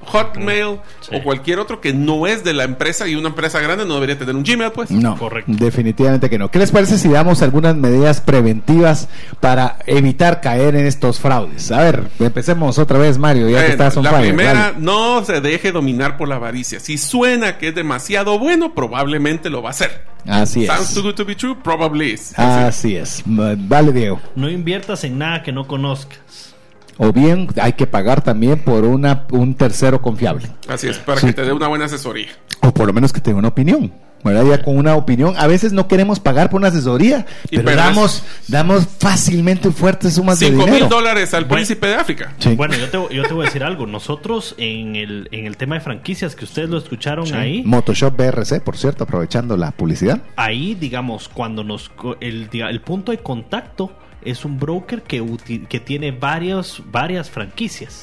Hotmail 0.06 0.78
Sí. 1.00 1.10
o 1.16 1.22
cualquier 1.24 1.58
otro 1.58 1.80
que 1.80 1.92
no 1.92 2.26
es 2.26 2.44
de 2.44 2.52
la 2.52 2.64
empresa. 2.64 3.08
Y 3.08 3.16
una 3.16 3.28
empresa 3.30 3.58
grande 3.60 3.84
no 3.84 3.94
debería 3.94 4.16
tener 4.18 4.34
un 4.36 4.44
Gmail, 4.44 4.70
pues. 4.72 4.90
no. 4.92 5.16
Correcto. 5.18 5.50
Definitivamente 5.54 6.30
que 6.30 6.38
no. 6.38 6.50
¿Qué 6.50 6.58
les 6.60 6.70
parece 6.70 6.98
si 6.98 7.08
damos 7.08 7.42
algunas 7.42 7.74
medidas 7.76 8.20
preventivas 8.20 9.08
para 9.40 9.78
evitar 9.86 10.40
caer 10.40 10.76
en 10.76 10.86
estos 10.86 11.18
fraudes? 11.18 11.70
A 11.72 11.80
ver, 11.82 12.04
empecemos 12.20 12.78
otra 12.78 12.98
vez, 12.98 13.18
Mario, 13.18 13.48
ya 13.48 13.56
que 13.58 13.68
Bueno, 13.68 13.72
estás 13.72 13.96
on 13.96 14.04
la 14.04 14.10
fire, 14.12 14.22
primera, 14.28 14.52
dale. 14.52 14.76
no 14.78 15.24
se 15.24 15.40
deje 15.40 15.72
dominar 15.72 16.16
por 16.16 16.28
la 16.28 16.36
avaricia. 16.36 16.78
Si 16.80 16.96
suena 16.96 17.58
que 17.58 17.68
es 17.68 17.74
demasiado 17.74 18.38
bueno, 18.38 18.74
probablemente 18.74 19.50
lo 19.50 19.62
va 19.62 19.70
a 19.70 19.72
hacer. 19.72 20.04
Así 20.26 20.66
Sounds 20.66 20.88
es. 20.90 20.94
too 20.94 21.02
good 21.02 21.14
to 21.16 21.24
be 21.24 21.34
true, 21.34 21.54
probably 21.54 22.12
is. 22.12 22.32
Así 22.38 22.96
es. 22.96 23.22
M- 23.26 23.56
Vale, 23.68 23.92
Diego. 23.92 24.20
No 24.36 24.48
inviertas 24.48 25.04
en 25.04 25.18
nada 25.18 25.42
que 25.42 25.52
no 25.52 25.66
conozcas. 25.66 26.54
O 27.02 27.12
bien 27.14 27.48
hay 27.60 27.72
que 27.72 27.86
pagar 27.86 28.22
también 28.22 28.58
por 28.58 28.84
una, 28.84 29.24
un 29.32 29.54
tercero 29.54 30.02
confiable. 30.02 30.48
Así 30.68 30.86
es, 30.88 30.98
para 30.98 31.18
Sí. 31.18 31.28
que 31.28 31.32
te 31.32 31.42
dé 31.44 31.52
una 31.52 31.66
buena 31.66 31.86
asesoría. 31.86 32.28
O 32.60 32.74
por 32.74 32.86
lo 32.86 32.92
menos 32.92 33.10
que 33.12 33.20
tenga 33.22 33.38
una 33.38 33.48
opinión. 33.48 33.90
¿verdad? 34.22 34.44
Ya 34.44 34.62
con 34.62 34.76
una 34.76 34.96
opinión. 34.96 35.32
A 35.38 35.46
veces 35.46 35.72
no 35.72 35.88
queremos 35.88 36.20
pagar 36.20 36.50
por 36.50 36.58
una 36.60 36.68
asesoría, 36.68 37.24
Y 37.50 37.56
pero 37.56 37.74
damos, 37.74 38.22
damos 38.48 38.86
fácilmente 38.98 39.70
fuertes 39.70 40.12
sumas 40.12 40.38
de 40.38 40.48
Cinco 40.48 40.66
dinero. 40.66 40.78
mil 40.84 40.88
dólares 40.90 41.32
al 41.32 41.44
Bueno. 41.46 41.54
príncipe 41.54 41.86
de 41.86 41.94
África. 41.94 42.34
Sí. 42.38 42.54
Bueno, 42.54 42.74
yo 42.76 42.90
te, 42.90 43.14
yo 43.16 43.22
te 43.22 43.32
voy 43.32 43.44
a 43.44 43.46
decir 43.46 43.64
algo. 43.64 43.86
Nosotros 43.86 44.54
en 44.58 44.94
el, 44.94 45.28
en 45.32 45.46
el 45.46 45.56
tema 45.56 45.76
de 45.76 45.80
franquicias 45.80 46.36
que 46.36 46.44
ustedes 46.44 46.68
lo 46.68 46.76
escucharon 46.76 47.26
Sí. 47.28 47.32
ahí, 47.32 47.62
Motoshop 47.64 48.14
BRC, 48.14 48.60
por 48.60 48.76
cierto, 48.76 49.04
aprovechando 49.04 49.56
la 49.56 49.70
publicidad. 49.70 50.20
ahí, 50.36 50.74
digamos, 50.74 51.30
cuando 51.30 51.64
nos 51.64 51.88
co- 51.88 52.18
el, 52.20 52.50
diga- 52.50 52.68
el 52.68 52.82
punto 52.82 53.12
de 53.12 53.18
contacto 53.20 53.90
es 54.22 54.44
un 54.44 54.58
broker 54.58 55.02
que, 55.02 55.24
que 55.68 55.80
tiene 55.80 56.12
varios, 56.12 56.82
varias 56.90 57.30
franquicias. 57.30 58.02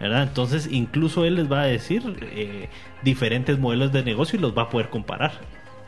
¿verdad? 0.00 0.22
Entonces, 0.22 0.68
incluso 0.70 1.24
él 1.24 1.36
les 1.36 1.50
va 1.50 1.62
a 1.62 1.66
decir 1.66 2.02
eh, 2.32 2.68
diferentes 3.02 3.58
modelos 3.58 3.92
de 3.92 4.02
negocio 4.02 4.38
y 4.38 4.42
los 4.42 4.56
va 4.56 4.62
a 4.62 4.70
poder 4.70 4.88
comparar. 4.88 5.32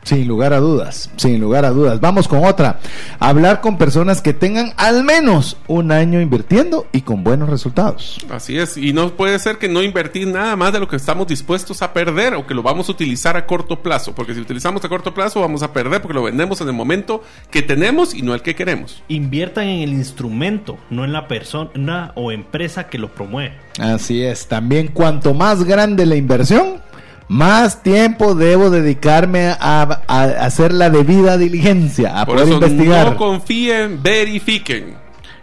Sin 0.03 0.27
lugar 0.27 0.53
a 0.53 0.59
dudas, 0.59 1.11
sin 1.17 1.39
lugar 1.39 1.65
a 1.65 1.71
dudas. 1.71 1.99
Vamos 1.99 2.27
con 2.27 2.45
otra. 2.45 2.79
Hablar 3.19 3.61
con 3.61 3.77
personas 3.77 4.21
que 4.21 4.33
tengan 4.33 4.73
al 4.77 5.03
menos 5.03 5.57
un 5.67 5.91
año 5.91 6.21
invirtiendo 6.21 6.87
y 6.91 7.01
con 7.01 7.23
buenos 7.23 7.49
resultados. 7.49 8.17
Así 8.29 8.57
es, 8.57 8.77
y 8.77 8.93
no 8.93 9.15
puede 9.15 9.37
ser 9.39 9.57
que 9.57 9.67
no 9.67 9.83
invertir 9.83 10.27
nada 10.27 10.55
más 10.55 10.73
de 10.73 10.79
lo 10.79 10.87
que 10.87 10.95
estamos 10.95 11.27
dispuestos 11.27 11.81
a 11.81 11.93
perder 11.93 12.33
o 12.35 12.47
que 12.47 12.53
lo 12.53 12.63
vamos 12.63 12.89
a 12.89 12.91
utilizar 12.91 13.37
a 13.37 13.45
corto 13.45 13.81
plazo, 13.81 14.15
porque 14.15 14.33
si 14.33 14.39
utilizamos 14.39 14.83
a 14.83 14.89
corto 14.89 15.13
plazo 15.13 15.41
vamos 15.41 15.63
a 15.63 15.73
perder 15.73 16.01
porque 16.01 16.15
lo 16.15 16.23
vendemos 16.23 16.61
en 16.61 16.67
el 16.67 16.73
momento 16.73 17.23
que 17.51 17.61
tenemos 17.61 18.13
y 18.13 18.21
no 18.21 18.33
el 18.33 18.41
que 18.41 18.55
queremos. 18.55 19.03
Inviertan 19.09 19.65
en 19.65 19.81
el 19.81 19.93
instrumento, 19.93 20.77
no 20.89 21.03
en 21.03 21.13
la 21.13 21.27
persona 21.27 22.13
o 22.15 22.31
empresa 22.31 22.87
que 22.87 22.97
lo 22.97 23.13
promueve. 23.13 23.57
Así 23.79 24.23
es. 24.23 24.47
También 24.47 24.87
cuanto 24.87 25.33
más 25.33 25.63
grande 25.63 26.05
la 26.05 26.15
inversión, 26.15 26.81
más 27.29 27.81
tiempo 27.83 28.35
debo 28.35 28.69
dedicarme 28.69 29.55
a, 29.59 30.01
a 30.07 30.23
hacer 30.45 30.73
la 30.73 30.89
debida 30.89 31.37
diligencia, 31.37 32.19
a 32.19 32.25
Por 32.25 32.35
poder 32.35 32.47
eso 32.49 32.55
investigar. 32.55 33.11
no 33.11 33.17
confíen, 33.17 34.03
verifiquen. 34.03 34.95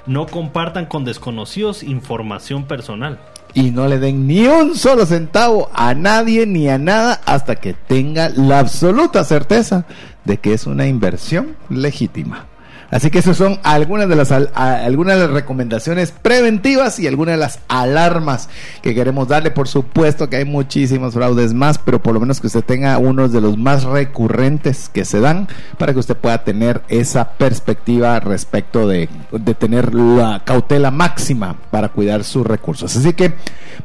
No 0.06 0.26
compartan 0.26 0.86
con 0.86 1.04
desconocidos 1.04 1.82
información 1.82 2.64
personal. 2.66 3.18
y 3.54 3.70
no 3.70 3.88
le 3.88 3.98
den 3.98 4.26
ni 4.26 4.46
un 4.46 4.76
solo 4.76 5.06
centavo 5.06 5.70
a 5.72 5.94
nadie 5.94 6.44
ni 6.46 6.68
a 6.68 6.76
nada 6.76 7.20
hasta 7.24 7.56
que 7.56 7.72
tenga 7.72 8.28
la 8.28 8.58
absoluta 8.58 9.24
certeza 9.24 9.86
de 10.26 10.36
que 10.36 10.52
es 10.52 10.66
una 10.66 10.86
inversión 10.86 11.56
legítima. 11.70 12.46
Así 12.90 13.10
que 13.10 13.18
esas 13.18 13.36
son 13.36 13.58
algunas 13.64 14.08
de 14.08 14.16
las 14.16 14.30
algunas 14.30 15.16
de 15.16 15.22
las 15.22 15.30
recomendaciones 15.30 16.12
preventivas 16.12 16.98
y 16.98 17.06
algunas 17.06 17.34
de 17.34 17.40
las 17.40 17.58
alarmas 17.68 18.48
que 18.82 18.94
queremos 18.94 19.28
darle. 19.28 19.50
Por 19.50 19.68
supuesto 19.68 20.28
que 20.30 20.36
hay 20.36 20.44
muchísimos 20.44 21.14
fraudes 21.14 21.52
más, 21.52 21.78
pero 21.78 22.02
por 22.02 22.14
lo 22.14 22.20
menos 22.20 22.40
que 22.40 22.46
usted 22.46 22.64
tenga 22.64 22.98
unos 22.98 23.32
de 23.32 23.40
los 23.40 23.58
más 23.58 23.84
recurrentes 23.84 24.88
que 24.88 25.04
se 25.04 25.20
dan 25.20 25.48
para 25.78 25.92
que 25.92 25.98
usted 25.98 26.16
pueda 26.16 26.44
tener 26.44 26.82
esa 26.88 27.32
perspectiva 27.32 28.20
respecto 28.20 28.86
de, 28.86 29.08
de 29.32 29.54
tener 29.54 29.94
la 29.94 30.42
cautela 30.44 30.90
máxima 30.90 31.56
para 31.70 31.88
cuidar 31.88 32.24
sus 32.24 32.46
recursos. 32.46 32.96
Así 32.96 33.12
que 33.12 33.34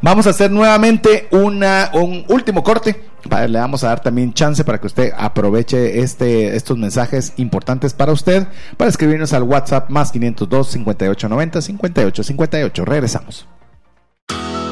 vamos 0.01 0.27
a 0.27 0.31
hacer 0.31 0.51
nuevamente 0.51 1.27
una, 1.31 1.89
un 1.93 2.25
último 2.29 2.63
corte. 2.63 3.10
Le 3.29 3.59
vamos 3.59 3.83
a 3.83 3.87
dar 3.87 4.01
también 4.01 4.33
chance 4.33 4.63
para 4.63 4.79
que 4.79 4.87
usted 4.87 5.13
aproveche 5.17 6.01
este, 6.01 6.55
estos 6.55 6.77
mensajes 6.77 7.33
importantes 7.37 7.93
para 7.93 8.11
usted, 8.11 8.47
para 8.77 8.89
escribirnos 8.89 9.33
al 9.33 9.43
WhatsApp 9.43 9.89
más 9.89 10.11
502 10.11 10.67
5890 10.67 11.61
5858. 11.61 12.85
Regresamos. 12.85 13.47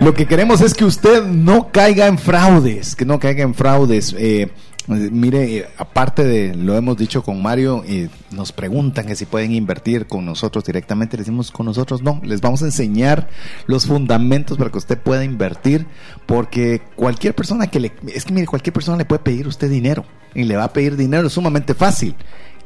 Lo 0.00 0.14
que 0.14 0.26
queremos 0.26 0.62
es 0.62 0.72
que 0.72 0.86
usted 0.86 1.26
no 1.26 1.70
caiga 1.70 2.06
en 2.06 2.16
fraudes, 2.16 2.96
que 2.96 3.04
no 3.04 3.18
caiga 3.20 3.42
en 3.42 3.54
fraudes. 3.54 4.14
Eh, 4.18 4.50
mire, 4.88 5.58
eh, 5.58 5.68
aparte 5.76 6.24
de, 6.24 6.54
lo 6.54 6.74
hemos 6.74 6.96
dicho 6.96 7.22
con 7.22 7.42
Mario, 7.42 7.84
y 7.86 8.08
nos 8.34 8.50
preguntan 8.50 9.06
que 9.06 9.14
si 9.14 9.26
pueden 9.26 9.52
invertir 9.52 10.06
con 10.06 10.24
nosotros 10.24 10.64
directamente, 10.64 11.18
le 11.18 11.22
decimos 11.22 11.50
con 11.50 11.66
nosotros 11.66 12.02
no, 12.02 12.18
les 12.24 12.40
vamos 12.40 12.62
a 12.62 12.64
enseñar 12.64 13.28
los 13.66 13.84
fundamentos 13.86 14.56
para 14.56 14.70
que 14.70 14.78
usted 14.78 14.98
pueda 14.98 15.22
invertir, 15.22 15.86
porque 16.24 16.80
cualquier 16.96 17.34
persona 17.34 17.66
que 17.66 17.80
le, 17.80 17.92
es 18.08 18.24
que 18.24 18.32
mire, 18.32 18.46
cualquier 18.46 18.72
persona 18.72 18.96
le 18.96 19.04
puede 19.04 19.22
pedir 19.22 19.44
a 19.44 19.50
usted 19.50 19.68
dinero, 19.68 20.06
y 20.34 20.44
le 20.44 20.56
va 20.56 20.64
a 20.64 20.72
pedir 20.72 20.96
dinero 20.96 21.28
sumamente 21.28 21.74
fácil 21.74 22.14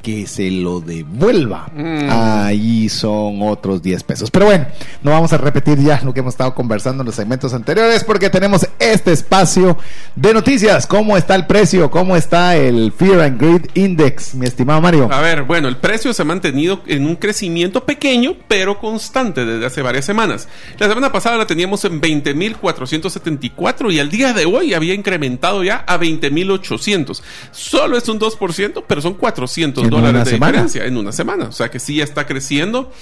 que 0.05 0.27
se 0.27 0.51
lo 0.51 0.81
devuelva. 0.81 1.67
Mm. 1.75 2.11
Ahí 2.11 2.89
son 2.91 3.41
otros 3.41 3.83
10 3.83 4.05
pesos. 4.05 4.31
Pero 4.31 4.45
bueno, 4.45 4.67
no 5.03 5.11
vamos 5.11 5.33
a 5.33 5.39
repetir 5.39 5.79
ya 5.79 6.01
lo 6.05 6.13
que 6.13 6.21
hemos 6.21 6.35
estado 6.35 6.55
conversando 6.55 7.03
en 7.03 7.07
los 7.07 7.15
segmentos 7.15 7.55
anteriores 7.55 8.05
porque 8.05 8.29
tenemos 8.29 8.69
este 8.79 9.13
espacio 9.13 9.79
de 10.15 10.35
noticias. 10.35 10.87
¿Cómo 10.87 11.17
está 11.17 11.35
el 11.35 11.47
precio? 11.47 11.91
¿Cómo 11.91 12.17
está 12.17 12.55
el 12.55 12.93
Fear 12.93 13.23
and 13.23 13.41
Greed 13.41 13.71
Index, 13.73 14.35
mi 14.35 14.45
estimado 14.45 14.83
Mario? 14.83 15.09
A 15.11 15.23
ver, 15.23 15.45
bueno, 15.45 15.69
el 15.69 15.79
precio 15.79 16.13
se 16.13 16.21
ha 16.21 16.27
mantenido 16.27 16.83
en 16.87 17.07
un 17.07 17.17
crecimiento 17.17 17.85
pequeño, 17.87 18.37
pero 18.47 18.79
constante 18.79 19.47
desde 19.47 19.65
hace 19.65 19.81
varias 19.81 20.05
semanas. 20.05 20.49
La 20.79 20.87
semana 20.87 21.11
pasada 21.11 21.39
la 21.39 21.47
teníamos 21.47 21.83
en 21.87 22.03
20.474 22.03 23.91
y 23.91 24.01
al 24.01 24.11
día 24.11 24.35
de 24.35 24.45
hoy 24.45 24.75
había 24.75 24.93
incrementado 24.93 25.65
ya 25.65 25.83
a 25.87 25.99
20.800. 25.99 27.23
Solo 27.53 27.97
es 27.97 28.07
un 28.11 28.21
2%, 28.21 28.85
pero 28.87 29.01
son 29.01 29.15
400 29.15 29.94
dólares 29.97 30.25
de 30.25 30.33
diferencia 30.33 30.85
en 30.85 30.97
una 30.97 31.13
semana. 31.13 31.47
O 31.47 31.53
sea 31.53 31.71
que 31.71 31.79
sí 31.81 32.01
está 32.01 32.27
creciendo 32.27 32.93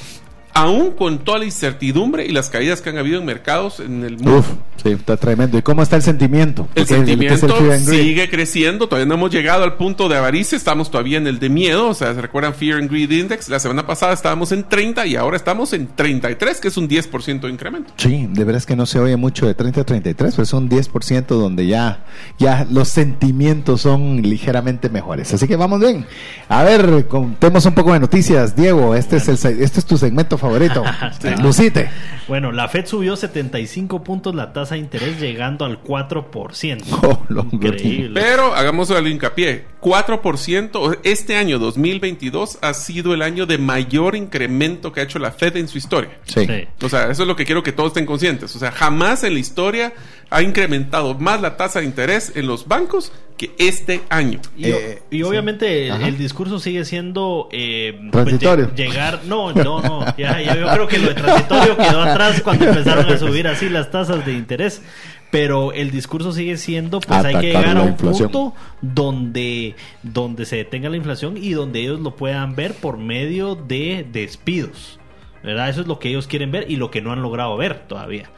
aún 0.54 0.92
con 0.92 1.18
toda 1.18 1.38
la 1.38 1.44
incertidumbre 1.44 2.26
y 2.26 2.30
las 2.30 2.50
caídas 2.50 2.80
que 2.80 2.90
han 2.90 2.98
habido 2.98 3.20
en 3.20 3.26
mercados 3.26 3.80
en 3.80 4.04
el 4.04 4.16
mundo. 4.16 4.38
Uf, 4.38 4.46
sí, 4.82 4.90
está 4.90 5.16
tremendo. 5.16 5.58
¿Y 5.58 5.62
cómo 5.62 5.82
está 5.82 5.96
el 5.96 6.02
sentimiento? 6.02 6.68
el 6.74 6.86
sentimiento 6.86 7.48
sigue 7.78 8.28
creciendo, 8.28 8.88
todavía 8.88 9.06
no 9.06 9.14
hemos 9.14 9.30
llegado 9.30 9.64
al 9.64 9.76
punto 9.76 10.08
de 10.08 10.16
avaricia, 10.16 10.56
estamos 10.56 10.90
todavía 10.90 11.18
en 11.18 11.26
el 11.26 11.38
de 11.38 11.48
miedo, 11.48 11.88
o 11.88 11.94
sea, 11.94 12.14
¿se 12.14 12.20
recuerdan 12.20 12.54
Fear 12.54 12.78
and 12.78 12.90
Greed 12.90 13.10
Index? 13.10 13.48
La 13.48 13.58
semana 13.58 13.86
pasada 13.86 14.12
estábamos 14.12 14.52
en 14.52 14.64
30 14.64 15.06
y 15.06 15.16
ahora 15.16 15.36
estamos 15.36 15.72
en 15.72 15.88
33, 15.88 16.60
que 16.60 16.68
es 16.68 16.76
un 16.76 16.88
10% 16.88 17.40
de 17.40 17.48
incremento. 17.48 17.92
Sí, 17.96 18.28
de 18.30 18.44
verdad 18.44 18.58
es 18.58 18.66
que 18.66 18.76
no 18.76 18.86
se 18.86 18.98
oye 18.98 19.16
mucho 19.16 19.46
de 19.46 19.54
30 19.54 19.80
a 19.80 19.84
33, 19.84 20.34
pero 20.34 20.42
es 20.42 20.52
un 20.52 20.68
10% 20.68 21.26
donde 21.26 21.66
ya, 21.66 22.04
ya 22.38 22.66
los 22.70 22.88
sentimientos 22.88 23.82
son 23.82 24.22
ligeramente 24.22 24.88
mejores. 24.88 25.32
Así 25.32 25.48
que 25.48 25.56
vamos 25.56 25.80
bien. 25.80 26.06
A 26.48 26.62
ver, 26.62 27.06
contemos 27.08 27.64
un 27.66 27.74
poco 27.74 27.92
de 27.92 28.00
noticias. 28.00 28.54
Diego, 28.54 28.94
este, 28.94 29.16
es, 29.16 29.28
el, 29.28 29.62
este 29.62 29.80
es 29.80 29.86
tu 29.86 29.96
segmento 29.96 30.38
favorito. 30.42 30.84
Lucite. 31.42 31.88
Bueno, 32.28 32.52
la 32.52 32.68
Fed 32.68 32.86
subió 32.86 33.16
75 33.16 34.04
puntos 34.04 34.34
la 34.34 34.52
tasa 34.52 34.74
de 34.74 34.80
interés 34.80 35.18
llegando 35.20 35.64
al 35.64 35.82
4%. 35.82 37.48
Increíble. 37.52 38.20
Pero 38.20 38.54
hagamos 38.54 38.90
el 38.90 39.06
hincapié. 39.06 39.64
4%, 39.80 41.00
este 41.02 41.36
año 41.36 41.58
2022 41.58 42.58
ha 42.60 42.72
sido 42.74 43.14
el 43.14 43.22
año 43.22 43.46
de 43.46 43.58
mayor 43.58 44.14
incremento 44.14 44.92
que 44.92 45.00
ha 45.00 45.02
hecho 45.02 45.18
la 45.18 45.32
Fed 45.32 45.56
en 45.56 45.66
su 45.66 45.78
historia. 45.78 46.10
Sí. 46.24 46.46
O 46.80 46.88
sea, 46.88 47.10
eso 47.10 47.22
es 47.22 47.28
lo 47.28 47.34
que 47.34 47.44
quiero 47.44 47.62
que 47.62 47.72
todos 47.72 47.88
estén 47.88 48.06
conscientes. 48.06 48.54
O 48.54 48.58
sea, 48.60 48.70
jamás 48.70 49.24
en 49.24 49.34
la 49.34 49.40
historia 49.40 49.92
ha 50.32 50.42
incrementado 50.42 51.14
más 51.14 51.40
la 51.40 51.56
tasa 51.56 51.80
de 51.80 51.84
interés 51.84 52.32
en 52.34 52.46
los 52.46 52.66
bancos 52.66 53.12
que 53.36 53.52
este 53.58 54.02
año. 54.08 54.40
Y, 54.56 54.66
eh, 54.66 55.02
obviamente 55.24 55.88
el, 55.88 56.16
discurso 56.16 56.58
sigue 56.58 56.84
siendo 56.84 57.48
eh, 57.52 57.98
pues, 58.10 58.24
transitorio. 58.24 58.74
llegar, 58.74 59.20
no, 59.24 59.52
no, 59.52 59.80
no, 59.82 60.16
ya, 60.16 60.40
yo 60.42 60.66
creo 60.72 60.88
que 60.88 60.98
lo 60.98 61.08
de 61.08 61.14
transitorio 61.14 61.76
quedó 61.76 62.02
atrás 62.02 62.40
cuando 62.42 62.66
empezaron 62.66 63.10
a 63.10 63.18
subir 63.18 63.46
así 63.46 63.68
las 63.68 63.90
tasas 63.90 64.24
de 64.24 64.32
interés. 64.32 64.82
Pero 65.30 65.72
el 65.72 65.90
discurso 65.90 66.32
sigue 66.32 66.58
siendo, 66.58 67.00
pues 67.00 67.24
hay 67.24 67.36
que 67.36 67.46
llegar 67.52 67.78
a 67.78 67.82
un 67.82 67.96
punto 67.96 68.52
donde, 68.82 69.74
donde 70.02 70.44
se 70.44 70.56
detenga 70.56 70.90
la 70.90 70.98
inflación 70.98 71.38
y 71.38 71.52
donde 71.52 71.80
ellos 71.80 72.00
lo 72.00 72.16
puedan 72.16 72.54
ver 72.54 72.74
por 72.74 72.98
medio 72.98 73.54
de 73.54 74.06
despidos. 74.12 74.98
¿verdad? 75.42 75.68
Eso 75.68 75.80
es 75.80 75.86
lo 75.86 75.98
que 75.98 76.08
ellos 76.08 76.26
quieren 76.26 76.50
ver 76.52 76.70
y 76.70 76.76
lo 76.76 76.90
que 76.90 77.00
no 77.00 77.12
han 77.12 77.22
logrado 77.22 77.56
ver 77.56 77.80
todavía. 77.88 78.30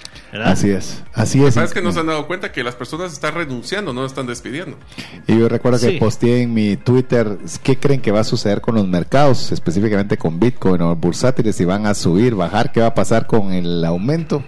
Así 0.42 0.70
es, 0.70 1.02
así 1.12 1.44
es. 1.44 1.54
¿Sabes 1.54 1.72
que 1.72 1.80
no 1.80 1.92
se 1.92 2.00
han 2.00 2.06
dado 2.06 2.26
cuenta 2.26 2.50
que 2.50 2.64
las 2.64 2.74
personas 2.74 3.12
están 3.12 3.34
renunciando, 3.34 3.92
no 3.92 4.04
están 4.04 4.26
despidiendo? 4.26 4.76
Y 5.28 5.38
yo 5.38 5.48
recuerdo 5.48 5.78
que 5.78 5.98
posteé 5.98 6.42
en 6.42 6.52
mi 6.52 6.76
Twitter 6.76 7.38
qué 7.62 7.78
creen 7.78 8.00
que 8.00 8.10
va 8.10 8.20
a 8.20 8.24
suceder 8.24 8.60
con 8.60 8.74
los 8.74 8.86
mercados, 8.88 9.52
específicamente 9.52 10.16
con 10.16 10.40
Bitcoin 10.40 10.82
o 10.82 10.96
bursátiles, 10.96 11.54
si 11.54 11.64
van 11.64 11.86
a 11.86 11.94
subir, 11.94 12.34
bajar, 12.34 12.72
qué 12.72 12.80
va 12.80 12.88
a 12.88 12.94
pasar 12.94 13.26
con 13.26 13.52
el 13.52 13.84
aumento. 13.84 14.42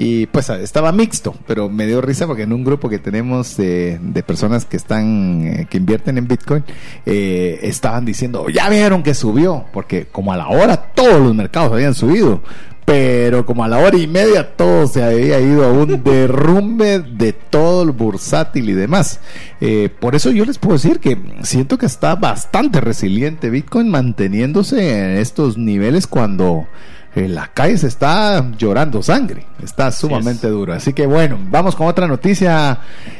Y 0.00 0.26
pues 0.26 0.48
estaba 0.48 0.92
mixto, 0.92 1.34
pero 1.46 1.68
me 1.68 1.84
dio 1.84 2.00
risa 2.00 2.24
porque 2.28 2.44
en 2.44 2.52
un 2.52 2.62
grupo 2.62 2.88
que 2.88 3.00
tenemos 3.00 3.56
de, 3.56 3.98
personas 4.24 4.64
que 4.64 4.76
están, 4.76 5.42
eh, 5.44 5.66
que 5.68 5.78
invierten 5.78 6.18
en 6.18 6.28
Bitcoin, 6.28 6.64
eh, 7.04 7.58
estaban 7.62 8.04
diciendo, 8.04 8.48
ya 8.48 8.68
vieron 8.70 9.02
que 9.02 9.12
subió, 9.12 9.64
porque 9.72 10.06
como 10.06 10.32
a 10.32 10.36
la 10.36 10.48
hora 10.48 10.76
todos 10.94 11.20
los 11.20 11.34
mercados 11.34 11.72
habían 11.72 11.94
subido, 11.94 12.42
pero 12.88 13.44
como 13.44 13.64
a 13.64 13.68
la 13.68 13.80
hora 13.80 13.98
y 13.98 14.06
media 14.06 14.56
todo 14.56 14.86
se 14.86 15.04
había 15.04 15.38
ido 15.40 15.62
a 15.62 15.70
un 15.70 16.02
derrumbe 16.02 17.00
de 17.00 17.34
todo 17.34 17.82
el 17.82 17.90
bursátil 17.90 18.70
y 18.70 18.72
demás. 18.72 19.20
Eh, 19.60 19.90
por 20.00 20.14
eso 20.14 20.30
yo 20.30 20.46
les 20.46 20.56
puedo 20.56 20.72
decir 20.72 20.98
que 20.98 21.18
siento 21.42 21.76
que 21.76 21.84
está 21.84 22.14
bastante 22.14 22.80
resiliente 22.80 23.50
Bitcoin 23.50 23.90
manteniéndose 23.90 25.00
en 25.00 25.18
estos 25.18 25.58
niveles 25.58 26.06
cuando 26.06 26.66
la 27.14 27.48
calle 27.48 27.76
se 27.78 27.88
está 27.88 28.44
llorando 28.56 29.02
sangre, 29.02 29.44
está 29.62 29.90
sumamente 29.90 30.46
duro. 30.48 30.72
Así 30.72 30.92
que 30.92 31.06
bueno, 31.06 31.38
vamos 31.50 31.74
con 31.74 31.88
otra 31.88 32.06
noticia, 32.06 32.78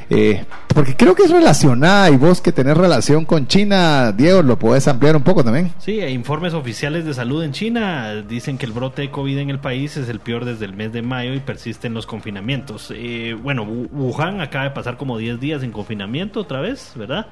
eh, 0.08 0.44
porque 0.68 0.94
creo 0.94 1.14
que 1.14 1.24
es 1.24 1.30
relacionada 1.30 2.10
y 2.10 2.16
vos 2.16 2.40
que 2.40 2.52
tenés 2.52 2.76
relación 2.76 3.24
con 3.24 3.46
China, 3.46 4.12
Diego, 4.12 4.42
lo 4.42 4.58
podés 4.58 4.86
ampliar 4.86 5.16
un 5.16 5.22
poco 5.22 5.42
también. 5.42 5.72
Sí, 5.78 6.00
e 6.00 6.10
informes 6.10 6.54
oficiales 6.54 7.04
de 7.04 7.14
salud 7.14 7.42
en 7.42 7.52
China 7.52 8.22
dicen 8.22 8.58
que 8.58 8.66
el 8.66 8.72
brote 8.72 9.02
de 9.02 9.10
COVID 9.10 9.38
en 9.38 9.50
el 9.50 9.58
país 9.58 9.96
es 9.96 10.08
el 10.08 10.20
peor 10.20 10.44
desde 10.44 10.66
el 10.66 10.74
mes 10.74 10.92
de 10.92 11.02
mayo 11.02 11.34
y 11.34 11.40
persisten 11.40 11.94
los 11.94 12.06
confinamientos. 12.06 12.92
Eh, 12.94 13.36
bueno, 13.42 13.64
Wuhan 13.64 14.40
acaba 14.40 14.64
de 14.64 14.70
pasar 14.70 14.96
como 14.96 15.18
10 15.18 15.40
días 15.40 15.62
en 15.62 15.72
confinamiento 15.72 16.40
otra 16.40 16.60
vez, 16.60 16.92
¿verdad? 16.94 17.26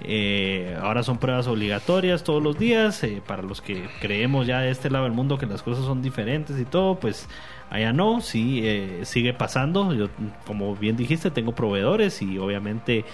Eh, 0.00 0.76
ahora 0.80 1.02
son 1.02 1.18
pruebas 1.18 1.46
obligatorias 1.46 2.24
todos 2.24 2.42
los 2.42 2.58
días. 2.58 3.02
Eh, 3.04 3.22
para 3.26 3.42
los 3.42 3.60
que 3.60 3.88
creemos 4.00 4.46
ya 4.46 4.60
de 4.60 4.70
este 4.70 4.90
lado 4.90 5.04
del 5.04 5.12
mundo 5.12 5.38
que 5.38 5.46
las 5.46 5.62
cosas 5.62 5.84
son 5.84 6.02
diferentes 6.02 6.58
y 6.58 6.64
todo, 6.64 6.98
pues 6.98 7.28
allá 7.72 7.92
no, 7.92 8.20
sí, 8.20 8.60
eh, 8.62 9.00
sigue 9.04 9.32
pasando. 9.34 9.92
Yo, 9.94 10.08
como 10.46 10.76
bien 10.76 10.96
dijiste, 10.96 11.30
tengo 11.30 11.54
proveedores 11.54 12.22
y 12.22 12.38
obviamente 12.38 13.04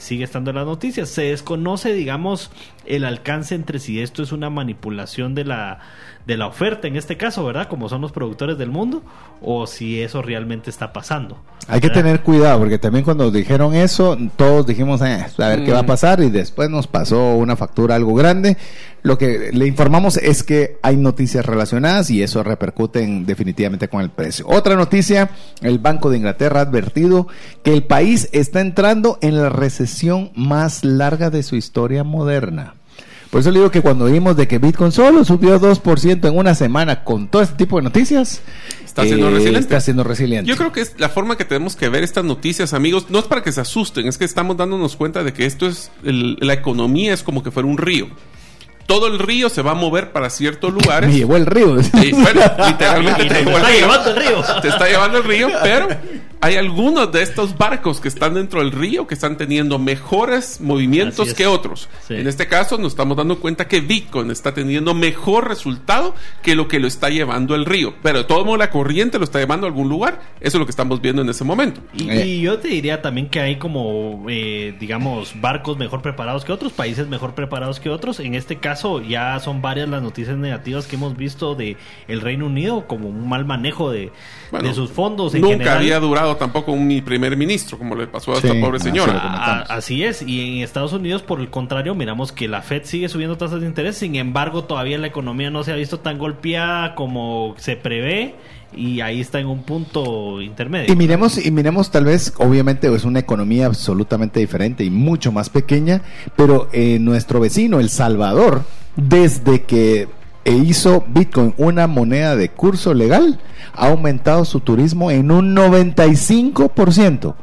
sigue 0.00 0.24
estando 0.24 0.50
en 0.50 0.56
las 0.56 0.66
noticias. 0.66 1.08
Se 1.08 1.22
desconoce, 1.22 1.94
digamos, 1.94 2.50
el 2.84 3.06
alcance 3.06 3.54
entre 3.54 3.78
si 3.78 4.02
esto 4.02 4.22
es 4.22 4.30
una 4.30 4.50
manipulación 4.50 5.34
de 5.34 5.46
la 5.46 5.80
de 6.26 6.36
la 6.36 6.46
oferta 6.46 6.86
en 6.86 6.96
este 6.96 7.16
caso, 7.16 7.44
¿verdad? 7.44 7.68
Como 7.68 7.88
son 7.88 8.00
los 8.00 8.12
productores 8.12 8.56
del 8.58 8.70
mundo, 8.70 9.02
o 9.40 9.66
si 9.66 10.00
eso 10.00 10.22
realmente 10.22 10.70
está 10.70 10.92
pasando. 10.92 11.38
Hay 11.68 11.80
que 11.80 11.90
tener 11.90 12.20
cuidado, 12.22 12.60
porque 12.60 12.78
también 12.78 13.04
cuando 13.04 13.30
dijeron 13.30 13.74
eso, 13.74 14.16
todos 14.36 14.66
dijimos, 14.66 15.00
eh, 15.02 15.26
a 15.38 15.48
ver 15.48 15.64
qué 15.64 15.72
va 15.72 15.80
a 15.80 15.82
mm. 15.82 15.86
pasar, 15.86 16.22
y 16.22 16.30
después 16.30 16.70
nos 16.70 16.86
pasó 16.86 17.34
una 17.34 17.56
factura 17.56 17.96
algo 17.96 18.14
grande. 18.14 18.56
Lo 19.02 19.18
que 19.18 19.50
le 19.52 19.66
informamos 19.66 20.16
es 20.16 20.44
que 20.44 20.78
hay 20.80 20.96
noticias 20.96 21.44
relacionadas 21.44 22.08
y 22.10 22.22
eso 22.22 22.44
repercute 22.44 23.04
definitivamente 23.26 23.88
con 23.92 24.00
el 24.00 24.10
precio. 24.10 24.46
Otra 24.48 24.74
noticia, 24.74 25.30
el 25.60 25.78
Banco 25.78 26.10
de 26.10 26.16
Inglaterra 26.16 26.60
ha 26.60 26.62
advertido 26.62 27.28
que 27.62 27.72
el 27.72 27.84
país 27.84 28.28
está 28.32 28.60
entrando 28.60 29.18
en 29.20 29.36
la 29.36 29.50
recesión 29.50 30.32
más 30.34 30.82
larga 30.82 31.30
de 31.30 31.42
su 31.42 31.54
historia 31.54 32.02
moderna. 32.02 32.74
Por 33.30 33.40
eso 33.40 33.50
le 33.50 33.60
digo 33.60 33.70
que 33.70 33.80
cuando 33.80 34.06
vimos 34.06 34.36
de 34.36 34.48
que 34.48 34.58
Bitcoin 34.58 34.92
solo 34.92 35.24
subió 35.24 35.60
2% 35.60 36.28
en 36.28 36.36
una 36.36 36.54
semana 36.54 37.04
con 37.04 37.28
todo 37.28 37.42
este 37.42 37.56
tipo 37.56 37.76
de 37.76 37.82
noticias, 37.82 38.42
está 38.84 39.04
siendo 39.04 39.28
eh, 39.28 39.32
resiliente. 39.32 39.60
Está 39.60 39.80
siendo 39.80 40.04
resiliente. 40.04 40.50
Yo 40.50 40.56
creo 40.56 40.72
que 40.72 40.80
es 40.80 40.94
la 40.98 41.08
forma 41.08 41.36
que 41.36 41.44
tenemos 41.44 41.76
que 41.76 41.88
ver 41.88 42.02
estas 42.02 42.24
noticias, 42.24 42.74
amigos. 42.74 43.06
No 43.08 43.18
es 43.18 43.24
para 43.26 43.42
que 43.42 43.52
se 43.52 43.60
asusten, 43.60 44.06
es 44.06 44.18
que 44.18 44.24
estamos 44.24 44.56
dándonos 44.56 44.96
cuenta 44.96 45.22
de 45.22 45.32
que 45.32 45.46
esto 45.46 45.66
es 45.66 45.90
la 46.02 46.52
economía 46.52 47.14
es 47.14 47.22
como 47.22 47.42
que 47.42 47.50
fuera 47.50 47.68
un 47.68 47.78
río 47.78 48.08
todo 48.86 49.06
el 49.06 49.18
río 49.18 49.48
se 49.48 49.62
va 49.62 49.72
a 49.72 49.74
mover 49.74 50.12
para 50.12 50.30
ciertos 50.30 50.72
lugares. 50.72 51.10
Me 51.10 51.16
llevó 51.16 51.36
el 51.36 51.46
río. 51.46 51.74
bueno, 51.74 52.40
literalmente 52.66 53.24
te, 53.26 53.44
llevando 53.44 54.10
el 54.10 54.16
río. 54.16 54.42
Te 54.60 54.68
está 54.68 54.88
llevando 54.88 55.18
el 55.18 55.24
río, 55.24 55.48
pero 55.62 55.88
hay 56.42 56.56
algunos 56.56 57.12
de 57.12 57.22
estos 57.22 57.56
barcos 57.56 58.00
que 58.00 58.08
están 58.08 58.34
dentro 58.34 58.58
del 58.58 58.72
río 58.72 59.06
que 59.06 59.14
están 59.14 59.36
teniendo 59.36 59.78
mejores 59.78 60.60
movimientos 60.60 61.34
que 61.34 61.46
otros. 61.46 61.88
En 62.08 62.26
este 62.26 62.48
caso 62.48 62.78
nos 62.78 62.94
estamos 62.94 63.16
dando 63.16 63.38
cuenta 63.38 63.68
que 63.68 63.80
Bitcoin 63.80 64.28
está 64.32 64.52
teniendo 64.52 64.92
mejor 64.92 65.48
resultado 65.48 66.16
que 66.42 66.56
lo 66.56 66.66
que 66.66 66.80
lo 66.80 66.88
está 66.88 67.10
llevando 67.10 67.54
el 67.54 67.64
río. 67.64 67.94
Pero 68.02 68.18
de 68.18 68.24
todo 68.24 68.44
modo 68.44 68.56
la 68.56 68.70
corriente 68.70 69.18
lo 69.18 69.24
está 69.24 69.38
llevando 69.38 69.68
a 69.68 69.70
algún 69.70 69.88
lugar. 69.88 70.20
Eso 70.40 70.56
es 70.56 70.58
lo 70.58 70.66
que 70.66 70.70
estamos 70.70 71.00
viendo 71.00 71.22
en 71.22 71.28
ese 71.28 71.44
momento. 71.44 71.80
Y, 71.94 72.10
eh. 72.10 72.40
yo 72.40 72.58
te 72.58 72.66
diría 72.66 73.02
también 73.02 73.28
que 73.28 73.38
hay 73.38 73.56
como, 73.56 74.26
eh, 74.28 74.74
digamos, 74.80 75.40
barcos 75.40 75.78
mejor 75.78 76.02
preparados 76.02 76.44
que 76.44 76.50
otros, 76.50 76.72
países 76.72 77.06
mejor 77.06 77.36
preparados 77.36 77.78
que 77.78 77.88
otros. 77.88 78.18
En 78.18 78.34
este 78.34 78.58
caso 78.58 79.00
ya 79.00 79.38
son 79.38 79.62
varias 79.62 79.88
las 79.88 80.02
noticias 80.02 80.36
negativas 80.36 80.88
que 80.88 80.96
hemos 80.96 81.16
visto 81.16 81.54
de 81.54 81.76
el 82.08 82.20
Reino 82.20 82.46
Unido 82.46 82.88
como 82.88 83.08
un 83.08 83.28
mal 83.28 83.44
manejo 83.44 83.92
de, 83.92 84.10
sus 84.74 84.90
fondos. 84.90 85.34
nunca 85.34 85.76
había 85.76 86.00
durado 86.00 86.31
tampoco 86.36 86.72
un 86.72 87.02
primer 87.04 87.36
ministro, 87.36 87.78
como 87.78 87.94
le 87.94 88.06
pasó 88.06 88.32
a 88.32 88.36
esta 88.36 88.52
pobre 88.60 88.78
señora. 88.78 89.62
así 89.68 90.04
es. 90.04 90.22
Y 90.22 90.58
en 90.58 90.64
Estados 90.64 90.92
Unidos, 90.92 91.22
por 91.22 91.40
el 91.40 91.50
contrario, 91.50 91.94
miramos 91.94 92.32
que 92.32 92.48
la 92.48 92.62
Fed 92.62 92.82
sigue 92.84 93.08
subiendo 93.08 93.36
tasas 93.36 93.60
de 93.60 93.66
interés. 93.66 93.96
Sin 93.96 94.16
embargo, 94.16 94.64
todavía 94.64 94.98
la 94.98 95.06
economía 95.06 95.50
no 95.50 95.64
se 95.64 95.72
ha 95.72 95.76
visto 95.76 96.00
tan 96.00 96.18
golpeada 96.18 96.94
como 96.94 97.54
se 97.58 97.76
prevé 97.76 98.34
y 98.74 99.00
ahí 99.00 99.20
está 99.20 99.38
en 99.38 99.46
un 99.46 99.62
punto 99.62 100.40
intermedio. 100.40 100.92
Y 100.92 100.96
miremos, 100.96 101.44
y 101.44 101.50
miremos 101.50 101.90
tal 101.90 102.06
vez, 102.06 102.32
obviamente 102.38 102.92
es 102.94 103.04
una 103.04 103.18
economía 103.18 103.66
absolutamente 103.66 104.40
diferente 104.40 104.84
y 104.84 104.90
mucho 104.90 105.32
más 105.32 105.50
pequeña, 105.50 106.02
pero 106.36 106.68
eh, 106.72 106.98
nuestro 106.98 107.40
vecino, 107.40 107.80
El 107.80 107.90
Salvador, 107.90 108.64
desde 108.96 109.62
que 109.62 110.08
hizo 110.50 111.04
Bitcoin 111.06 111.54
una 111.56 111.86
moneda 111.86 112.36
de 112.36 112.48
curso 112.48 112.94
legal, 112.94 113.38
ha 113.74 113.88
aumentado 113.88 114.44
su 114.44 114.60
turismo 114.60 115.10
en 115.10 115.30
un 115.30 115.54
95%. 115.54 117.34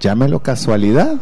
Llámelo 0.00 0.42
casualidad 0.42 1.16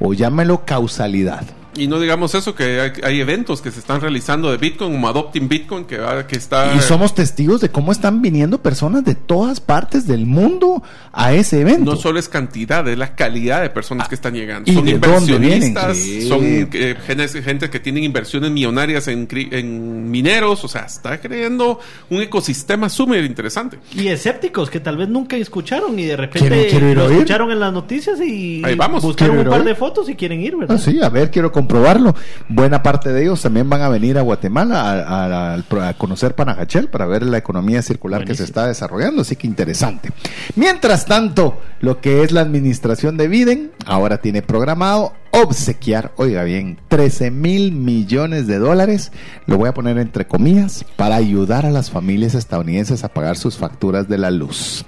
o 0.00 0.14
llámelo 0.14 0.64
causalidad. 0.64 1.44
Y 1.76 1.86
no 1.86 2.00
digamos 2.00 2.34
eso, 2.34 2.54
que 2.54 2.92
hay, 3.02 3.20
eventos 3.20 3.62
que 3.62 3.70
se 3.70 3.78
están 3.78 4.00
realizando 4.00 4.50
de 4.50 4.56
Bitcoin, 4.56 4.92
como 4.92 5.08
Adopting 5.08 5.48
Bitcoin, 5.48 5.84
que, 5.84 6.00
que 6.26 6.36
está... 6.36 6.74
Y 6.74 6.80
somos 6.80 7.14
testigos 7.14 7.60
de 7.60 7.68
cómo 7.68 7.92
están 7.92 8.20
viniendo 8.22 8.60
personas 8.60 9.04
de 9.04 9.14
todas 9.14 9.60
partes 9.60 10.06
del 10.06 10.26
mundo 10.26 10.82
a 11.12 11.32
ese 11.32 11.60
evento. 11.60 11.92
No 11.92 11.96
solo 11.96 12.18
es 12.18 12.28
cantidad, 12.28 12.86
es 12.88 12.98
la 12.98 13.14
calidad 13.14 13.62
de 13.62 13.70
personas 13.70 14.08
que 14.08 14.16
están 14.16 14.34
llegando. 14.34 14.72
son 14.72 14.88
inversionistas, 14.88 15.98
son 16.26 16.40
eh, 16.42 16.96
gente, 17.04 17.70
que 17.70 17.80
tienen 17.80 18.04
inversiones 18.04 18.50
millonarias 18.50 19.06
en, 19.08 19.28
en 19.30 20.10
mineros, 20.10 20.64
o 20.64 20.68
sea, 20.68 20.82
está 20.82 21.20
creando 21.20 21.78
un 22.08 22.20
ecosistema 22.20 22.88
súper 22.88 23.24
interesante. 23.24 23.78
Y 23.94 24.08
escépticos 24.08 24.70
que 24.70 24.80
tal 24.80 24.96
vez 24.96 25.08
nunca 25.08 25.36
escucharon 25.36 25.98
y 25.98 26.04
de 26.04 26.16
repente 26.16 26.94
lo 26.94 27.10
escucharon 27.10 27.50
en 27.50 27.60
las 27.60 27.72
noticias 27.72 28.20
y 28.20 28.62
Ahí 28.64 28.74
vamos. 28.74 29.02
buscaron 29.02 29.38
un 29.38 29.44
par 29.44 29.64
de 29.64 29.74
fotos 29.74 30.08
y 30.08 30.14
quieren 30.14 30.40
ir, 30.40 30.56
¿verdad? 30.56 30.76
Ah, 30.76 30.82
sí, 30.82 31.00
a 31.00 31.08
ver, 31.08 31.30
quiero 31.30 31.52
comprobarlo. 31.60 32.14
Buena 32.48 32.82
parte 32.82 33.12
de 33.12 33.22
ellos 33.22 33.42
también 33.42 33.68
van 33.68 33.82
a 33.82 33.90
venir 33.90 34.16
a 34.16 34.22
Guatemala 34.22 35.58
a, 35.58 35.92
conocer 35.98 36.34
Panajachel 36.34 36.88
para 36.88 37.04
ver 37.06 37.22
la 37.22 37.36
economía 37.36 37.82
circular 37.82 38.24
que 38.24 38.34
se 38.34 38.44
está 38.44 38.66
desarrollando, 38.66 39.22
así 39.22 39.36
que 39.36 39.46
interesante. 39.46 40.10
Mientras 40.56 41.04
tanto, 41.04 41.60
lo 41.80 42.00
que 42.00 42.22
es 42.22 42.32
la 42.32 42.40
administración 42.40 43.18
de 43.18 43.28
Biden 43.28 43.72
ahora 43.84 44.18
tiene 44.22 44.40
programado 44.40 45.12
obsequiar, 45.32 46.12
oiga 46.16 46.42
bien, 46.44 46.78
13 46.88 47.30
mil 47.30 47.72
millones 47.72 48.46
de 48.46 48.58
dólares, 48.58 49.12
lo 49.46 49.58
voy 49.58 49.68
a 49.68 49.74
poner 49.74 49.98
entre 49.98 50.26
comillas, 50.26 50.84
para 50.96 51.16
ayudar 51.16 51.66
a 51.66 51.70
las 51.70 51.90
familias 51.90 52.34
estadounidenses 52.34 53.04
a 53.04 53.08
pagar 53.08 53.36
sus 53.36 53.58
facturas 53.58 54.08
de 54.08 54.18
la 54.18 54.30
luz. 54.30 54.86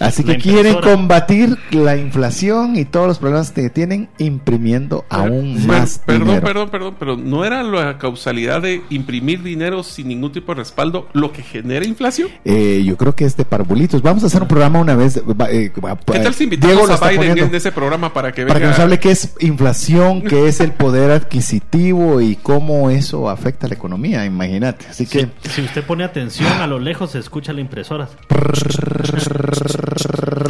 Así 0.00 0.24
que 0.24 0.36
quieren 0.36 0.80
combatir 0.80 1.56
la 1.70 1.96
inflación 1.96 2.76
y 2.76 2.84
todos 2.84 3.06
los 3.06 3.18
problemas 3.18 3.50
que 3.50 3.70
tienen 3.70 4.08
imprimiendo 4.18 5.04
aún 5.08 5.66
más 5.66 6.00
perdón, 6.04 6.26
dinero. 6.26 6.46
Perdón, 6.46 6.70
perdón, 6.70 6.96
pero 6.98 7.16
no 7.16 7.44
era 7.44 7.62
la 7.62 7.98
causalidad 7.98 8.62
de 8.62 8.82
imprimir 8.90 9.42
dinero 9.42 9.82
sin 9.82 10.08
ningún 10.08 10.32
tipo 10.32 10.54
de 10.54 10.60
respaldo 10.60 11.08
lo 11.12 11.32
que 11.32 11.42
genera 11.42 11.86
inflación. 11.86 12.28
Eh, 12.44 12.82
yo 12.84 12.96
creo 12.96 13.14
que 13.14 13.24
es 13.24 13.36
de 13.36 13.44
parvulitos. 13.44 14.02
Vamos 14.02 14.22
a 14.22 14.26
hacer 14.26 14.42
un 14.42 14.48
programa 14.48 14.78
una 14.80 14.94
vez. 14.94 15.16
Eh, 15.16 15.72
¿Qué 15.72 16.18
tal 16.18 16.34
si 16.34 16.44
invitamos 16.44 16.90
a 16.90 17.08
Biden 17.08 17.38
en 17.38 17.54
ese 17.54 17.72
programa 17.72 18.12
para 18.12 18.32
que 18.32 18.44
venga? 18.44 18.54
Para 18.54 18.64
que 18.64 18.70
nos 18.70 18.78
hable 18.78 18.98
qué 18.98 19.10
es 19.10 19.34
inflación, 19.40 20.22
qué 20.28 20.48
es 20.48 20.60
el 20.60 20.72
poder 20.72 21.10
adquisitivo 21.10 22.20
y 22.20 22.36
cómo 22.36 22.90
eso 22.90 23.30
afecta 23.30 23.66
a 23.66 23.70
la 23.70 23.74
economía. 23.74 24.24
Imagínate. 24.24 24.86
Así 24.88 25.06
que 25.06 25.28
si 25.48 25.62
usted 25.62 25.84
pone 25.84 26.04
atención 26.04 26.52
a 26.52 26.66
lo 26.66 26.78
lejos 26.78 27.12
se 27.12 27.18
escucha 27.18 27.52
la 27.52 27.60
impresora. 27.60 28.08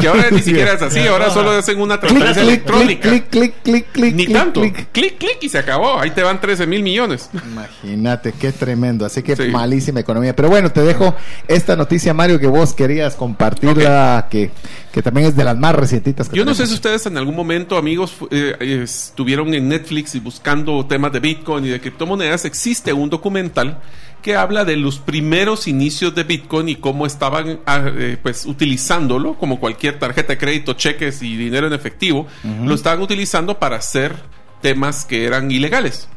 Que 0.00 0.08
ahora 0.08 0.30
ni 0.30 0.42
siquiera 0.42 0.72
es 0.72 0.82
así, 0.82 1.00
ahora 1.06 1.30
solo 1.30 1.50
hacen 1.50 1.80
una 1.80 2.00
transferencia 2.00 2.42
electrónica. 2.42 3.08
Clic, 3.08 3.28
clic, 3.28 3.54
clic, 3.62 3.86
clic, 3.92 4.14
Ni 4.14 4.26
tanto. 4.26 4.60
Clic, 4.60 5.18
clic 5.18 5.38
y 5.42 5.48
se 5.48 5.58
acabó. 5.58 5.98
Ahí 5.98 6.10
te 6.10 6.22
van 6.22 6.40
13 6.40 6.66
mil 6.66 6.82
millones. 6.82 7.30
Imagínate, 7.32 8.32
qué 8.32 8.52
tremendo. 8.52 9.04
Así 9.04 9.22
que 9.22 9.36
malísima 9.50 10.00
economía. 10.00 10.34
Pero 10.34 10.48
bueno, 10.48 10.70
te 10.70 10.80
dejo 10.82 11.14
esta 11.48 11.76
noticia, 11.76 12.14
Mario, 12.14 12.38
que 12.40 12.46
vos 12.46 12.74
querías 12.74 13.14
compartirla, 13.14 14.28
que, 14.30 14.50
que 14.92 15.02
también 15.02 15.28
es 15.28 15.36
de 15.36 15.44
las 15.44 15.56
más 15.56 15.74
recientitas. 15.74 16.30
Yo 16.32 16.44
no 16.44 16.54
sé 16.54 16.66
si 16.66 16.74
ustedes 16.74 17.06
en 17.06 17.16
algún 17.16 17.36
momento, 17.36 17.76
amigos, 17.76 18.14
eh, 18.30 18.82
estuvieron 18.82 19.52
en 19.54 19.68
Netflix 19.68 20.14
y 20.14 20.20
buscando 20.20 20.86
temas 20.86 21.12
de 21.12 21.20
Bitcoin 21.20 21.64
y 21.64 21.68
de 21.68 21.80
criptomonedas. 21.80 22.44
Existe 22.44 22.92
un 22.92 23.10
documental 23.10 23.78
que 24.26 24.34
habla 24.34 24.64
de 24.64 24.74
los 24.74 24.98
primeros 24.98 25.68
inicios 25.68 26.12
de 26.16 26.24
Bitcoin 26.24 26.68
y 26.68 26.74
cómo 26.74 27.06
estaban 27.06 27.60
ah, 27.64 27.88
eh, 27.96 28.18
pues 28.20 28.44
utilizándolo 28.44 29.34
como 29.34 29.60
cualquier 29.60 30.00
tarjeta 30.00 30.32
de 30.32 30.38
crédito, 30.38 30.72
cheques 30.72 31.22
y 31.22 31.36
dinero 31.36 31.68
en 31.68 31.72
efectivo, 31.72 32.26
lo 32.64 32.74
estaban 32.74 33.00
utilizando 33.00 33.60
para 33.60 33.76
hacer 33.76 34.16
temas 34.62 35.04
que 35.04 35.26
eran 35.26 35.48
ilegales. 35.48 36.08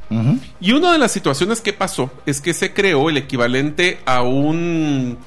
Y 0.60 0.72
una 0.72 0.92
de 0.92 0.98
las 0.98 1.12
situaciones 1.12 1.62
que 1.62 1.72
pasó 1.72 2.10
es 2.26 2.42
que 2.42 2.56
se 2.56 2.74
creó 2.74 3.12
el 3.12 3.18
equivalente 3.18 4.00
a 4.08 4.24
un 4.24 5.20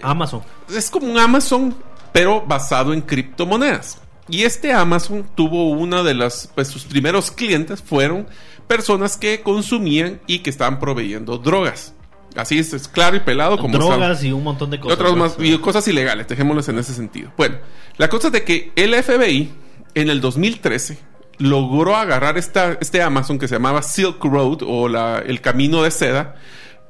Amazon. 0.00 0.40
Es 0.74 0.88
como 0.88 1.12
un 1.12 1.18
Amazon, 1.18 1.76
pero 2.12 2.40
basado 2.46 2.94
en 2.94 3.02
criptomonedas. 3.02 4.00
Y 4.26 4.44
este 4.44 4.72
Amazon 4.72 5.26
tuvo 5.34 5.68
una 5.68 6.02
de 6.02 6.14
las, 6.14 6.48
pues 6.54 6.68
sus 6.68 6.86
primeros 6.86 7.30
clientes 7.30 7.82
fueron 7.82 8.26
personas 8.66 9.18
que 9.18 9.42
consumían 9.42 10.22
y 10.26 10.38
que 10.38 10.48
estaban 10.48 10.80
proveyendo 10.80 11.36
drogas. 11.36 11.92
Así 12.36 12.58
es, 12.58 12.72
es 12.72 12.88
claro 12.88 13.16
y 13.16 13.20
pelado 13.20 13.58
como 13.58 13.78
Drogas 13.78 14.22
y 14.24 14.32
un 14.32 14.42
montón 14.42 14.70
de 14.70 14.80
cosas. 14.80 14.98
Y, 14.98 15.16
más, 15.16 15.36
y 15.38 15.58
cosas 15.58 15.86
ilegales, 15.88 16.28
dejémoslas 16.28 16.68
en 16.68 16.78
ese 16.78 16.94
sentido. 16.94 17.32
Bueno, 17.36 17.58
la 17.96 18.08
cosa 18.08 18.28
es 18.28 18.32
de 18.32 18.44
que 18.44 18.72
el 18.76 18.94
FBI 18.94 19.52
en 19.94 20.10
el 20.10 20.20
2013 20.20 20.98
logró 21.38 21.96
agarrar 21.96 22.38
esta, 22.38 22.78
este 22.80 23.02
Amazon 23.02 23.38
que 23.38 23.48
se 23.48 23.56
llamaba 23.56 23.82
Silk 23.82 24.24
Road 24.24 24.62
o 24.66 24.88
la, 24.88 25.18
el 25.18 25.40
camino 25.40 25.82
de 25.82 25.90
seda 25.90 26.36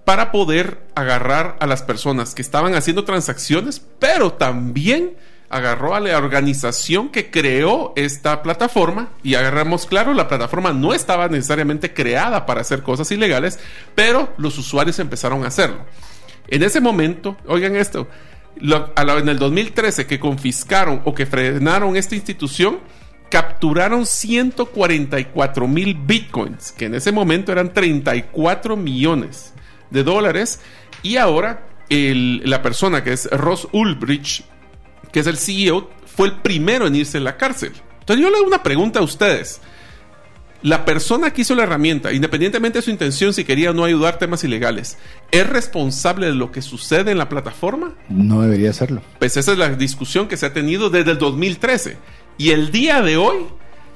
para 0.05 0.33
poder 0.33 0.83
agarrar 0.95 1.57
a 1.61 1.67
las 1.67 1.83
personas 1.83 2.35
que 2.35 2.43
estaban 2.43 2.75
haciendo 2.75 3.05
transacciones, 3.05 3.81
pero 3.99 4.33
también 4.33 5.17
agarró 5.53 5.95
a 5.95 6.01
la 6.01 6.17
organización 6.17 7.11
que 7.11 7.31
creó 7.31 7.93
esta 7.95 8.43
plataforma 8.43 9.11
y 9.23 9.35
agarramos 9.35 9.87
claro, 9.87 10.15
la 10.15 10.27
plataforma 10.27 10.73
no 10.73 10.95
estaba 10.95 11.29
necesariamente 11.29 11.93
creada 11.93 12.47
para 12.47 12.63
hacer 12.63 12.83
cosas 12.83 13.13
ilegales, 13.13 13.61
pero 13.95 14.33
los 14.39 14.57
usuarios 14.59 14.99
empezaron 14.99 15.45
a 15.45 15.49
hacerlo. 15.49 15.85
En 16.49 16.63
ese 16.63 16.81
momento, 16.81 17.37
oigan 17.47 17.77
esto, 17.77 18.09
en 18.61 19.29
el 19.29 19.39
2013 19.39 20.07
que 20.07 20.19
confiscaron 20.19 21.03
o 21.05 21.15
que 21.15 21.27
frenaron 21.27 21.97
esta 21.97 22.15
institución, 22.15 22.81
capturaron 23.31 24.07
144 24.07 25.69
mil 25.69 25.95
bitcoins, 25.95 26.73
que 26.73 26.87
en 26.87 26.95
ese 26.95 27.13
momento 27.13 27.53
eran 27.53 27.73
34 27.73 28.77
millones 28.77 29.53
de 29.91 30.03
dólares, 30.03 30.61
y 31.03 31.17
ahora 31.17 31.67
la 31.91 32.63
persona 32.63 33.05
que 33.05 33.13
es 33.13 33.31
Ross 33.31 33.69
Ulbricht 33.73 34.47
que 35.13 35.21
es 35.21 35.27
el 35.27 35.37
CEO, 35.37 35.91
fue 36.07 36.29
el 36.29 36.41
primero 36.41 36.87
en 36.87 36.97
irse 36.97 37.19
en 37.19 37.25
la 37.25 37.37
cárcel. 37.37 37.73
Entonces 38.01 38.23
yo 38.23 38.31
le 38.31 38.37
hago 38.37 38.47
una 38.47 38.63
pregunta 38.63 38.99
a 38.99 39.03
ustedes. 39.03 39.61
La 40.63 40.85
persona 40.85 41.33
que 41.33 41.43
hizo 41.43 41.57
la 41.57 41.65
herramienta, 41.65 42.13
independientemente 42.13 42.79
de 42.79 42.83
su 42.83 42.91
intención, 42.91 43.35
si 43.35 43.45
quería 43.45 43.71
o 43.71 43.75
no 43.75 43.85
ayudar 43.85 44.19
temas 44.19 44.45
ilegales, 44.45 44.97
¿es 45.33 45.49
responsable 45.49 46.27
de 46.27 46.35
lo 46.35 46.53
que 46.53 46.63
sucede 46.63 47.11
en 47.11 47.19
la 47.19 47.29
plataforma? 47.29 47.95
No 48.09 48.43
debería 48.43 48.73
serlo. 48.73 49.03
Pues 49.19 49.37
esa 49.37 49.53
es 49.53 49.59
la 49.59 49.71
discusión 49.71 50.29
que 50.29 50.37
se 50.37 50.47
ha 50.47 50.53
tenido 50.53 50.89
desde 50.89 51.13
el 51.13 51.19
2013. 51.19 51.97
Y 52.39 52.51
el 52.51 52.71
día 52.71 53.03
de 53.03 53.17
hoy, 53.17 53.39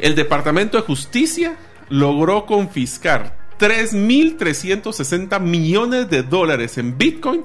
el 0.01 0.17
Departamento 0.17 0.77
de 0.77 0.83
Justicia 0.83 1.57
logró 1.89 2.47
confiscar 2.47 3.39
3.360 3.61 5.41
millones 5.41 6.11
de 6.11 6.25
dólares 6.25 6.79
en 6.79 6.99
Bitcoin 6.99 7.45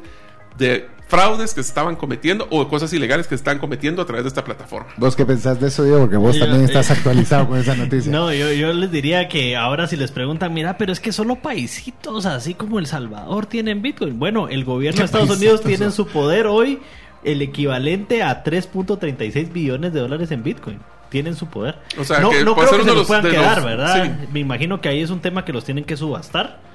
de 0.58 0.88
fraudes 1.12 1.54
que 1.54 1.62
se 1.62 1.68
estaban 1.68 1.98
cometiendo 1.98 2.48
o 2.50 2.68
cosas 2.70 2.92
ilegales 2.94 3.28
que 3.28 3.32
se 3.36 3.42
están 3.42 3.60
cometiendo 3.60 4.02
a 4.02 4.06
través 4.06 4.24
de 4.24 4.30
esta 4.30 4.46
plataforma. 4.46 4.88
¿Vos 4.96 5.16
qué 5.16 5.26
pensás 5.26 5.60
de 5.60 5.68
eso, 5.68 5.84
Diego? 5.84 6.00
Porque 6.00 6.16
vos 6.16 6.40
también 6.40 6.64
estás 6.64 6.90
actualizado 6.90 7.50
con 7.50 7.60
esa 7.60 7.76
noticia. 7.76 8.12
No, 8.22 8.32
yo, 8.34 8.72
les 8.74 8.90
diría 8.92 9.28
que 9.28 9.56
ahora 9.58 9.88
si 9.88 9.98
les 9.98 10.12
preguntan, 10.12 10.54
mira, 10.54 10.78
pero 10.78 10.94
es 10.94 11.00
que 11.02 11.12
solo 11.12 11.36
paisitos 11.36 12.26
así 12.26 12.54
como 12.54 12.80
El 12.80 12.88
Salvador 12.88 13.46
tienen 13.46 13.82
Bitcoin. 13.82 14.18
Bueno, 14.18 14.48
el 14.48 14.64
gobierno 14.64 15.00
de 15.00 15.06
Estados 15.06 15.30
Unidos 15.30 15.62
tiene 15.62 15.92
su 15.92 16.08
poder 16.08 16.48
hoy 16.48 16.80
el 17.24 17.42
equivalente 17.42 18.24
a 18.24 18.44
3.36 18.44 19.52
billones 19.52 19.94
de 19.94 20.00
dólares 20.00 20.32
en 20.32 20.44
Bitcoin. 20.44 20.80
Tienen 21.10 21.36
su 21.36 21.48
poder. 21.48 21.76
O 22.00 22.06
sea, 22.06 22.22
no 22.22 22.30
que 22.30 22.44
no 22.46 22.56
puede 22.56 22.70
creo 22.70 22.84
que 22.84 22.90
se 22.90 22.96
los 22.96 23.08
puedan 23.08 23.30
quedar, 23.30 23.58
los- 23.58 23.66
¿verdad? 23.66 24.04
sí. 24.22 24.28
Me 24.32 24.40
imagino 24.40 24.80
que 24.80 24.88
ahí 24.88 25.02
es 25.02 25.10
un 25.10 25.20
tema 25.20 25.44
que 25.44 25.52
los 25.52 25.66
tienen 25.66 25.84
que 25.84 25.98
subastar. 25.98 26.71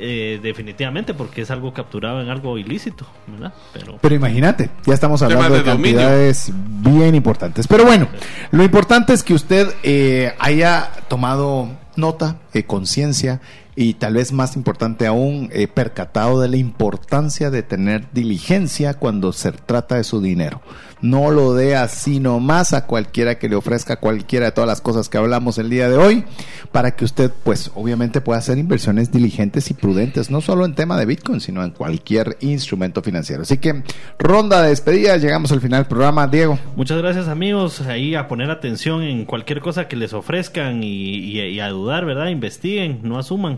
Eh, 0.00 0.40
definitivamente, 0.42 1.14
porque 1.14 1.42
es 1.42 1.50
algo 1.50 1.72
capturado 1.72 2.20
en 2.22 2.28
algo 2.30 2.58
ilícito, 2.58 3.06
¿verdad? 3.26 3.52
Pero 3.72 3.98
Pero 4.00 4.14
imagínate, 4.14 4.70
ya 4.86 4.94
estamos 4.94 5.22
hablando 5.22 5.54
de, 5.54 5.62
de 5.62 5.70
dominio. 5.70 5.98
cantidades 5.98 6.50
bien 6.54 7.14
importantes. 7.14 7.66
Pero 7.66 7.84
bueno, 7.84 8.08
lo 8.50 8.64
importante 8.64 9.12
es 9.12 9.22
que 9.22 9.34
usted 9.34 9.68
eh, 9.82 10.34
haya 10.38 10.90
tomado 11.08 11.68
nota, 11.96 12.36
eh, 12.54 12.64
conciencia 12.64 13.40
y 13.76 13.94
tal 13.94 14.14
vez 14.14 14.32
más 14.32 14.56
importante 14.56 15.06
aún, 15.06 15.48
eh, 15.52 15.68
percatado 15.68 16.40
de 16.40 16.48
la 16.48 16.56
importancia 16.56 17.50
de 17.50 17.62
tener 17.62 18.06
diligencia 18.12 18.94
cuando 18.94 19.32
se 19.32 19.52
trata 19.52 19.96
de 19.96 20.04
su 20.04 20.20
dinero. 20.20 20.60
No 21.02 21.30
lo 21.30 21.54
dé 21.54 21.76
así 21.76 22.20
nomás 22.20 22.72
a 22.74 22.86
cualquiera 22.86 23.38
que 23.38 23.48
le 23.48 23.56
ofrezca 23.56 23.96
cualquiera 23.96 24.46
de 24.46 24.52
todas 24.52 24.68
las 24.68 24.80
cosas 24.80 25.08
que 25.08 25.16
hablamos 25.18 25.56
el 25.58 25.70
día 25.70 25.88
de 25.88 25.96
hoy, 25.96 26.24
para 26.72 26.94
que 26.94 27.04
usted, 27.04 27.30
pues, 27.42 27.70
obviamente 27.74 28.20
pueda 28.20 28.38
hacer 28.38 28.58
inversiones 28.58 29.10
diligentes 29.10 29.70
y 29.70 29.74
prudentes, 29.74 30.30
no 30.30 30.40
solo 30.40 30.64
en 30.64 30.74
tema 30.74 30.98
de 30.98 31.06
Bitcoin, 31.06 31.40
sino 31.40 31.64
en 31.64 31.70
cualquier 31.70 32.36
instrumento 32.40 33.02
financiero. 33.02 33.42
Así 33.42 33.58
que, 33.58 33.82
ronda 34.18 34.62
de 34.62 34.68
despedida, 34.70 35.16
llegamos 35.16 35.52
al 35.52 35.60
final 35.60 35.80
del 35.82 35.88
programa. 35.88 36.26
Diego. 36.26 36.58
Muchas 36.76 36.98
gracias 36.98 37.28
amigos, 37.28 37.80
ahí 37.82 38.14
a 38.14 38.28
poner 38.28 38.50
atención 38.50 39.02
en 39.02 39.24
cualquier 39.24 39.60
cosa 39.60 39.88
que 39.88 39.96
les 39.96 40.12
ofrezcan 40.12 40.82
y, 40.82 40.88
y- 40.88 41.40
y 41.40 41.60
a 41.60 41.68
dudar, 41.70 42.04
¿verdad? 42.04 42.28
Investiguen, 42.28 43.00
no 43.02 43.18
asuman. 43.18 43.56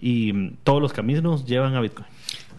Y 0.00 0.50
todos 0.64 0.80
los 0.80 0.92
caminos 0.92 1.44
llevan 1.44 1.74
a 1.74 1.80
Bitcoin. 1.80 2.06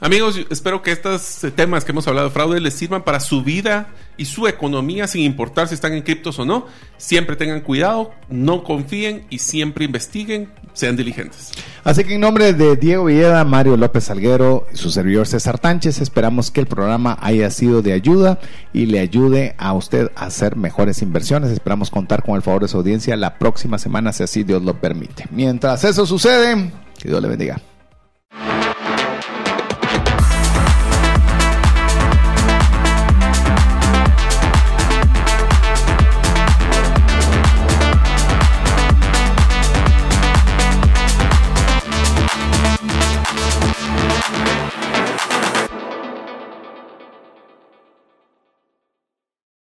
Amigos, 0.03 0.37
espero 0.49 0.81
que 0.81 0.91
estos 0.91 1.45
eh, 1.45 1.51
temas 1.51 1.85
que 1.85 1.93
hemos 1.93 2.05
hablado 2.09 2.27
de 2.27 2.33
fraude 2.33 2.59
les 2.59 2.73
sirvan 2.73 3.03
para 3.03 3.21
su 3.21 3.41
vida 3.41 3.87
y 4.17 4.25
su 4.25 4.49
economía, 4.49 5.07
sin 5.07 5.21
importar 5.21 5.69
si 5.69 5.75
están 5.75 5.93
en 5.93 6.01
criptos 6.01 6.37
o 6.39 6.45
no. 6.45 6.65
Siempre 6.97 7.37
tengan 7.37 7.61
cuidado, 7.61 8.11
no 8.27 8.65
confíen 8.65 9.25
y 9.29 9.39
siempre 9.39 9.85
investiguen, 9.85 10.51
sean 10.73 10.97
diligentes. 10.97 11.53
Así 11.85 12.03
que 12.03 12.15
en 12.15 12.19
nombre 12.19 12.51
de 12.51 12.75
Diego 12.75 13.05
Villeda, 13.05 13.45
Mario 13.45 13.77
López 13.77 14.03
Salguero 14.03 14.67
y 14.73 14.75
su 14.75 14.91
servidor 14.91 15.25
César 15.25 15.57
Tánchez, 15.57 16.01
esperamos 16.01 16.51
que 16.51 16.59
el 16.59 16.67
programa 16.67 17.17
haya 17.21 17.49
sido 17.49 17.81
de 17.81 17.93
ayuda 17.93 18.39
y 18.73 18.87
le 18.87 18.99
ayude 18.99 19.55
a 19.57 19.71
usted 19.71 20.11
a 20.17 20.25
hacer 20.25 20.57
mejores 20.57 21.01
inversiones. 21.01 21.49
Esperamos 21.49 21.89
contar 21.89 22.23
con 22.23 22.35
el 22.35 22.41
favor 22.41 22.63
de 22.63 22.67
su 22.67 22.75
audiencia 22.75 23.15
la 23.15 23.39
próxima 23.39 23.77
semana, 23.79 24.11
si 24.11 24.23
así 24.23 24.43
Dios 24.43 24.63
lo 24.63 24.81
permite. 24.81 25.27
Mientras 25.31 25.85
eso 25.85 26.05
sucede, 26.05 26.73
que 26.99 27.07
Dios 27.07 27.21
le 27.21 27.29
bendiga. 27.29 27.61